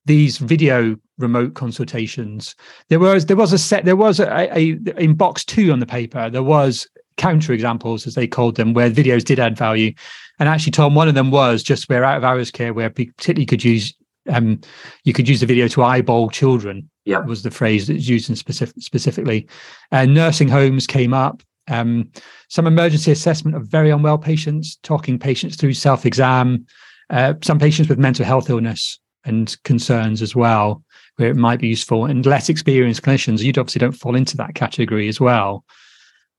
These 0.05 0.37
video 0.37 0.95
remote 1.17 1.55
consultations, 1.55 2.55
there 2.89 2.99
was 2.99 3.25
there 3.25 3.35
was 3.35 3.51
a 3.51 3.57
set 3.57 3.83
there 3.83 3.97
was 3.97 4.19
a, 4.19 4.57
a 4.57 4.77
in 4.97 5.15
box 5.15 5.43
two 5.43 5.71
on 5.71 5.79
the 5.79 5.85
paper 5.85 6.29
there 6.29 6.43
was 6.43 6.87
counter 7.17 7.51
examples 7.51 8.05
as 8.05 8.13
they 8.13 8.27
called 8.27 8.55
them 8.55 8.73
where 8.73 8.91
videos 8.91 9.25
did 9.25 9.39
add 9.39 9.57
value, 9.57 9.93
and 10.39 10.47
actually 10.47 10.71
Tom 10.71 10.95
one 10.95 11.09
of 11.09 11.15
them 11.15 11.31
was 11.31 11.63
just 11.63 11.89
where 11.89 12.05
out 12.05 12.17
of 12.17 12.23
hours 12.23 12.51
care 12.51 12.73
where 12.73 12.89
particularly 12.89 13.45
could 13.45 13.63
use 13.63 13.93
um, 14.27 14.59
you 15.03 15.13
could 15.13 15.27
use 15.27 15.39
the 15.39 15.45
video 15.45 15.67
to 15.69 15.83
eyeball 15.83 16.29
children. 16.29 16.89
Yeah, 17.05 17.19
was 17.19 17.43
the 17.43 17.51
phrase 17.51 17.87
that's 17.87 18.07
used 18.07 18.29
in 18.29 18.35
specific, 18.35 18.75
specifically. 18.79 19.47
Uh, 19.91 20.05
nursing 20.05 20.49
homes 20.49 20.85
came 20.87 21.13
up. 21.13 21.41
Um, 21.69 22.11
some 22.49 22.67
emergency 22.67 23.11
assessment 23.11 23.55
of 23.55 23.67
very 23.67 23.89
unwell 23.89 24.17
patients, 24.17 24.77
talking 24.83 25.19
patients 25.19 25.55
through 25.55 25.73
self-exam. 25.73 26.65
Uh, 27.09 27.35
some 27.41 27.59
patients 27.59 27.87
with 27.89 27.99
mental 27.99 28.25
health 28.25 28.49
illness 28.49 28.99
and 29.25 29.55
concerns 29.63 30.21
as 30.21 30.35
well, 30.35 30.83
where 31.15 31.29
it 31.29 31.35
might 31.35 31.59
be 31.59 31.67
useful. 31.67 32.05
And 32.05 32.25
less 32.25 32.49
experienced 32.49 33.03
clinicians, 33.03 33.43
you'd 33.43 33.57
obviously 33.57 33.79
don't 33.79 33.91
fall 33.93 34.15
into 34.15 34.37
that 34.37 34.55
category 34.55 35.07
as 35.07 35.19
well. 35.19 35.63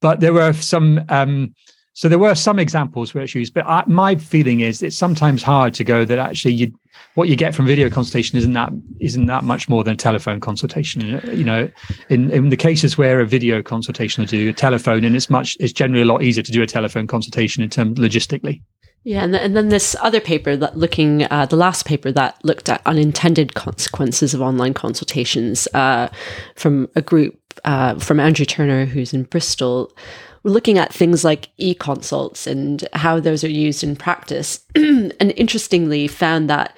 But 0.00 0.20
there 0.20 0.32
were 0.32 0.52
some 0.52 1.04
um, 1.08 1.54
so 1.98 2.08
there 2.08 2.20
were 2.20 2.36
some 2.36 2.60
examples 2.60 3.12
where 3.12 3.24
it's 3.24 3.34
used, 3.34 3.52
but 3.54 3.66
I, 3.66 3.82
my 3.88 4.14
feeling 4.14 4.60
is 4.60 4.84
it's 4.84 4.94
sometimes 4.94 5.42
hard 5.42 5.74
to 5.74 5.82
go 5.82 6.04
that 6.04 6.16
actually 6.16 6.54
you 6.54 6.72
what 7.16 7.28
you 7.28 7.34
get 7.34 7.56
from 7.56 7.66
video 7.66 7.90
consultation 7.90 8.38
isn't 8.38 8.52
that 8.52 8.70
isn't 9.00 9.26
that 9.26 9.42
much 9.42 9.68
more 9.68 9.82
than 9.82 9.94
a 9.94 9.96
telephone 9.96 10.38
consultation. 10.38 11.20
You 11.36 11.42
know, 11.42 11.68
in 12.08 12.30
in 12.30 12.50
the 12.50 12.56
cases 12.56 12.96
where 12.96 13.18
a 13.18 13.26
video 13.26 13.64
consultation 13.64 14.22
will 14.22 14.28
do 14.28 14.48
a 14.48 14.52
telephone, 14.52 15.02
and 15.02 15.16
it's 15.16 15.28
much 15.28 15.56
it's 15.58 15.72
generally 15.72 16.02
a 16.02 16.04
lot 16.04 16.22
easier 16.22 16.44
to 16.44 16.52
do 16.52 16.62
a 16.62 16.68
telephone 16.68 17.08
consultation 17.08 17.64
in 17.64 17.68
terms 17.68 17.98
logistically. 17.98 18.62
Yeah, 19.02 19.24
and, 19.24 19.34
and 19.34 19.56
then 19.56 19.68
this 19.68 19.96
other 20.00 20.20
paper 20.20 20.54
that 20.54 20.76
looking 20.76 21.24
uh, 21.32 21.46
the 21.46 21.56
last 21.56 21.84
paper 21.84 22.12
that 22.12 22.38
looked 22.44 22.68
at 22.68 22.80
unintended 22.86 23.54
consequences 23.54 24.34
of 24.34 24.40
online 24.40 24.74
consultations 24.74 25.66
uh, 25.74 26.10
from 26.54 26.88
a 26.94 27.02
group 27.02 27.40
uh, 27.64 27.98
from 27.98 28.20
Andrew 28.20 28.46
Turner, 28.46 28.84
who's 28.84 29.12
in 29.12 29.24
Bristol 29.24 29.92
we're 30.42 30.52
looking 30.52 30.78
at 30.78 30.92
things 30.92 31.24
like 31.24 31.48
e-consults 31.56 32.46
and 32.46 32.86
how 32.92 33.20
those 33.20 33.44
are 33.44 33.50
used 33.50 33.82
in 33.82 33.96
practice. 33.96 34.64
and 34.74 35.32
interestingly, 35.36 36.08
found 36.08 36.48
that 36.50 36.76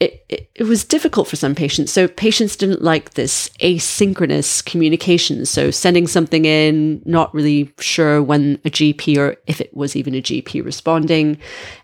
it, 0.00 0.24
it, 0.30 0.50
it, 0.54 0.64
was 0.64 0.82
difficult 0.82 1.28
for 1.28 1.36
some 1.36 1.54
patients. 1.54 1.92
So 1.92 2.08
patients 2.08 2.56
didn't 2.56 2.82
like 2.82 3.10
this 3.14 3.50
asynchronous 3.60 4.64
communication. 4.64 5.44
So 5.44 5.70
sending 5.70 6.06
something 6.06 6.46
in, 6.46 7.02
not 7.04 7.32
really 7.34 7.70
sure 7.78 8.22
when 8.22 8.54
a 8.64 8.70
GP 8.70 9.18
or 9.18 9.36
if 9.46 9.60
it 9.60 9.76
was 9.76 9.96
even 9.96 10.14
a 10.14 10.22
GP 10.22 10.64
responding, 10.64 11.38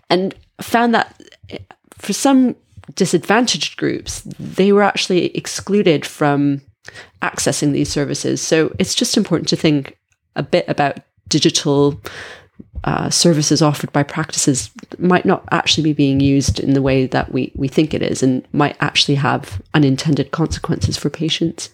and 0.09 0.35
found 0.62 0.94
that 0.94 1.20
eh, 1.50 1.59
for 1.98 2.14
some 2.14 2.57
disadvantaged 2.94 3.76
groups, 3.76 4.22
they 4.38 4.72
were 4.72 4.83
actually 4.83 5.37
excluded 5.37 6.07
from 6.07 6.62
accessing 7.20 7.72
these 7.72 7.90
services. 7.90 8.40
So 8.40 8.74
it's 8.79 8.94
just 8.94 9.18
important 9.18 9.48
to 9.48 9.57
think 9.57 9.98
a 10.37 10.42
bit 10.42 10.64
about 10.68 10.99
digital 11.29 12.01
uh, 12.85 13.10
services 13.10 13.63
offered 13.63 13.92
by 13.92 14.02
practices 14.02 14.71
might 14.98 15.25
not 15.25 15.44
actually 15.50 15.83
be 15.83 15.92
being 15.92 16.21
used 16.21 16.60
in 16.60 16.75
the 16.75 16.83
way 16.83 17.06
that 17.06 17.33
we, 17.33 17.50
we 17.56 17.69
think 17.69 17.92
it 17.92 18.02
is 18.02 18.23
and 18.23 18.46
might 18.52 18.77
actually 18.81 19.17
have 19.17 19.60
unintended 19.75 20.31
consequences 20.31 20.96
for 20.96 21.10
patients. 21.10 21.71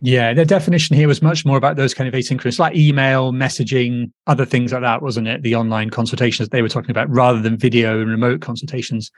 Yeah, 0.00 0.32
the 0.32 0.44
definition 0.44 0.94
here 0.96 1.08
was 1.08 1.22
much 1.22 1.44
more 1.44 1.56
about 1.56 1.76
those 1.76 1.92
kind 1.92 2.06
of 2.06 2.14
asynchronous, 2.14 2.58
like 2.58 2.76
email, 2.76 3.32
messaging, 3.32 4.12
other 4.26 4.44
things 4.44 4.72
like 4.72 4.82
that, 4.82 5.02
wasn't 5.02 5.26
it? 5.26 5.42
The 5.42 5.56
online 5.56 5.90
consultations 5.90 6.48
they 6.48 6.62
were 6.62 6.68
talking 6.68 6.90
about 6.90 7.10
rather 7.10 7.40
than 7.40 7.56
video 7.56 8.00
and 8.00 8.10
remote 8.10 8.40
consultations. 8.40 9.10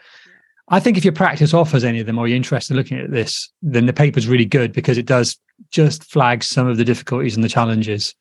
I 0.69 0.81
think 0.81 0.97
if 0.97 1.05
your 1.05 1.13
practice 1.13 1.53
offers 1.53 1.85
any 1.85 2.01
of 2.01 2.07
them 2.07 2.19
or 2.19 2.29
you're 2.29 2.37
interested 2.37 2.75
in 2.75 2.79
looking 2.79 2.99
at 2.99 3.11
this, 3.11 3.51
then 3.61 3.87
the 3.87 3.93
paper's 3.93 4.29
really 4.29 4.45
good 4.45 4.73
because 4.73 4.97
it 4.97 5.07
does 5.07 5.37
just 5.71 6.05
flag 6.05 6.43
some 6.43 6.67
of 6.67 6.79
the 6.79 6.85
difficulties 6.85 7.35
and 7.35 7.45
the 7.45 7.49
challenges 7.49 8.15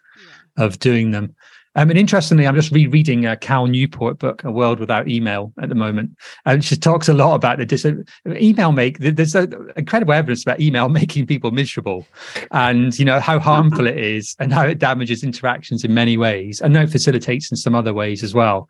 of 0.59 0.79
doing 0.79 1.11
them. 1.11 1.35
Um, 1.75 1.89
and 1.89 1.99
interestingly, 1.99 2.47
I'm 2.47 2.55
just 2.55 2.71
rereading 2.71 3.25
a 3.25 3.37
Cal 3.37 3.67
Newport 3.67 4.17
book, 4.17 4.43
A 4.43 4.51
World 4.51 4.79
Without 4.79 5.07
Email, 5.07 5.53
at 5.61 5.69
the 5.69 5.75
moment, 5.75 6.17
and 6.45 6.65
she 6.65 6.75
talks 6.75 7.07
a 7.07 7.13
lot 7.13 7.35
about 7.35 7.59
the 7.59 7.65
dis- 7.65 7.85
email 8.25 8.71
make. 8.71 8.97
There's 8.97 9.35
a, 9.35 9.47
incredible 9.77 10.13
evidence 10.13 10.41
about 10.41 10.59
email 10.59 10.89
making 11.01 11.27
people 11.27 11.51
miserable, 11.51 12.07
and 12.51 12.97
you 12.97 13.05
know 13.05 13.19
how 13.19 13.39
harmful 13.39 13.85
it 13.85 13.97
is, 13.97 14.35
and 14.39 14.51
how 14.51 14.65
it 14.65 14.79
damages 14.79 15.23
interactions 15.23 15.83
in 15.83 15.93
many 15.93 16.17
ways, 16.17 16.59
and 16.59 16.73
now 16.73 16.81
it 16.81 16.89
facilitates 16.89 17.51
in 17.51 17.57
some 17.57 17.75
other 17.75 17.93
ways 17.93 18.23
as 18.23 18.33
well. 18.33 18.67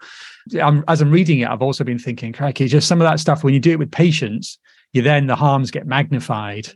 I'm, 0.61 0.83
as 0.87 1.01
I'm 1.01 1.11
reading 1.11 1.39
it, 1.39 1.49
I've 1.49 1.61
also 1.61 1.83
been 1.83 1.99
thinking, 1.99 2.33
crikey, 2.33 2.67
just 2.67 2.87
some 2.87 3.01
of 3.01 3.07
that 3.07 3.19
stuff 3.19 3.43
when 3.43 3.53
you 3.53 3.59
do 3.59 3.71
it 3.71 3.79
with 3.79 3.91
patients, 3.91 4.59
you 4.93 5.01
then 5.01 5.27
the 5.27 5.35
harms 5.35 5.71
get 5.71 5.87
magnified, 5.87 6.67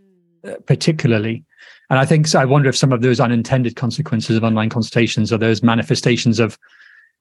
uh, 0.48 0.56
particularly. 0.66 1.44
And 1.90 2.00
I 2.00 2.06
think 2.06 2.28
so. 2.28 2.40
I 2.40 2.46
wonder 2.46 2.70
if 2.70 2.78
some 2.78 2.92
of 2.92 3.02
those 3.02 3.20
unintended 3.20 3.76
consequences 3.76 4.38
of 4.38 4.44
online 4.44 4.70
consultations 4.70 5.32
are 5.32 5.38
those 5.38 5.62
manifestations 5.62 6.40
of 6.40 6.58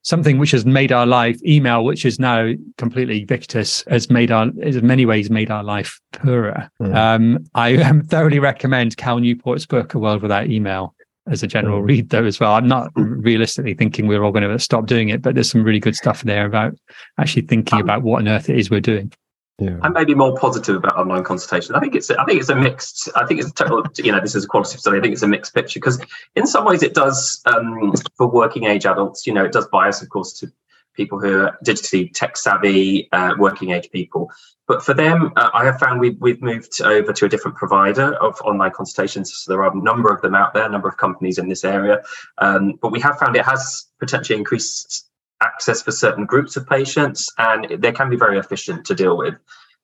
something 0.03 0.37
which 0.37 0.51
has 0.51 0.65
made 0.65 0.91
our 0.91 1.05
life 1.05 1.41
email, 1.45 1.83
which 1.83 2.05
is 2.05 2.19
now 2.19 2.51
completely 2.77 3.19
ubiquitous, 3.19 3.83
has 3.87 4.09
made 4.09 4.31
our 4.31 4.51
has 4.61 4.75
in 4.75 4.85
many 4.85 5.05
ways 5.05 5.29
made 5.29 5.49
our 5.49 5.63
life 5.63 5.99
poorer. 6.11 6.69
Mm. 6.81 6.95
Um, 6.95 7.45
I 7.55 7.77
um, 7.77 8.03
thoroughly 8.07 8.39
recommend 8.39 8.97
Cal 8.97 9.19
Newport's 9.19 9.65
book, 9.65 9.93
A 9.93 9.99
World 9.99 10.21
Without 10.21 10.49
Email, 10.49 10.93
as 11.27 11.41
a 11.41 11.47
general 11.47 11.81
mm. 11.81 11.87
read 11.87 12.09
though 12.09 12.25
as 12.25 12.39
well. 12.39 12.53
I'm 12.53 12.67
not 12.67 12.91
realistically 12.95 13.73
thinking 13.73 14.07
we're 14.07 14.23
all 14.23 14.31
going 14.31 14.49
to 14.49 14.59
stop 14.59 14.85
doing 14.85 15.09
it, 15.09 15.21
but 15.21 15.35
there's 15.35 15.51
some 15.51 15.63
really 15.63 15.79
good 15.79 15.95
stuff 15.95 16.23
there 16.23 16.45
about 16.45 16.75
actually 17.17 17.43
thinking 17.43 17.79
um, 17.79 17.83
about 17.83 18.03
what 18.03 18.19
on 18.19 18.27
earth 18.27 18.49
it 18.49 18.57
is 18.57 18.69
we're 18.69 18.81
doing. 18.81 19.11
Yeah. 19.59 19.77
I'm 19.83 19.93
maybe 19.93 20.15
more 20.15 20.35
positive 20.35 20.75
about 20.75 20.97
online 20.97 21.23
consultation. 21.23 21.75
I 21.75 21.79
think 21.79 21.95
it's 21.95 22.09
I 22.09 22.25
think 22.25 22.39
it's 22.39 22.49
a 22.49 22.55
mixed. 22.55 23.09
I 23.15 23.25
think 23.25 23.39
it's 23.39 23.51
total. 23.51 23.85
You 23.97 24.11
know, 24.11 24.19
this 24.19 24.35
is 24.35 24.45
a 24.45 24.47
qualitative 24.47 24.79
study. 24.79 24.97
I 24.97 25.01
think 25.01 25.13
it's 25.13 25.21
a 25.21 25.27
mixed 25.27 25.53
picture 25.53 25.79
because 25.79 26.01
in 26.35 26.47
some 26.47 26.65
ways 26.65 26.81
it 26.81 26.95
does 26.95 27.39
um, 27.45 27.93
for 28.17 28.27
working 28.27 28.65
age 28.65 28.85
adults. 28.85 29.27
You 29.27 29.33
know, 29.33 29.45
it 29.45 29.51
does 29.51 29.67
bias, 29.67 30.01
of 30.01 30.09
course, 30.09 30.33
to 30.39 30.51
people 30.95 31.19
who 31.19 31.41
are 31.41 31.57
digitally 31.63 32.11
tech 32.13 32.37
savvy, 32.37 33.09
uh, 33.11 33.33
working 33.37 33.71
age 33.71 33.89
people. 33.91 34.31
But 34.67 34.83
for 34.83 34.93
them, 34.93 35.31
uh, 35.35 35.49
I 35.53 35.65
have 35.65 35.79
found 35.79 35.99
we've, 35.99 36.19
we've 36.21 36.41
moved 36.41 36.81
over 36.81 37.11
to 37.11 37.25
a 37.25 37.29
different 37.29 37.57
provider 37.57 38.13
of 38.15 38.39
online 38.41 38.71
consultations. 38.71 39.33
So 39.35 39.51
there 39.51 39.63
are 39.63 39.71
a 39.71 39.75
number 39.75 40.13
of 40.13 40.21
them 40.21 40.35
out 40.35 40.53
there, 40.53 40.65
a 40.65 40.69
number 40.69 40.87
of 40.87 40.97
companies 40.97 41.37
in 41.37 41.49
this 41.49 41.63
area. 41.63 42.01
Um, 42.37 42.73
but 42.81 42.91
we 42.91 42.99
have 43.01 43.17
found 43.17 43.35
it 43.35 43.45
has 43.45 43.85
potentially 43.99 44.37
increased 44.37 45.09
access 45.43 45.81
for 45.81 45.91
certain 45.91 46.25
groups 46.25 46.55
of 46.57 46.65
patients, 46.67 47.31
and 47.37 47.59
they 47.83 47.91
can 47.91 48.09
be 48.09 48.17
very 48.25 48.37
efficient 48.39 48.85
to 48.87 48.95
deal 48.95 49.17
with. 49.17 49.35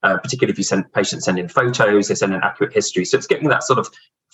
Uh, 0.01 0.17
particularly 0.17 0.53
if 0.53 0.57
you 0.57 0.63
send 0.63 0.83
patients 0.93 1.25
send 1.25 1.37
in 1.37 1.49
photos, 1.49 2.07
they 2.07 2.15
send 2.15 2.33
an 2.33 2.39
accurate 2.41 2.73
history. 2.73 3.03
So 3.03 3.17
it's 3.17 3.27
getting 3.27 3.49
that 3.49 3.63
sort 3.63 3.79
of 3.79 3.89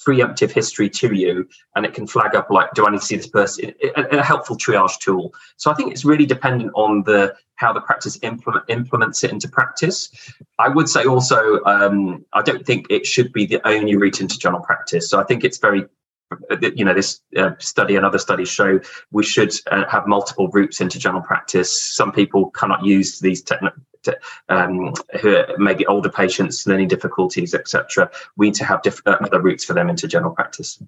preemptive 0.06 0.52
history 0.52 0.90
to 0.90 1.08
you, 1.16 1.48
and 1.76 1.86
it 1.88 1.94
can 1.96 2.06
flag 2.06 2.36
up 2.36 2.52
like, 2.52 2.70
do 2.76 2.86
I 2.86 2.92
need 2.92 3.00
to 3.00 3.06
see 3.06 3.16
this 3.16 3.28
person? 3.28 3.74
A, 3.96 4.18
a 4.20 4.24
helpful 4.24 4.58
triage 4.58 5.00
tool. 5.00 5.34
So 5.58 5.72
I 5.72 5.74
think 5.74 5.92
it's 5.92 6.06
really 6.06 6.28
dependent 6.28 6.72
on 6.76 7.04
the 7.04 7.34
how 7.56 7.74
the 7.74 7.82
practice 7.82 8.20
implement, 8.22 8.66
implements 8.68 9.24
it 9.24 9.32
into 9.32 9.48
practice. 9.48 10.00
I 10.60 10.70
would 10.70 10.90
say 10.90 11.06
also, 11.06 11.40
um, 11.64 12.26
I 12.34 12.42
don't 12.44 12.64
think 12.64 12.86
it 12.90 13.06
should 13.08 13.34
be 13.34 13.46
the 13.48 13.66
only 13.68 13.96
route 13.96 14.22
into 14.22 14.38
general 14.38 14.62
practice. 14.62 15.10
So 15.10 15.20
I 15.20 15.24
think 15.24 15.44
it's 15.44 15.58
very 15.58 15.86
you 16.62 16.84
know 16.84 16.94
this 16.94 17.22
uh, 17.38 17.52
study 17.60 17.96
and 17.96 18.06
other 18.06 18.18
studies 18.18 18.50
show 18.50 18.80
we 19.12 19.24
should 19.24 19.54
uh, 19.72 19.86
have 19.88 20.08
multiple 20.08 20.48
routes 20.50 20.82
into 20.82 20.98
general 20.98 21.22
practice 21.22 21.82
some 21.94 22.12
people 22.12 22.50
cannot 22.52 22.84
use 22.84 23.20
these 23.20 23.44
techn- 23.44 23.72
um, 24.50 24.94
who 25.22 25.36
are 25.36 25.48
maybe 25.58 25.86
older 25.86 26.10
patients 26.10 26.66
learning 26.66 26.88
difficulties 26.88 27.54
etc 27.54 28.10
we 28.38 28.48
need 28.48 28.56
to 28.56 28.66
have 28.66 28.82
diff- 28.82 29.02
uh, 29.06 29.18
other 29.22 29.42
routes 29.42 29.64
for 29.64 29.74
them 29.74 29.90
into 29.90 30.08
general 30.08 30.34
practice 30.34 30.82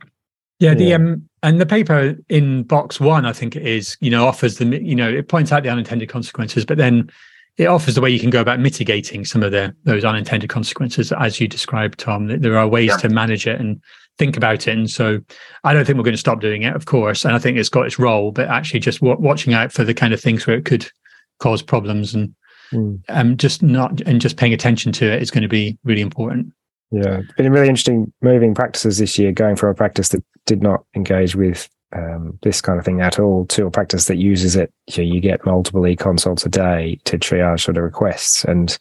yeah, 0.59 0.73
the 0.73 0.93
um 0.93 1.29
and 1.43 1.61
the 1.61 1.67
paper 1.67 2.15
in 2.29 2.63
box 2.63 2.99
one, 2.99 3.25
I 3.25 3.33
think 3.33 3.55
it 3.55 3.65
is, 3.65 3.95
you 3.99 4.09
know, 4.09 4.25
offers 4.25 4.57
the 4.57 4.65
you 4.65 4.95
know, 4.95 5.07
it 5.07 5.27
points 5.27 5.51
out 5.51 5.61
the 5.61 5.69
unintended 5.69 6.09
consequences, 6.09 6.65
but 6.65 6.77
then 6.79 7.11
it 7.57 7.67
offers 7.67 7.95
the 7.95 8.01
way 8.01 8.09
you 8.09 8.19
can 8.19 8.29
go 8.29 8.41
about 8.41 8.59
mitigating 8.59 9.23
some 9.23 9.43
of 9.43 9.51
the 9.51 9.75
those 9.83 10.03
unintended 10.03 10.49
consequences, 10.49 11.11
as 11.11 11.39
you 11.39 11.47
described, 11.47 11.99
Tom. 11.99 12.27
There 12.27 12.57
are 12.57 12.67
ways 12.67 12.89
yeah. 12.89 12.97
to 12.97 13.09
manage 13.09 13.45
it 13.45 13.59
and 13.59 13.81
think 14.18 14.38
about 14.38 14.68
it. 14.68 14.78
And 14.78 14.89
so 14.89 15.20
I 15.63 15.74
don't 15.74 15.86
think 15.86 15.97
we're 15.97 16.03
going 16.03 16.13
to 16.13 16.20
stop 16.20 16.41
doing 16.41 16.63
it, 16.63 16.76
of 16.76 16.86
course. 16.86 17.26
And 17.26 17.36
I 17.36 17.39
think 17.39 17.57
it's 17.57 17.70
got 17.70 17.86
its 17.86 17.99
role, 17.99 18.32
but 18.32 18.47
actually 18.47 18.80
just 18.80 18.99
w- 18.99 19.20
watching 19.20 19.53
out 19.53 19.72
for 19.72 19.84
the 19.84 19.93
kind 19.93 20.13
of 20.13 20.20
things 20.20 20.45
where 20.45 20.57
it 20.57 20.65
could 20.65 20.89
cause 21.39 21.61
problems 21.61 22.13
and 22.13 22.34
mm. 22.72 22.99
um, 23.09 23.38
just 23.38 23.61
not 23.61 24.01
and 24.01 24.22
just 24.22 24.38
paying 24.38 24.53
attention 24.53 24.91
to 24.93 25.05
it 25.05 25.22
is 25.22 25.32
going 25.32 25.43
to 25.43 25.47
be 25.47 25.78
really 25.84 26.01
important. 26.01 26.53
Yeah, 26.91 27.20
it's 27.20 27.34
been 27.34 27.51
really 27.51 27.68
interesting 27.68 28.11
moving 28.22 28.55
practices 28.55 28.97
this 28.97 29.20
year, 29.20 29.32
going 29.32 29.57
from 29.57 29.70
a 29.70 29.76
practice 29.76 30.09
that 30.09 30.24
did 30.45 30.63
not 30.63 30.86
engage 30.95 31.36
with 31.36 31.68
um, 31.93 32.39
this 32.43 32.61
kind 32.61 32.80
of 32.80 32.86
thing 32.86 33.01
at 33.01 33.20
all 33.20 33.45
to 33.47 33.65
a 33.65 33.72
practice 33.72 34.05
that 34.05 34.18
uses 34.18 34.55
it. 34.55 34.72
Know, 34.97 35.03
you 35.03 35.20
get 35.20 35.45
multiple 35.45 35.86
e-consults 35.86 36.45
a 36.45 36.49
day 36.49 36.99
to 37.03 37.18
triage 37.18 37.61
sort 37.61 37.78
of 37.78 37.84
requests, 37.84 38.45
and 38.45 38.78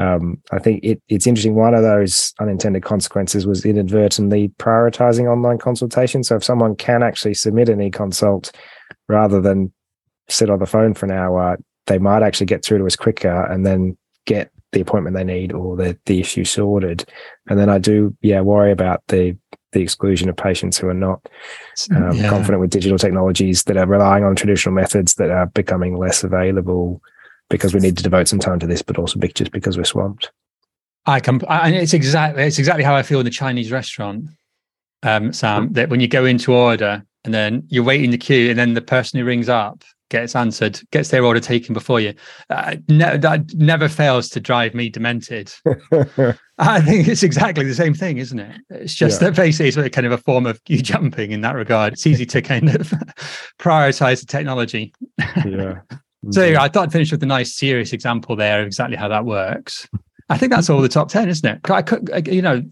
um, 0.00 0.40
I 0.50 0.58
think 0.58 0.82
it, 0.82 1.02
it's 1.08 1.26
interesting. 1.26 1.54
One 1.54 1.74
of 1.74 1.82
those 1.82 2.32
unintended 2.40 2.82
consequences 2.82 3.46
was 3.46 3.66
inadvertently 3.66 4.48
prioritizing 4.58 5.30
online 5.30 5.58
consultation. 5.58 6.24
So 6.24 6.36
if 6.36 6.44
someone 6.44 6.74
can 6.74 7.02
actually 7.02 7.34
submit 7.34 7.68
an 7.68 7.82
e-consult 7.82 8.50
rather 9.08 9.42
than 9.42 9.72
sit 10.28 10.48
on 10.48 10.58
the 10.58 10.66
phone 10.66 10.94
for 10.94 11.04
an 11.04 11.12
hour, 11.12 11.58
they 11.86 11.98
might 11.98 12.22
actually 12.22 12.46
get 12.46 12.64
through 12.64 12.78
to 12.78 12.86
us 12.86 12.96
quicker 12.96 13.44
and 13.44 13.66
then 13.66 13.96
get 14.24 14.50
the 14.72 14.80
appointment 14.80 15.16
they 15.16 15.24
need 15.24 15.52
or 15.52 15.76
the, 15.76 15.98
the 16.06 16.20
issue 16.20 16.44
sorted. 16.44 17.04
And 17.48 17.58
then 17.58 17.68
I 17.68 17.76
do, 17.78 18.16
yeah, 18.22 18.40
worry 18.40 18.72
about 18.72 19.02
the 19.08 19.36
the 19.72 19.82
exclusion 19.82 20.28
of 20.28 20.36
patients 20.36 20.78
who 20.78 20.88
are 20.88 20.94
not 20.94 21.20
um, 21.94 22.10
yeah. 22.16 22.28
confident 22.28 22.60
with 22.60 22.70
digital 22.70 22.98
technologies 22.98 23.62
that 23.64 23.76
are 23.76 23.86
relying 23.86 24.24
on 24.24 24.34
traditional 24.34 24.74
methods 24.74 25.14
that 25.14 25.30
are 25.30 25.46
becoming 25.46 25.96
less 25.96 26.24
available 26.24 27.00
because 27.50 27.74
we 27.74 27.80
need 27.80 27.96
to 27.98 28.02
devote 28.02 28.28
some 28.28 28.38
time 28.38 28.58
to 28.60 28.66
this, 28.66 28.80
but 28.80 28.98
also 28.98 29.20
just 29.20 29.52
because 29.52 29.76
we're 29.76 29.84
swamped. 29.84 30.30
I 31.06 31.20
can, 31.20 31.40
and 31.48 31.74
it's 31.74 31.92
exactly 31.92 32.44
it's 32.44 32.58
exactly 32.58 32.84
how 32.84 32.94
I 32.94 33.02
feel 33.02 33.20
in 33.20 33.24
the 33.24 33.30
Chinese 33.30 33.70
restaurant, 33.70 34.26
um, 35.02 35.32
Sam. 35.32 35.72
That 35.72 35.88
when 35.88 36.00
you 36.00 36.08
go 36.08 36.24
into 36.24 36.54
order 36.54 37.02
and 37.24 37.34
then 37.34 37.64
you're 37.68 37.84
waiting 37.84 38.10
the 38.10 38.18
queue, 38.18 38.50
and 38.50 38.58
then 38.58 38.74
the 38.74 38.80
person 38.80 39.18
who 39.18 39.26
rings 39.26 39.48
up 39.48 39.82
gets 40.10 40.34
answered, 40.36 40.80
gets 40.90 41.08
their 41.08 41.24
order 41.24 41.40
taken 41.40 41.72
before 41.72 42.00
you. 42.00 42.12
Uh, 42.50 42.76
ne- 42.88 43.16
that 43.16 43.54
never 43.54 43.88
fails 43.88 44.28
to 44.30 44.40
drive 44.40 44.74
me 44.74 44.90
demented. 44.90 45.52
I 46.58 46.80
think 46.82 47.08
it's 47.08 47.22
exactly 47.22 47.64
the 47.64 47.74
same 47.74 47.94
thing, 47.94 48.18
isn't 48.18 48.38
it? 48.38 48.60
It's 48.68 48.94
just 48.94 49.22
yeah. 49.22 49.30
that 49.30 49.36
basically 49.36 49.68
it's 49.68 49.94
kind 49.94 50.06
of 50.06 50.12
a 50.12 50.18
form 50.18 50.46
of 50.46 50.60
you 50.68 50.82
jumping 50.82 51.32
in 51.32 51.40
that 51.40 51.54
regard. 51.54 51.94
It's 51.94 52.06
easy 52.06 52.26
to 52.26 52.42
kind 52.42 52.68
of 52.74 52.88
prioritize 53.58 54.20
the 54.20 54.26
technology. 54.26 54.92
yeah. 55.46 55.80
So 56.30 56.54
I 56.54 56.68
thought 56.68 56.84
I'd 56.84 56.92
finish 56.92 57.10
with 57.10 57.22
a 57.22 57.26
nice 57.26 57.54
serious 57.54 57.92
example 57.92 58.36
there 58.36 58.60
of 58.60 58.66
exactly 58.66 58.96
how 58.96 59.08
that 59.08 59.24
works. 59.24 59.88
I 60.28 60.36
think 60.36 60.52
that's 60.52 60.68
all 60.68 60.80
the 60.80 60.88
top 60.88 61.08
10, 61.08 61.28
isn't 61.28 61.48
it? 61.48 61.70
I 61.70 61.82
could, 61.82 62.10
you 62.26 62.42
know, 62.42 62.62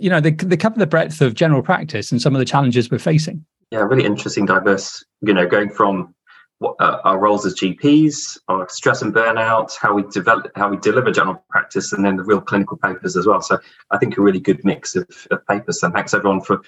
you 0.00 0.10
know, 0.10 0.20
they, 0.20 0.32
they 0.32 0.56
cover 0.56 0.78
the 0.78 0.86
breadth 0.86 1.20
of 1.20 1.34
general 1.34 1.62
practice 1.62 2.10
and 2.10 2.20
some 2.20 2.34
of 2.34 2.40
the 2.40 2.44
challenges 2.44 2.90
we're 2.90 2.98
facing. 2.98 3.44
Yeah, 3.70 3.80
really 3.80 4.04
interesting, 4.04 4.46
diverse, 4.46 5.04
you 5.22 5.32
know, 5.32 5.46
going 5.46 5.70
from 5.70 6.14
what, 6.58 6.76
uh, 6.80 7.00
our 7.04 7.18
roles 7.18 7.46
as 7.46 7.54
GPs, 7.54 8.38
our 8.48 8.68
stress 8.68 9.02
and 9.02 9.14
burnout, 9.14 9.76
how 9.80 9.94
we 9.94 10.02
develop, 10.10 10.50
how 10.56 10.68
we 10.68 10.76
deliver 10.76 11.10
general 11.10 11.42
practice, 11.48 11.92
and 11.92 12.04
then 12.04 12.16
the 12.16 12.24
real 12.24 12.40
clinical 12.40 12.76
papers 12.76 13.16
as 13.16 13.26
well. 13.26 13.40
So 13.40 13.58
I 13.90 13.98
think 13.98 14.18
a 14.18 14.20
really 14.20 14.40
good 14.40 14.64
mix 14.64 14.96
of, 14.96 15.06
of 15.30 15.46
papers. 15.46 15.82
And 15.82 15.94
thanks 15.94 16.12
everyone 16.12 16.42
for 16.42 16.60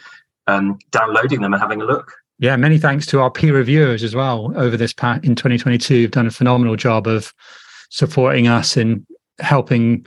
um, 0.46 0.78
downloading 0.90 1.40
them 1.40 1.52
and 1.52 1.60
having 1.60 1.82
a 1.82 1.84
look. 1.84 2.12
Yeah, 2.42 2.56
many 2.56 2.76
thanks 2.76 3.06
to 3.06 3.20
our 3.20 3.30
peer 3.30 3.54
reviewers 3.54 4.02
as 4.02 4.16
well 4.16 4.52
over 4.56 4.76
this 4.76 4.92
part 4.92 5.24
in 5.24 5.36
2022. 5.36 5.94
You've 5.94 6.10
done 6.10 6.26
a 6.26 6.32
phenomenal 6.32 6.74
job 6.74 7.06
of 7.06 7.32
supporting 7.90 8.48
us 8.48 8.76
in 8.76 9.06
helping 9.38 10.04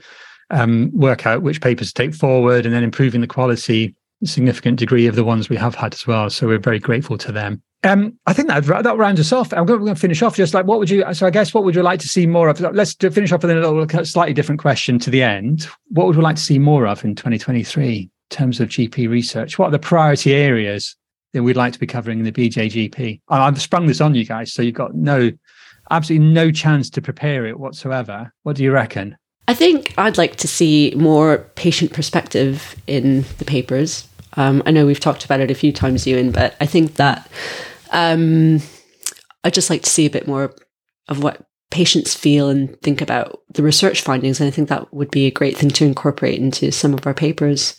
um, 0.50 0.90
work 0.92 1.24
out 1.24 1.40
which 1.40 1.62
papers 1.62 1.88
to 1.88 1.94
take 1.94 2.14
forward 2.14 2.66
and 2.66 2.74
then 2.74 2.84
improving 2.84 3.22
the 3.22 3.26
quality 3.26 3.94
significant 4.22 4.78
degree 4.78 5.06
of 5.06 5.14
the 5.16 5.24
ones 5.24 5.48
we 5.48 5.56
have 5.56 5.74
had 5.74 5.94
as 5.94 6.06
well. 6.06 6.28
So 6.28 6.46
we're 6.46 6.58
very 6.58 6.78
grateful 6.78 7.16
to 7.16 7.32
them. 7.32 7.62
Um, 7.84 8.18
I 8.26 8.34
think 8.34 8.48
that 8.48 8.66
that 8.66 8.98
rounds 8.98 9.18
us 9.18 9.32
off. 9.32 9.50
I'm 9.54 9.64
going, 9.64 9.86
to 9.86 9.94
finish 9.94 10.20
off 10.20 10.36
just 10.36 10.52
like 10.52 10.66
what 10.66 10.78
would 10.78 10.90
you? 10.90 11.06
So 11.14 11.26
I 11.26 11.30
guess 11.30 11.54
what 11.54 11.64
would 11.64 11.74
you 11.74 11.82
like 11.82 12.00
to 12.00 12.08
see 12.08 12.26
more 12.26 12.50
of? 12.50 12.60
Let's 12.60 12.92
finish 12.92 13.32
off 13.32 13.44
with 13.44 13.50
a 13.50 14.04
slightly 14.04 14.34
different 14.34 14.60
question 14.60 14.98
to 14.98 15.08
the 15.08 15.22
end. 15.22 15.68
What 15.88 16.06
would 16.06 16.16
we 16.16 16.22
like 16.22 16.36
to 16.36 16.42
see 16.42 16.58
more 16.58 16.86
of 16.86 17.02
in 17.02 17.14
2023 17.14 17.96
in 17.96 18.10
terms 18.28 18.60
of 18.60 18.68
GP 18.68 19.08
research? 19.08 19.58
What 19.58 19.68
are 19.68 19.70
the 19.70 19.78
priority 19.78 20.34
areas 20.34 20.96
that 21.36 21.42
we'd 21.42 21.56
like 21.56 21.74
to 21.74 21.78
be 21.78 21.86
covering 21.86 22.18
in 22.18 22.24
the 22.24 22.32
BJGP. 22.32 23.20
I've 23.28 23.60
sprung 23.60 23.86
this 23.86 24.00
on 24.00 24.14
you 24.14 24.24
guys, 24.24 24.52
so 24.52 24.62
you've 24.62 24.74
got 24.74 24.94
no, 24.94 25.30
absolutely 25.90 26.26
no 26.28 26.50
chance 26.50 26.88
to 26.90 27.02
prepare 27.02 27.44
it 27.46 27.60
whatsoever. 27.60 28.32
What 28.42 28.56
do 28.56 28.64
you 28.64 28.72
reckon? 28.72 29.18
I 29.46 29.54
think 29.54 29.94
I'd 29.98 30.16
like 30.16 30.36
to 30.36 30.48
see 30.48 30.94
more 30.96 31.38
patient 31.54 31.92
perspective 31.92 32.74
in 32.86 33.26
the 33.36 33.44
papers. 33.44 34.08
Um, 34.38 34.62
I 34.64 34.70
know 34.70 34.86
we've 34.86 34.98
talked 34.98 35.26
about 35.26 35.40
it 35.40 35.50
a 35.50 35.54
few 35.54 35.72
times, 35.72 36.04
Euan, 36.04 36.32
but 36.32 36.56
I 36.58 36.66
think 36.66 36.94
that 36.94 37.30
um, 37.92 38.60
I'd 39.44 39.54
just 39.54 39.70
like 39.70 39.82
to 39.82 39.90
see 39.90 40.06
a 40.06 40.10
bit 40.10 40.26
more 40.26 40.54
of 41.08 41.22
what 41.22 41.46
patients 41.70 42.14
feel 42.14 42.48
and 42.48 42.80
think 42.80 43.02
about 43.02 43.40
the 43.50 43.62
research 43.62 44.00
findings. 44.00 44.40
And 44.40 44.48
I 44.48 44.50
think 44.50 44.70
that 44.70 44.92
would 44.92 45.10
be 45.10 45.26
a 45.26 45.30
great 45.30 45.56
thing 45.56 45.68
to 45.70 45.84
incorporate 45.84 46.38
into 46.38 46.72
some 46.72 46.94
of 46.94 47.06
our 47.06 47.14
papers 47.14 47.76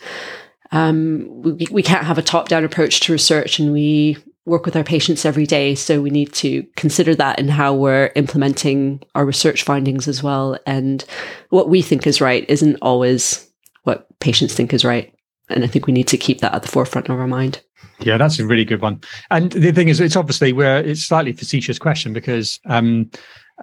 um, 0.72 1.28
we, 1.42 1.68
we 1.72 1.84
can't 1.84 2.06
have 2.06 2.18
a 2.18 2.24
top 2.24 2.50
down 2.50 2.64
approach 2.64 3.00
to 3.02 3.12
research 3.12 3.60
and 3.60 3.72
we 3.72 4.18
work 4.46 4.66
with 4.66 4.76
our 4.76 4.84
patients 4.84 5.26
every 5.26 5.46
day. 5.46 5.76
So 5.76 6.02
we 6.02 6.10
need 6.10 6.34
to 6.36 6.64
consider 6.78 7.14
that 7.16 7.38
in 7.38 7.50
how 7.50 7.74
we're 7.74 8.12
implementing 8.16 9.04
our 9.14 9.26
research 9.26 9.64
findings 9.64 10.08
as 10.08 10.24
well. 10.24 10.58
And 10.66 11.04
what 11.50 11.70
we 11.70 11.82
think 11.82 12.08
is 12.08 12.22
right 12.22 12.46
isn't 12.50 12.78
always 12.82 13.46
what 13.84 14.08
patients 14.20 14.54
think 14.54 14.74
is 14.74 14.86
right. 14.86 15.14
And 15.50 15.64
I 15.64 15.68
think 15.68 15.86
we 15.86 15.94
need 15.94 16.08
to 16.08 16.18
keep 16.18 16.40
that 16.42 16.54
at 16.54 16.62
the 16.62 16.70
forefront 16.70 17.10
of 17.10 17.20
our 17.20 17.28
mind. 17.28 17.62
Yeah, 18.00 18.18
that's 18.18 18.40
a 18.40 18.46
really 18.46 18.66
good 18.66 18.82
one. 18.82 19.02
And 19.32 19.52
the 19.52 19.72
thing 19.72 19.90
is, 19.90 20.00
it's 20.00 20.16
obviously 20.16 20.54
where 20.54 20.80
it's 20.80 21.04
slightly 21.04 21.34
facetious 21.34 21.80
question 21.80 22.14
because 22.14 22.60
um, 22.68 23.10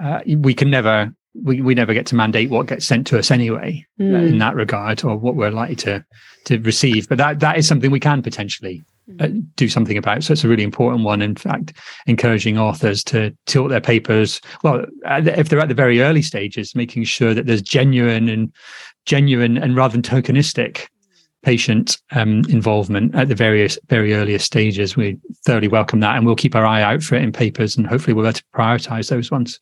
uh, 0.00 0.20
we 0.26 0.54
can 0.54 0.70
never 0.70 1.14
we, 1.42 1.60
we 1.60 1.74
never 1.74 1.94
get 1.94 2.06
to 2.06 2.14
mandate 2.14 2.50
what 2.50 2.66
gets 2.66 2.86
sent 2.86 3.06
to 3.08 3.18
us 3.18 3.30
anyway 3.30 3.84
mm. 4.00 4.28
in 4.28 4.38
that 4.38 4.54
regard 4.54 5.02
or 5.04 5.16
what 5.16 5.34
we're 5.34 5.50
likely 5.50 5.74
to 5.74 6.04
to 6.44 6.58
receive. 6.58 7.08
But 7.08 7.18
that 7.18 7.40
that 7.40 7.58
is 7.58 7.66
something 7.66 7.90
we 7.90 8.00
can 8.00 8.22
potentially 8.22 8.82
uh, 9.20 9.28
do 9.56 9.68
something 9.68 9.98
about. 9.98 10.22
So 10.22 10.32
it's 10.32 10.44
a 10.44 10.48
really 10.48 10.62
important 10.62 11.04
one. 11.04 11.22
In 11.22 11.36
fact, 11.36 11.74
encouraging 12.06 12.58
authors 12.58 13.04
to 13.04 13.36
tilt 13.46 13.70
their 13.70 13.80
papers. 13.80 14.40
Well, 14.62 14.86
if 15.04 15.48
they're 15.48 15.60
at 15.60 15.68
the 15.68 15.74
very 15.74 16.00
early 16.00 16.22
stages, 16.22 16.74
making 16.74 17.04
sure 17.04 17.34
that 17.34 17.46
there's 17.46 17.62
genuine 17.62 18.28
and 18.28 18.52
genuine 19.06 19.58
and 19.58 19.76
rather 19.76 19.92
than 19.92 20.02
tokenistic 20.02 20.86
patient 21.44 21.98
um, 22.12 22.42
involvement 22.48 23.14
at 23.14 23.28
the 23.28 23.34
various 23.34 23.78
very 23.88 24.14
earliest 24.14 24.46
stages. 24.46 24.96
We 24.96 25.18
thoroughly 25.44 25.68
welcome 25.68 26.00
that, 26.00 26.16
and 26.16 26.26
we'll 26.26 26.36
keep 26.36 26.54
our 26.54 26.66
eye 26.66 26.82
out 26.82 27.02
for 27.02 27.14
it 27.14 27.22
in 27.22 27.32
papers, 27.32 27.76
and 27.76 27.86
hopefully 27.86 28.14
we'll 28.14 28.24
be 28.24 28.28
able 28.28 28.38
to 28.38 28.44
prioritise 28.54 29.10
those 29.10 29.30
ones. 29.30 29.60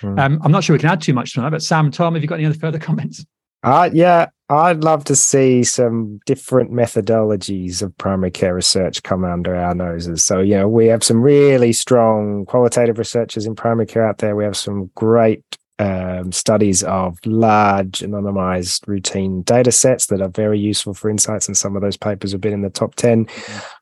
Mm. 0.00 0.18
Um, 0.18 0.40
I'm 0.42 0.52
not 0.52 0.64
sure 0.64 0.74
we 0.74 0.80
can 0.80 0.90
add 0.90 1.02
too 1.02 1.12
much 1.12 1.34
to 1.34 1.40
that, 1.40 1.50
but 1.50 1.62
Sam, 1.62 1.90
Tom, 1.90 2.14
have 2.14 2.22
you 2.22 2.28
got 2.28 2.36
any 2.36 2.46
other 2.46 2.58
further 2.58 2.78
comments? 2.88 3.24
Uh, 3.64 3.88
yeah, 3.94 4.26
I'd 4.50 4.84
love 4.84 5.04
to 5.04 5.16
see 5.16 5.64
some 5.64 6.20
different 6.26 6.70
methodologies 6.70 7.80
of 7.80 7.96
primary 7.96 8.30
care 8.30 8.54
research 8.54 9.02
come 9.02 9.24
under 9.24 9.56
our 9.56 9.74
noses. 9.74 10.22
So, 10.22 10.40
you 10.40 10.54
know, 10.54 10.68
we 10.68 10.86
have 10.88 11.02
some 11.02 11.22
really 11.22 11.72
strong 11.72 12.44
qualitative 12.44 12.98
researchers 12.98 13.46
in 13.46 13.54
primary 13.54 13.86
care 13.86 14.06
out 14.06 14.18
there. 14.18 14.36
We 14.36 14.44
have 14.44 14.56
some 14.56 14.90
great 14.94 15.42
um, 15.78 16.30
studies 16.30 16.82
of 16.84 17.18
large 17.24 18.00
anonymized 18.00 18.86
routine 18.86 19.42
data 19.42 19.72
sets 19.72 20.06
that 20.06 20.20
are 20.20 20.28
very 20.28 20.58
useful 20.58 20.94
for 20.94 21.10
insights. 21.10 21.48
And 21.48 21.56
some 21.56 21.74
of 21.74 21.82
those 21.82 21.96
papers 21.96 22.32
have 22.32 22.40
been 22.40 22.52
in 22.52 22.62
the 22.62 22.70
top 22.70 22.94
10. 22.94 23.26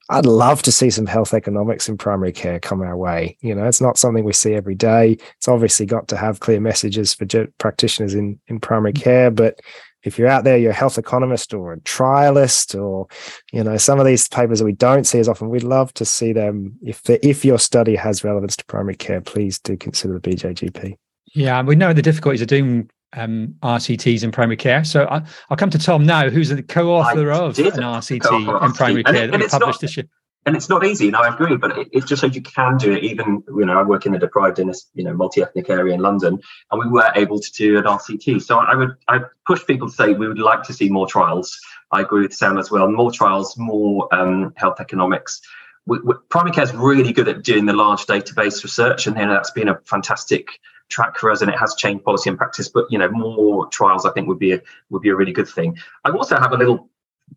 I'd 0.09 0.27
love 0.27 0.63
to 0.63 0.73
see 0.73 0.91
some 0.91 1.07
health 1.07 1.35
economics 1.35 1.89
in 1.89 1.97
primary 1.97 2.33
care 2.33 2.61
come 2.61 2.81
our 2.81 2.97
way. 2.97 3.37
You 3.41 3.55
know, 3.55 3.65
it's 3.65 3.81
not 3.81 3.99
something 3.99 4.25
we 4.25 4.33
see 4.33 4.55
every 4.55 4.75
day. 4.75 5.19
It's 5.37 5.49
obviously 5.49 5.87
got 5.87 6.09
to 6.09 6.17
have 6.17 6.41
clear 6.41 6.61
messages 6.61 7.15
for 7.15 7.27
practitioners 7.59 8.15
in, 8.15 8.41
in 8.49 8.61
primary 8.61 8.93
mm. 8.93 9.03
care, 9.03 9.31
but 9.31 9.61
if 10.03 10.19
you're 10.19 10.29
out 10.29 10.45
there, 10.45 10.59
you're 10.59 10.73
a 10.73 10.75
health 10.75 10.99
economist 10.99 11.55
or 11.55 11.75
a 11.75 11.81
trialist, 11.81 12.79
or 12.81 13.07
you 13.53 13.63
know 13.63 13.77
some 13.77 14.01
of 14.01 14.07
these 14.07 14.29
papers 14.29 14.59
that 14.59 14.65
we 14.65 14.73
don't 14.73 15.07
see 15.07 15.21
as 15.21 15.29
often. 15.29 15.49
We'd 15.49 15.63
love 15.63 15.95
to 15.95 16.05
see 16.05 16.33
them. 16.33 16.77
If 16.83 17.03
the, 17.05 17.25
if 17.25 17.45
your 17.45 17.59
study 17.59 17.95
has 17.95 18.25
relevance 18.25 18.57
to 18.57 18.65
primary 18.65 18.97
care, 18.97 19.21
please 19.21 19.59
do 19.59 19.77
consider 19.77 20.19
the 20.19 20.31
BJGP. 20.31 20.97
Yeah, 21.35 21.63
we 21.63 21.77
know 21.77 21.93
the 21.93 22.03
difficulties 22.03 22.43
of 22.43 22.49
doing 22.49 22.91
um, 23.15 23.55
RCTs 23.63 24.23
in 24.23 24.33
primary 24.33 24.57
care. 24.57 24.85
So 24.85 25.05
I, 25.05 25.23
will 25.49 25.57
come 25.57 25.71
to 25.71 25.79
Tom 25.79 26.05
now, 26.05 26.29
who's 26.29 26.49
the 26.49 26.63
co-author 26.63 27.33
I 27.33 27.39
of 27.39 27.59
an 27.59 27.65
RCT 27.65 28.65
in 28.65 28.73
primary 28.73 29.05
care 29.05 29.27
that 29.27 29.41
we 29.41 29.49
published 29.49 29.61
not, 29.61 29.81
this 29.81 29.97
year. 29.97 30.07
And 30.45 30.57
it's 30.57 30.69
not 30.69 30.85
easy, 30.85 31.07
and 31.07 31.17
I 31.17 31.33
agree, 31.33 31.57
but 31.57 31.79
it, 31.79 31.89
it, 31.93 32.07
just 32.07 32.23
shows 32.23 32.35
you 32.35 32.43
can 32.43 32.77
do 32.77 32.93
it. 32.93 33.05
Even 33.05 33.45
you 33.49 33.65
know, 33.65 33.79
I 33.79 33.83
work 33.83 34.07
in 34.07 34.15
a 34.15 34.19
deprived 34.19 34.59
in 34.59 34.69
a 34.69 34.75
you 34.95 35.05
know 35.05 35.15
multi-ethnic 35.15 35.71
area 35.71 35.95
in 35.95 36.01
London, 36.01 36.41
and 36.71 36.81
we 36.81 36.89
were 36.89 37.11
able 37.15 37.39
to 37.39 37.53
do 37.53 37.79
an 37.79 37.85
RCT. 37.85 38.43
So 38.43 38.59
I 38.59 38.75
would 38.75 38.91
I 39.09 39.21
push 39.47 39.65
people 39.67 39.89
to 39.89 39.95
say 39.95 40.15
we 40.15 40.27
would 40.27 40.41
like 40.41 40.65
to 40.65 40.73
see 40.73 40.89
more 40.89 41.07
trials. 41.07 41.57
I 41.93 42.01
agree 42.01 42.23
with 42.23 42.35
Sam 42.35 42.59
as 42.59 42.71
well. 42.71 42.91
More 42.91 43.13
trials, 43.13 43.57
more 43.57 44.13
um, 44.13 44.53
health 44.57 44.81
economics. 44.81 45.41
We, 45.87 45.99
we, 46.01 46.15
primary 46.29 46.53
care 46.55 46.65
is 46.65 46.75
really 46.75 47.13
good 47.13 47.29
at 47.29 47.43
doing 47.43 47.67
the 47.67 47.73
large 47.73 48.07
database 48.07 48.65
research, 48.65 49.07
and 49.07 49.17
you 49.17 49.27
know, 49.27 49.35
that's 49.35 49.51
been 49.53 49.69
a 49.69 49.79
fantastic 49.85 50.49
track 50.93 51.17
for 51.17 51.31
us 51.31 51.43
and 51.43 51.51
it 51.51 51.59
has 51.59 51.75
changed 51.75 52.05
policy 52.05 52.29
and 52.29 52.39
practice 52.39 52.69
but 52.69 52.85
you 52.91 52.99
know 52.99 53.11
more 53.11 53.67
trials 53.69 54.07
i 54.07 54.13
think 54.13 54.29
would 54.29 54.39
be 54.39 54.53
a 54.53 54.61
would 54.91 55.03
be 55.03 55.09
a 55.09 55.17
really 55.17 55.33
good 55.33 55.49
thing 55.49 55.77
i 56.05 56.11
also 56.11 56.39
have 56.39 56.53
a 56.53 56.57
little 56.57 56.89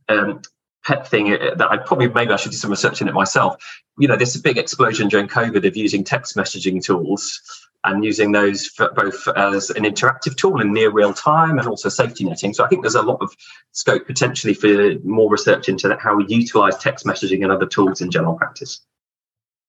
um, 0.10 0.41
pet 0.86 1.08
thing 1.08 1.34
uh, 1.34 1.56
that 1.56 1.72
I 1.72 1.78
probably 1.78 2.08
maybe 2.10 2.32
I 2.32 2.36
should 2.36 2.51
do 2.51 2.58
some 2.58 2.70
research 2.70 3.01
in 3.01 3.08
it 3.08 3.14
myself. 3.14 3.56
You 3.97 4.08
know, 4.08 4.16
there's 4.16 4.36
a 4.36 4.41
big 4.41 4.58
explosion 4.58 5.08
during 5.08 5.28
COVID 5.28 5.66
of 5.66 5.76
using 5.76 6.03
text 6.03 6.36
messaging 6.36 6.84
tools 6.84 7.41
and 7.84 8.03
using 8.03 8.32
those 8.32 8.70
both 8.70 9.28
as 9.36 9.70
an 9.72 9.84
interactive 9.84 10.36
tool 10.36 10.60
in 10.60 10.74
near 10.74 10.91
real 10.91 11.14
time 11.14 11.60
and 11.60 11.68
also 11.68 11.89
safety 11.89 12.24
netting. 12.24 12.53
So 12.53 12.64
I 12.64 12.68
think 12.68 12.82
there's 12.82 12.95
a 12.95 13.01
lot 13.01 13.22
of 13.22 13.36
scope 13.72 14.08
potentially 14.08 14.53
for 14.53 14.95
more 15.03 15.30
research 15.30 15.70
into 15.70 15.88
that, 15.88 15.99
how 15.99 16.16
we 16.16 16.26
utilize 16.28 16.78
text 16.78 17.06
messaging 17.06 17.43
and 17.43 17.51
other 17.51 17.68
tools 17.68 18.01
in 18.01 18.10
general 18.10 18.36
practice. 18.36 18.82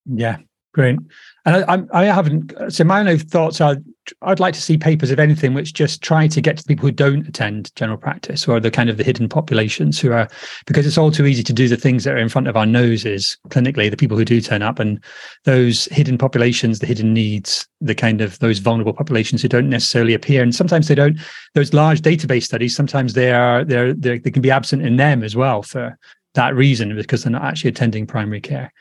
Yeah, 0.07 0.39
great. 0.72 0.99
And 1.47 1.64
I, 1.92 2.03
I, 2.03 2.05
haven't. 2.07 2.53
So 2.72 2.82
my 2.82 3.09
own 3.09 3.18
thoughts 3.18 3.61
are, 3.61 3.76
I'd 4.22 4.40
like 4.40 4.55
to 4.55 4.61
see 4.61 4.76
papers, 4.76 5.12
of 5.12 5.20
anything, 5.20 5.55
which 5.55 5.74
just 5.74 6.03
try 6.03 6.26
to 6.26 6.40
get 6.40 6.59
to 6.59 6.64
people 6.64 6.86
who 6.86 6.92
don't 6.92 7.28
attend 7.28 7.72
general 7.76 7.97
practice 7.97 8.49
or 8.49 8.59
the 8.59 8.70
kind 8.70 8.90
of 8.90 8.97
the 8.97 9.05
hidden 9.05 9.28
populations 9.28 10.01
who 10.01 10.11
are, 10.11 10.28
because 10.66 10.88
it's 10.88 10.99
all 10.99 11.12
too 11.12 11.24
easy 11.24 11.44
to 11.44 11.53
do 11.53 11.68
the 11.68 11.76
things 11.76 12.03
that 12.03 12.14
are 12.14 12.18
in 12.18 12.28
front 12.28 12.49
of 12.49 12.57
our 12.57 12.66
noses 12.66 13.38
clinically. 13.51 13.88
The 13.88 13.97
people 13.97 14.16
who 14.16 14.24
do 14.24 14.40
turn 14.40 14.61
up, 14.61 14.80
and 14.80 15.03
those 15.44 15.84
hidden 15.86 16.18
populations, 16.18 16.80
the 16.80 16.86
hidden 16.86 17.14
needs, 17.14 17.68
the 17.80 17.94
kind 17.94 18.20
of 18.20 18.40
those 18.40 18.59
vulnerable 18.59 18.92
populations 18.92 19.40
who 19.40 19.49
don't 19.49 19.70
necessarily 19.70 20.14
appear, 20.14 20.42
and 20.42 20.53
sometimes 20.53 20.88
they 20.88 20.97
don't. 20.97 21.16
Those 21.55 21.72
large 21.72 22.03
database 22.03 22.42
studies, 22.42 22.74
sometimes 22.74 23.12
they 23.12 23.32
are 23.32 23.64
they're, 23.64 23.94
they're 23.94 24.18
they 24.18 24.32
can 24.32 24.42
be 24.42 24.51
absent 24.51 24.82
in 24.82 24.97
them 24.97 25.22
as 25.22 25.36
well 25.36 25.62
for 25.62 25.97
that 26.34 26.57
reason 26.57 26.97
because 26.97 27.22
they're 27.22 27.30
not 27.30 27.44
actually 27.44 27.70
attending 27.70 28.05
primary 28.05 28.40
care. 28.40 28.72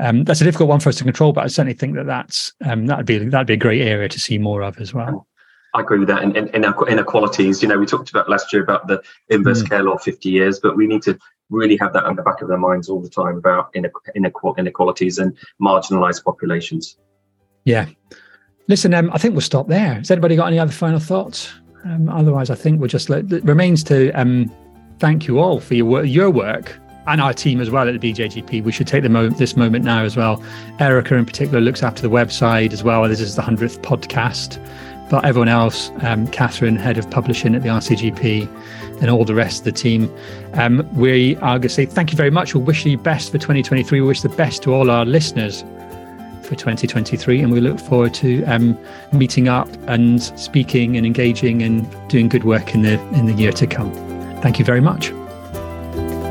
Um, 0.00 0.24
that's 0.24 0.40
a 0.40 0.44
difficult 0.44 0.68
one 0.68 0.80
for 0.80 0.88
us 0.88 0.96
to 0.96 1.04
control, 1.04 1.32
but 1.32 1.44
I 1.44 1.48
certainly 1.48 1.74
think 1.74 1.94
that 1.96 2.06
that's 2.06 2.52
um, 2.64 2.86
that'd 2.86 3.06
be 3.06 3.18
that'd 3.18 3.46
be 3.46 3.54
a 3.54 3.58
great 3.58 3.82
area 3.82 4.08
to 4.08 4.18
see 4.18 4.38
more 4.38 4.62
of 4.62 4.78
as 4.78 4.94
well. 4.94 5.26
I 5.74 5.82
agree 5.82 5.98
with 5.98 6.08
that. 6.08 6.22
And, 6.22 6.36
in 6.36 6.48
inequalities, 6.48 7.62
you 7.62 7.68
know, 7.68 7.78
we 7.78 7.86
talked 7.86 8.10
about 8.10 8.28
last 8.28 8.52
year 8.52 8.62
about 8.62 8.88
the 8.88 9.00
inverse 9.28 9.62
mm. 9.62 9.68
care 9.68 9.82
law 9.84 9.98
50 9.98 10.28
years, 10.28 10.58
but 10.58 10.76
we 10.76 10.86
need 10.86 11.02
to 11.02 11.16
really 11.48 11.76
have 11.76 11.92
that 11.92 12.04
on 12.04 12.16
the 12.16 12.22
back 12.22 12.42
of 12.42 12.48
their 12.48 12.58
minds 12.58 12.88
all 12.88 13.00
the 13.00 13.08
time 13.08 13.36
about 13.36 13.72
inequalities 14.16 15.18
and 15.18 15.36
marginalized 15.62 16.24
populations. 16.24 16.96
Yeah. 17.64 17.86
Listen, 18.66 18.94
um, 18.94 19.10
I 19.12 19.18
think 19.18 19.34
we'll 19.34 19.42
stop 19.42 19.68
there. 19.68 19.94
Has 19.94 20.10
anybody 20.10 20.34
got 20.34 20.46
any 20.46 20.58
other 20.58 20.72
final 20.72 20.98
thoughts? 20.98 21.52
Um, 21.84 22.08
otherwise, 22.08 22.50
I 22.50 22.54
think 22.54 22.80
we'll 22.80 22.88
just 22.88 23.08
let, 23.08 23.32
it 23.32 23.44
remains 23.44 23.84
to 23.84 24.10
um, 24.12 24.52
thank 24.98 25.26
you 25.28 25.38
all 25.38 25.60
for 25.60 25.74
your, 25.74 26.04
your 26.04 26.30
work 26.30 26.78
and 27.10 27.20
our 27.20 27.34
team 27.34 27.60
as 27.60 27.70
well 27.70 27.88
at 27.88 28.00
the 28.00 28.12
BJGP. 28.12 28.62
We 28.62 28.70
should 28.70 28.86
take 28.86 29.02
the 29.02 29.34
this 29.36 29.56
moment 29.56 29.84
now 29.84 30.04
as 30.04 30.16
well. 30.16 30.42
Erica, 30.78 31.16
in 31.16 31.26
particular, 31.26 31.60
looks 31.60 31.82
after 31.82 32.02
the 32.02 32.08
website 32.08 32.72
as 32.72 32.84
well. 32.84 33.06
This 33.08 33.20
is 33.20 33.34
the 33.34 33.42
100th 33.42 33.80
podcast. 33.80 34.64
But 35.10 35.24
everyone 35.24 35.48
else, 35.48 35.90
um, 36.02 36.28
Catherine, 36.28 36.76
head 36.76 36.96
of 36.96 37.10
publishing 37.10 37.56
at 37.56 37.64
the 37.64 37.68
RCGP, 37.68 38.48
and 39.00 39.10
all 39.10 39.24
the 39.24 39.34
rest 39.34 39.60
of 39.60 39.64
the 39.64 39.72
team, 39.72 40.14
um, 40.54 40.88
we 40.94 41.34
are 41.36 41.58
going 41.58 41.62
to 41.62 41.68
say 41.68 41.84
thank 41.84 42.12
you 42.12 42.16
very 42.16 42.30
much. 42.30 42.54
We 42.54 42.60
wish 42.60 42.84
you 42.84 42.96
the 42.96 43.02
best 43.02 43.32
for 43.32 43.38
2023. 43.38 44.00
We 44.00 44.06
wish 44.06 44.20
the 44.20 44.28
best 44.28 44.62
to 44.62 44.72
all 44.72 44.88
our 44.88 45.04
listeners 45.04 45.64
for 46.42 46.54
2023. 46.54 47.40
And 47.40 47.52
we 47.52 47.60
look 47.60 47.80
forward 47.80 48.14
to 48.14 48.44
um, 48.44 48.78
meeting 49.12 49.48
up 49.48 49.68
and 49.88 50.22
speaking 50.22 50.96
and 50.96 51.04
engaging 51.04 51.62
and 51.62 51.88
doing 52.08 52.28
good 52.28 52.44
work 52.44 52.72
in 52.72 52.82
the 52.82 53.00
in 53.14 53.26
the 53.26 53.32
year 53.32 53.52
to 53.52 53.66
come. 53.66 53.92
Thank 54.42 54.60
you 54.60 54.64
very 54.64 54.80
much. 54.80 55.08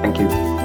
Thank 0.02 0.20
you. 0.20 0.59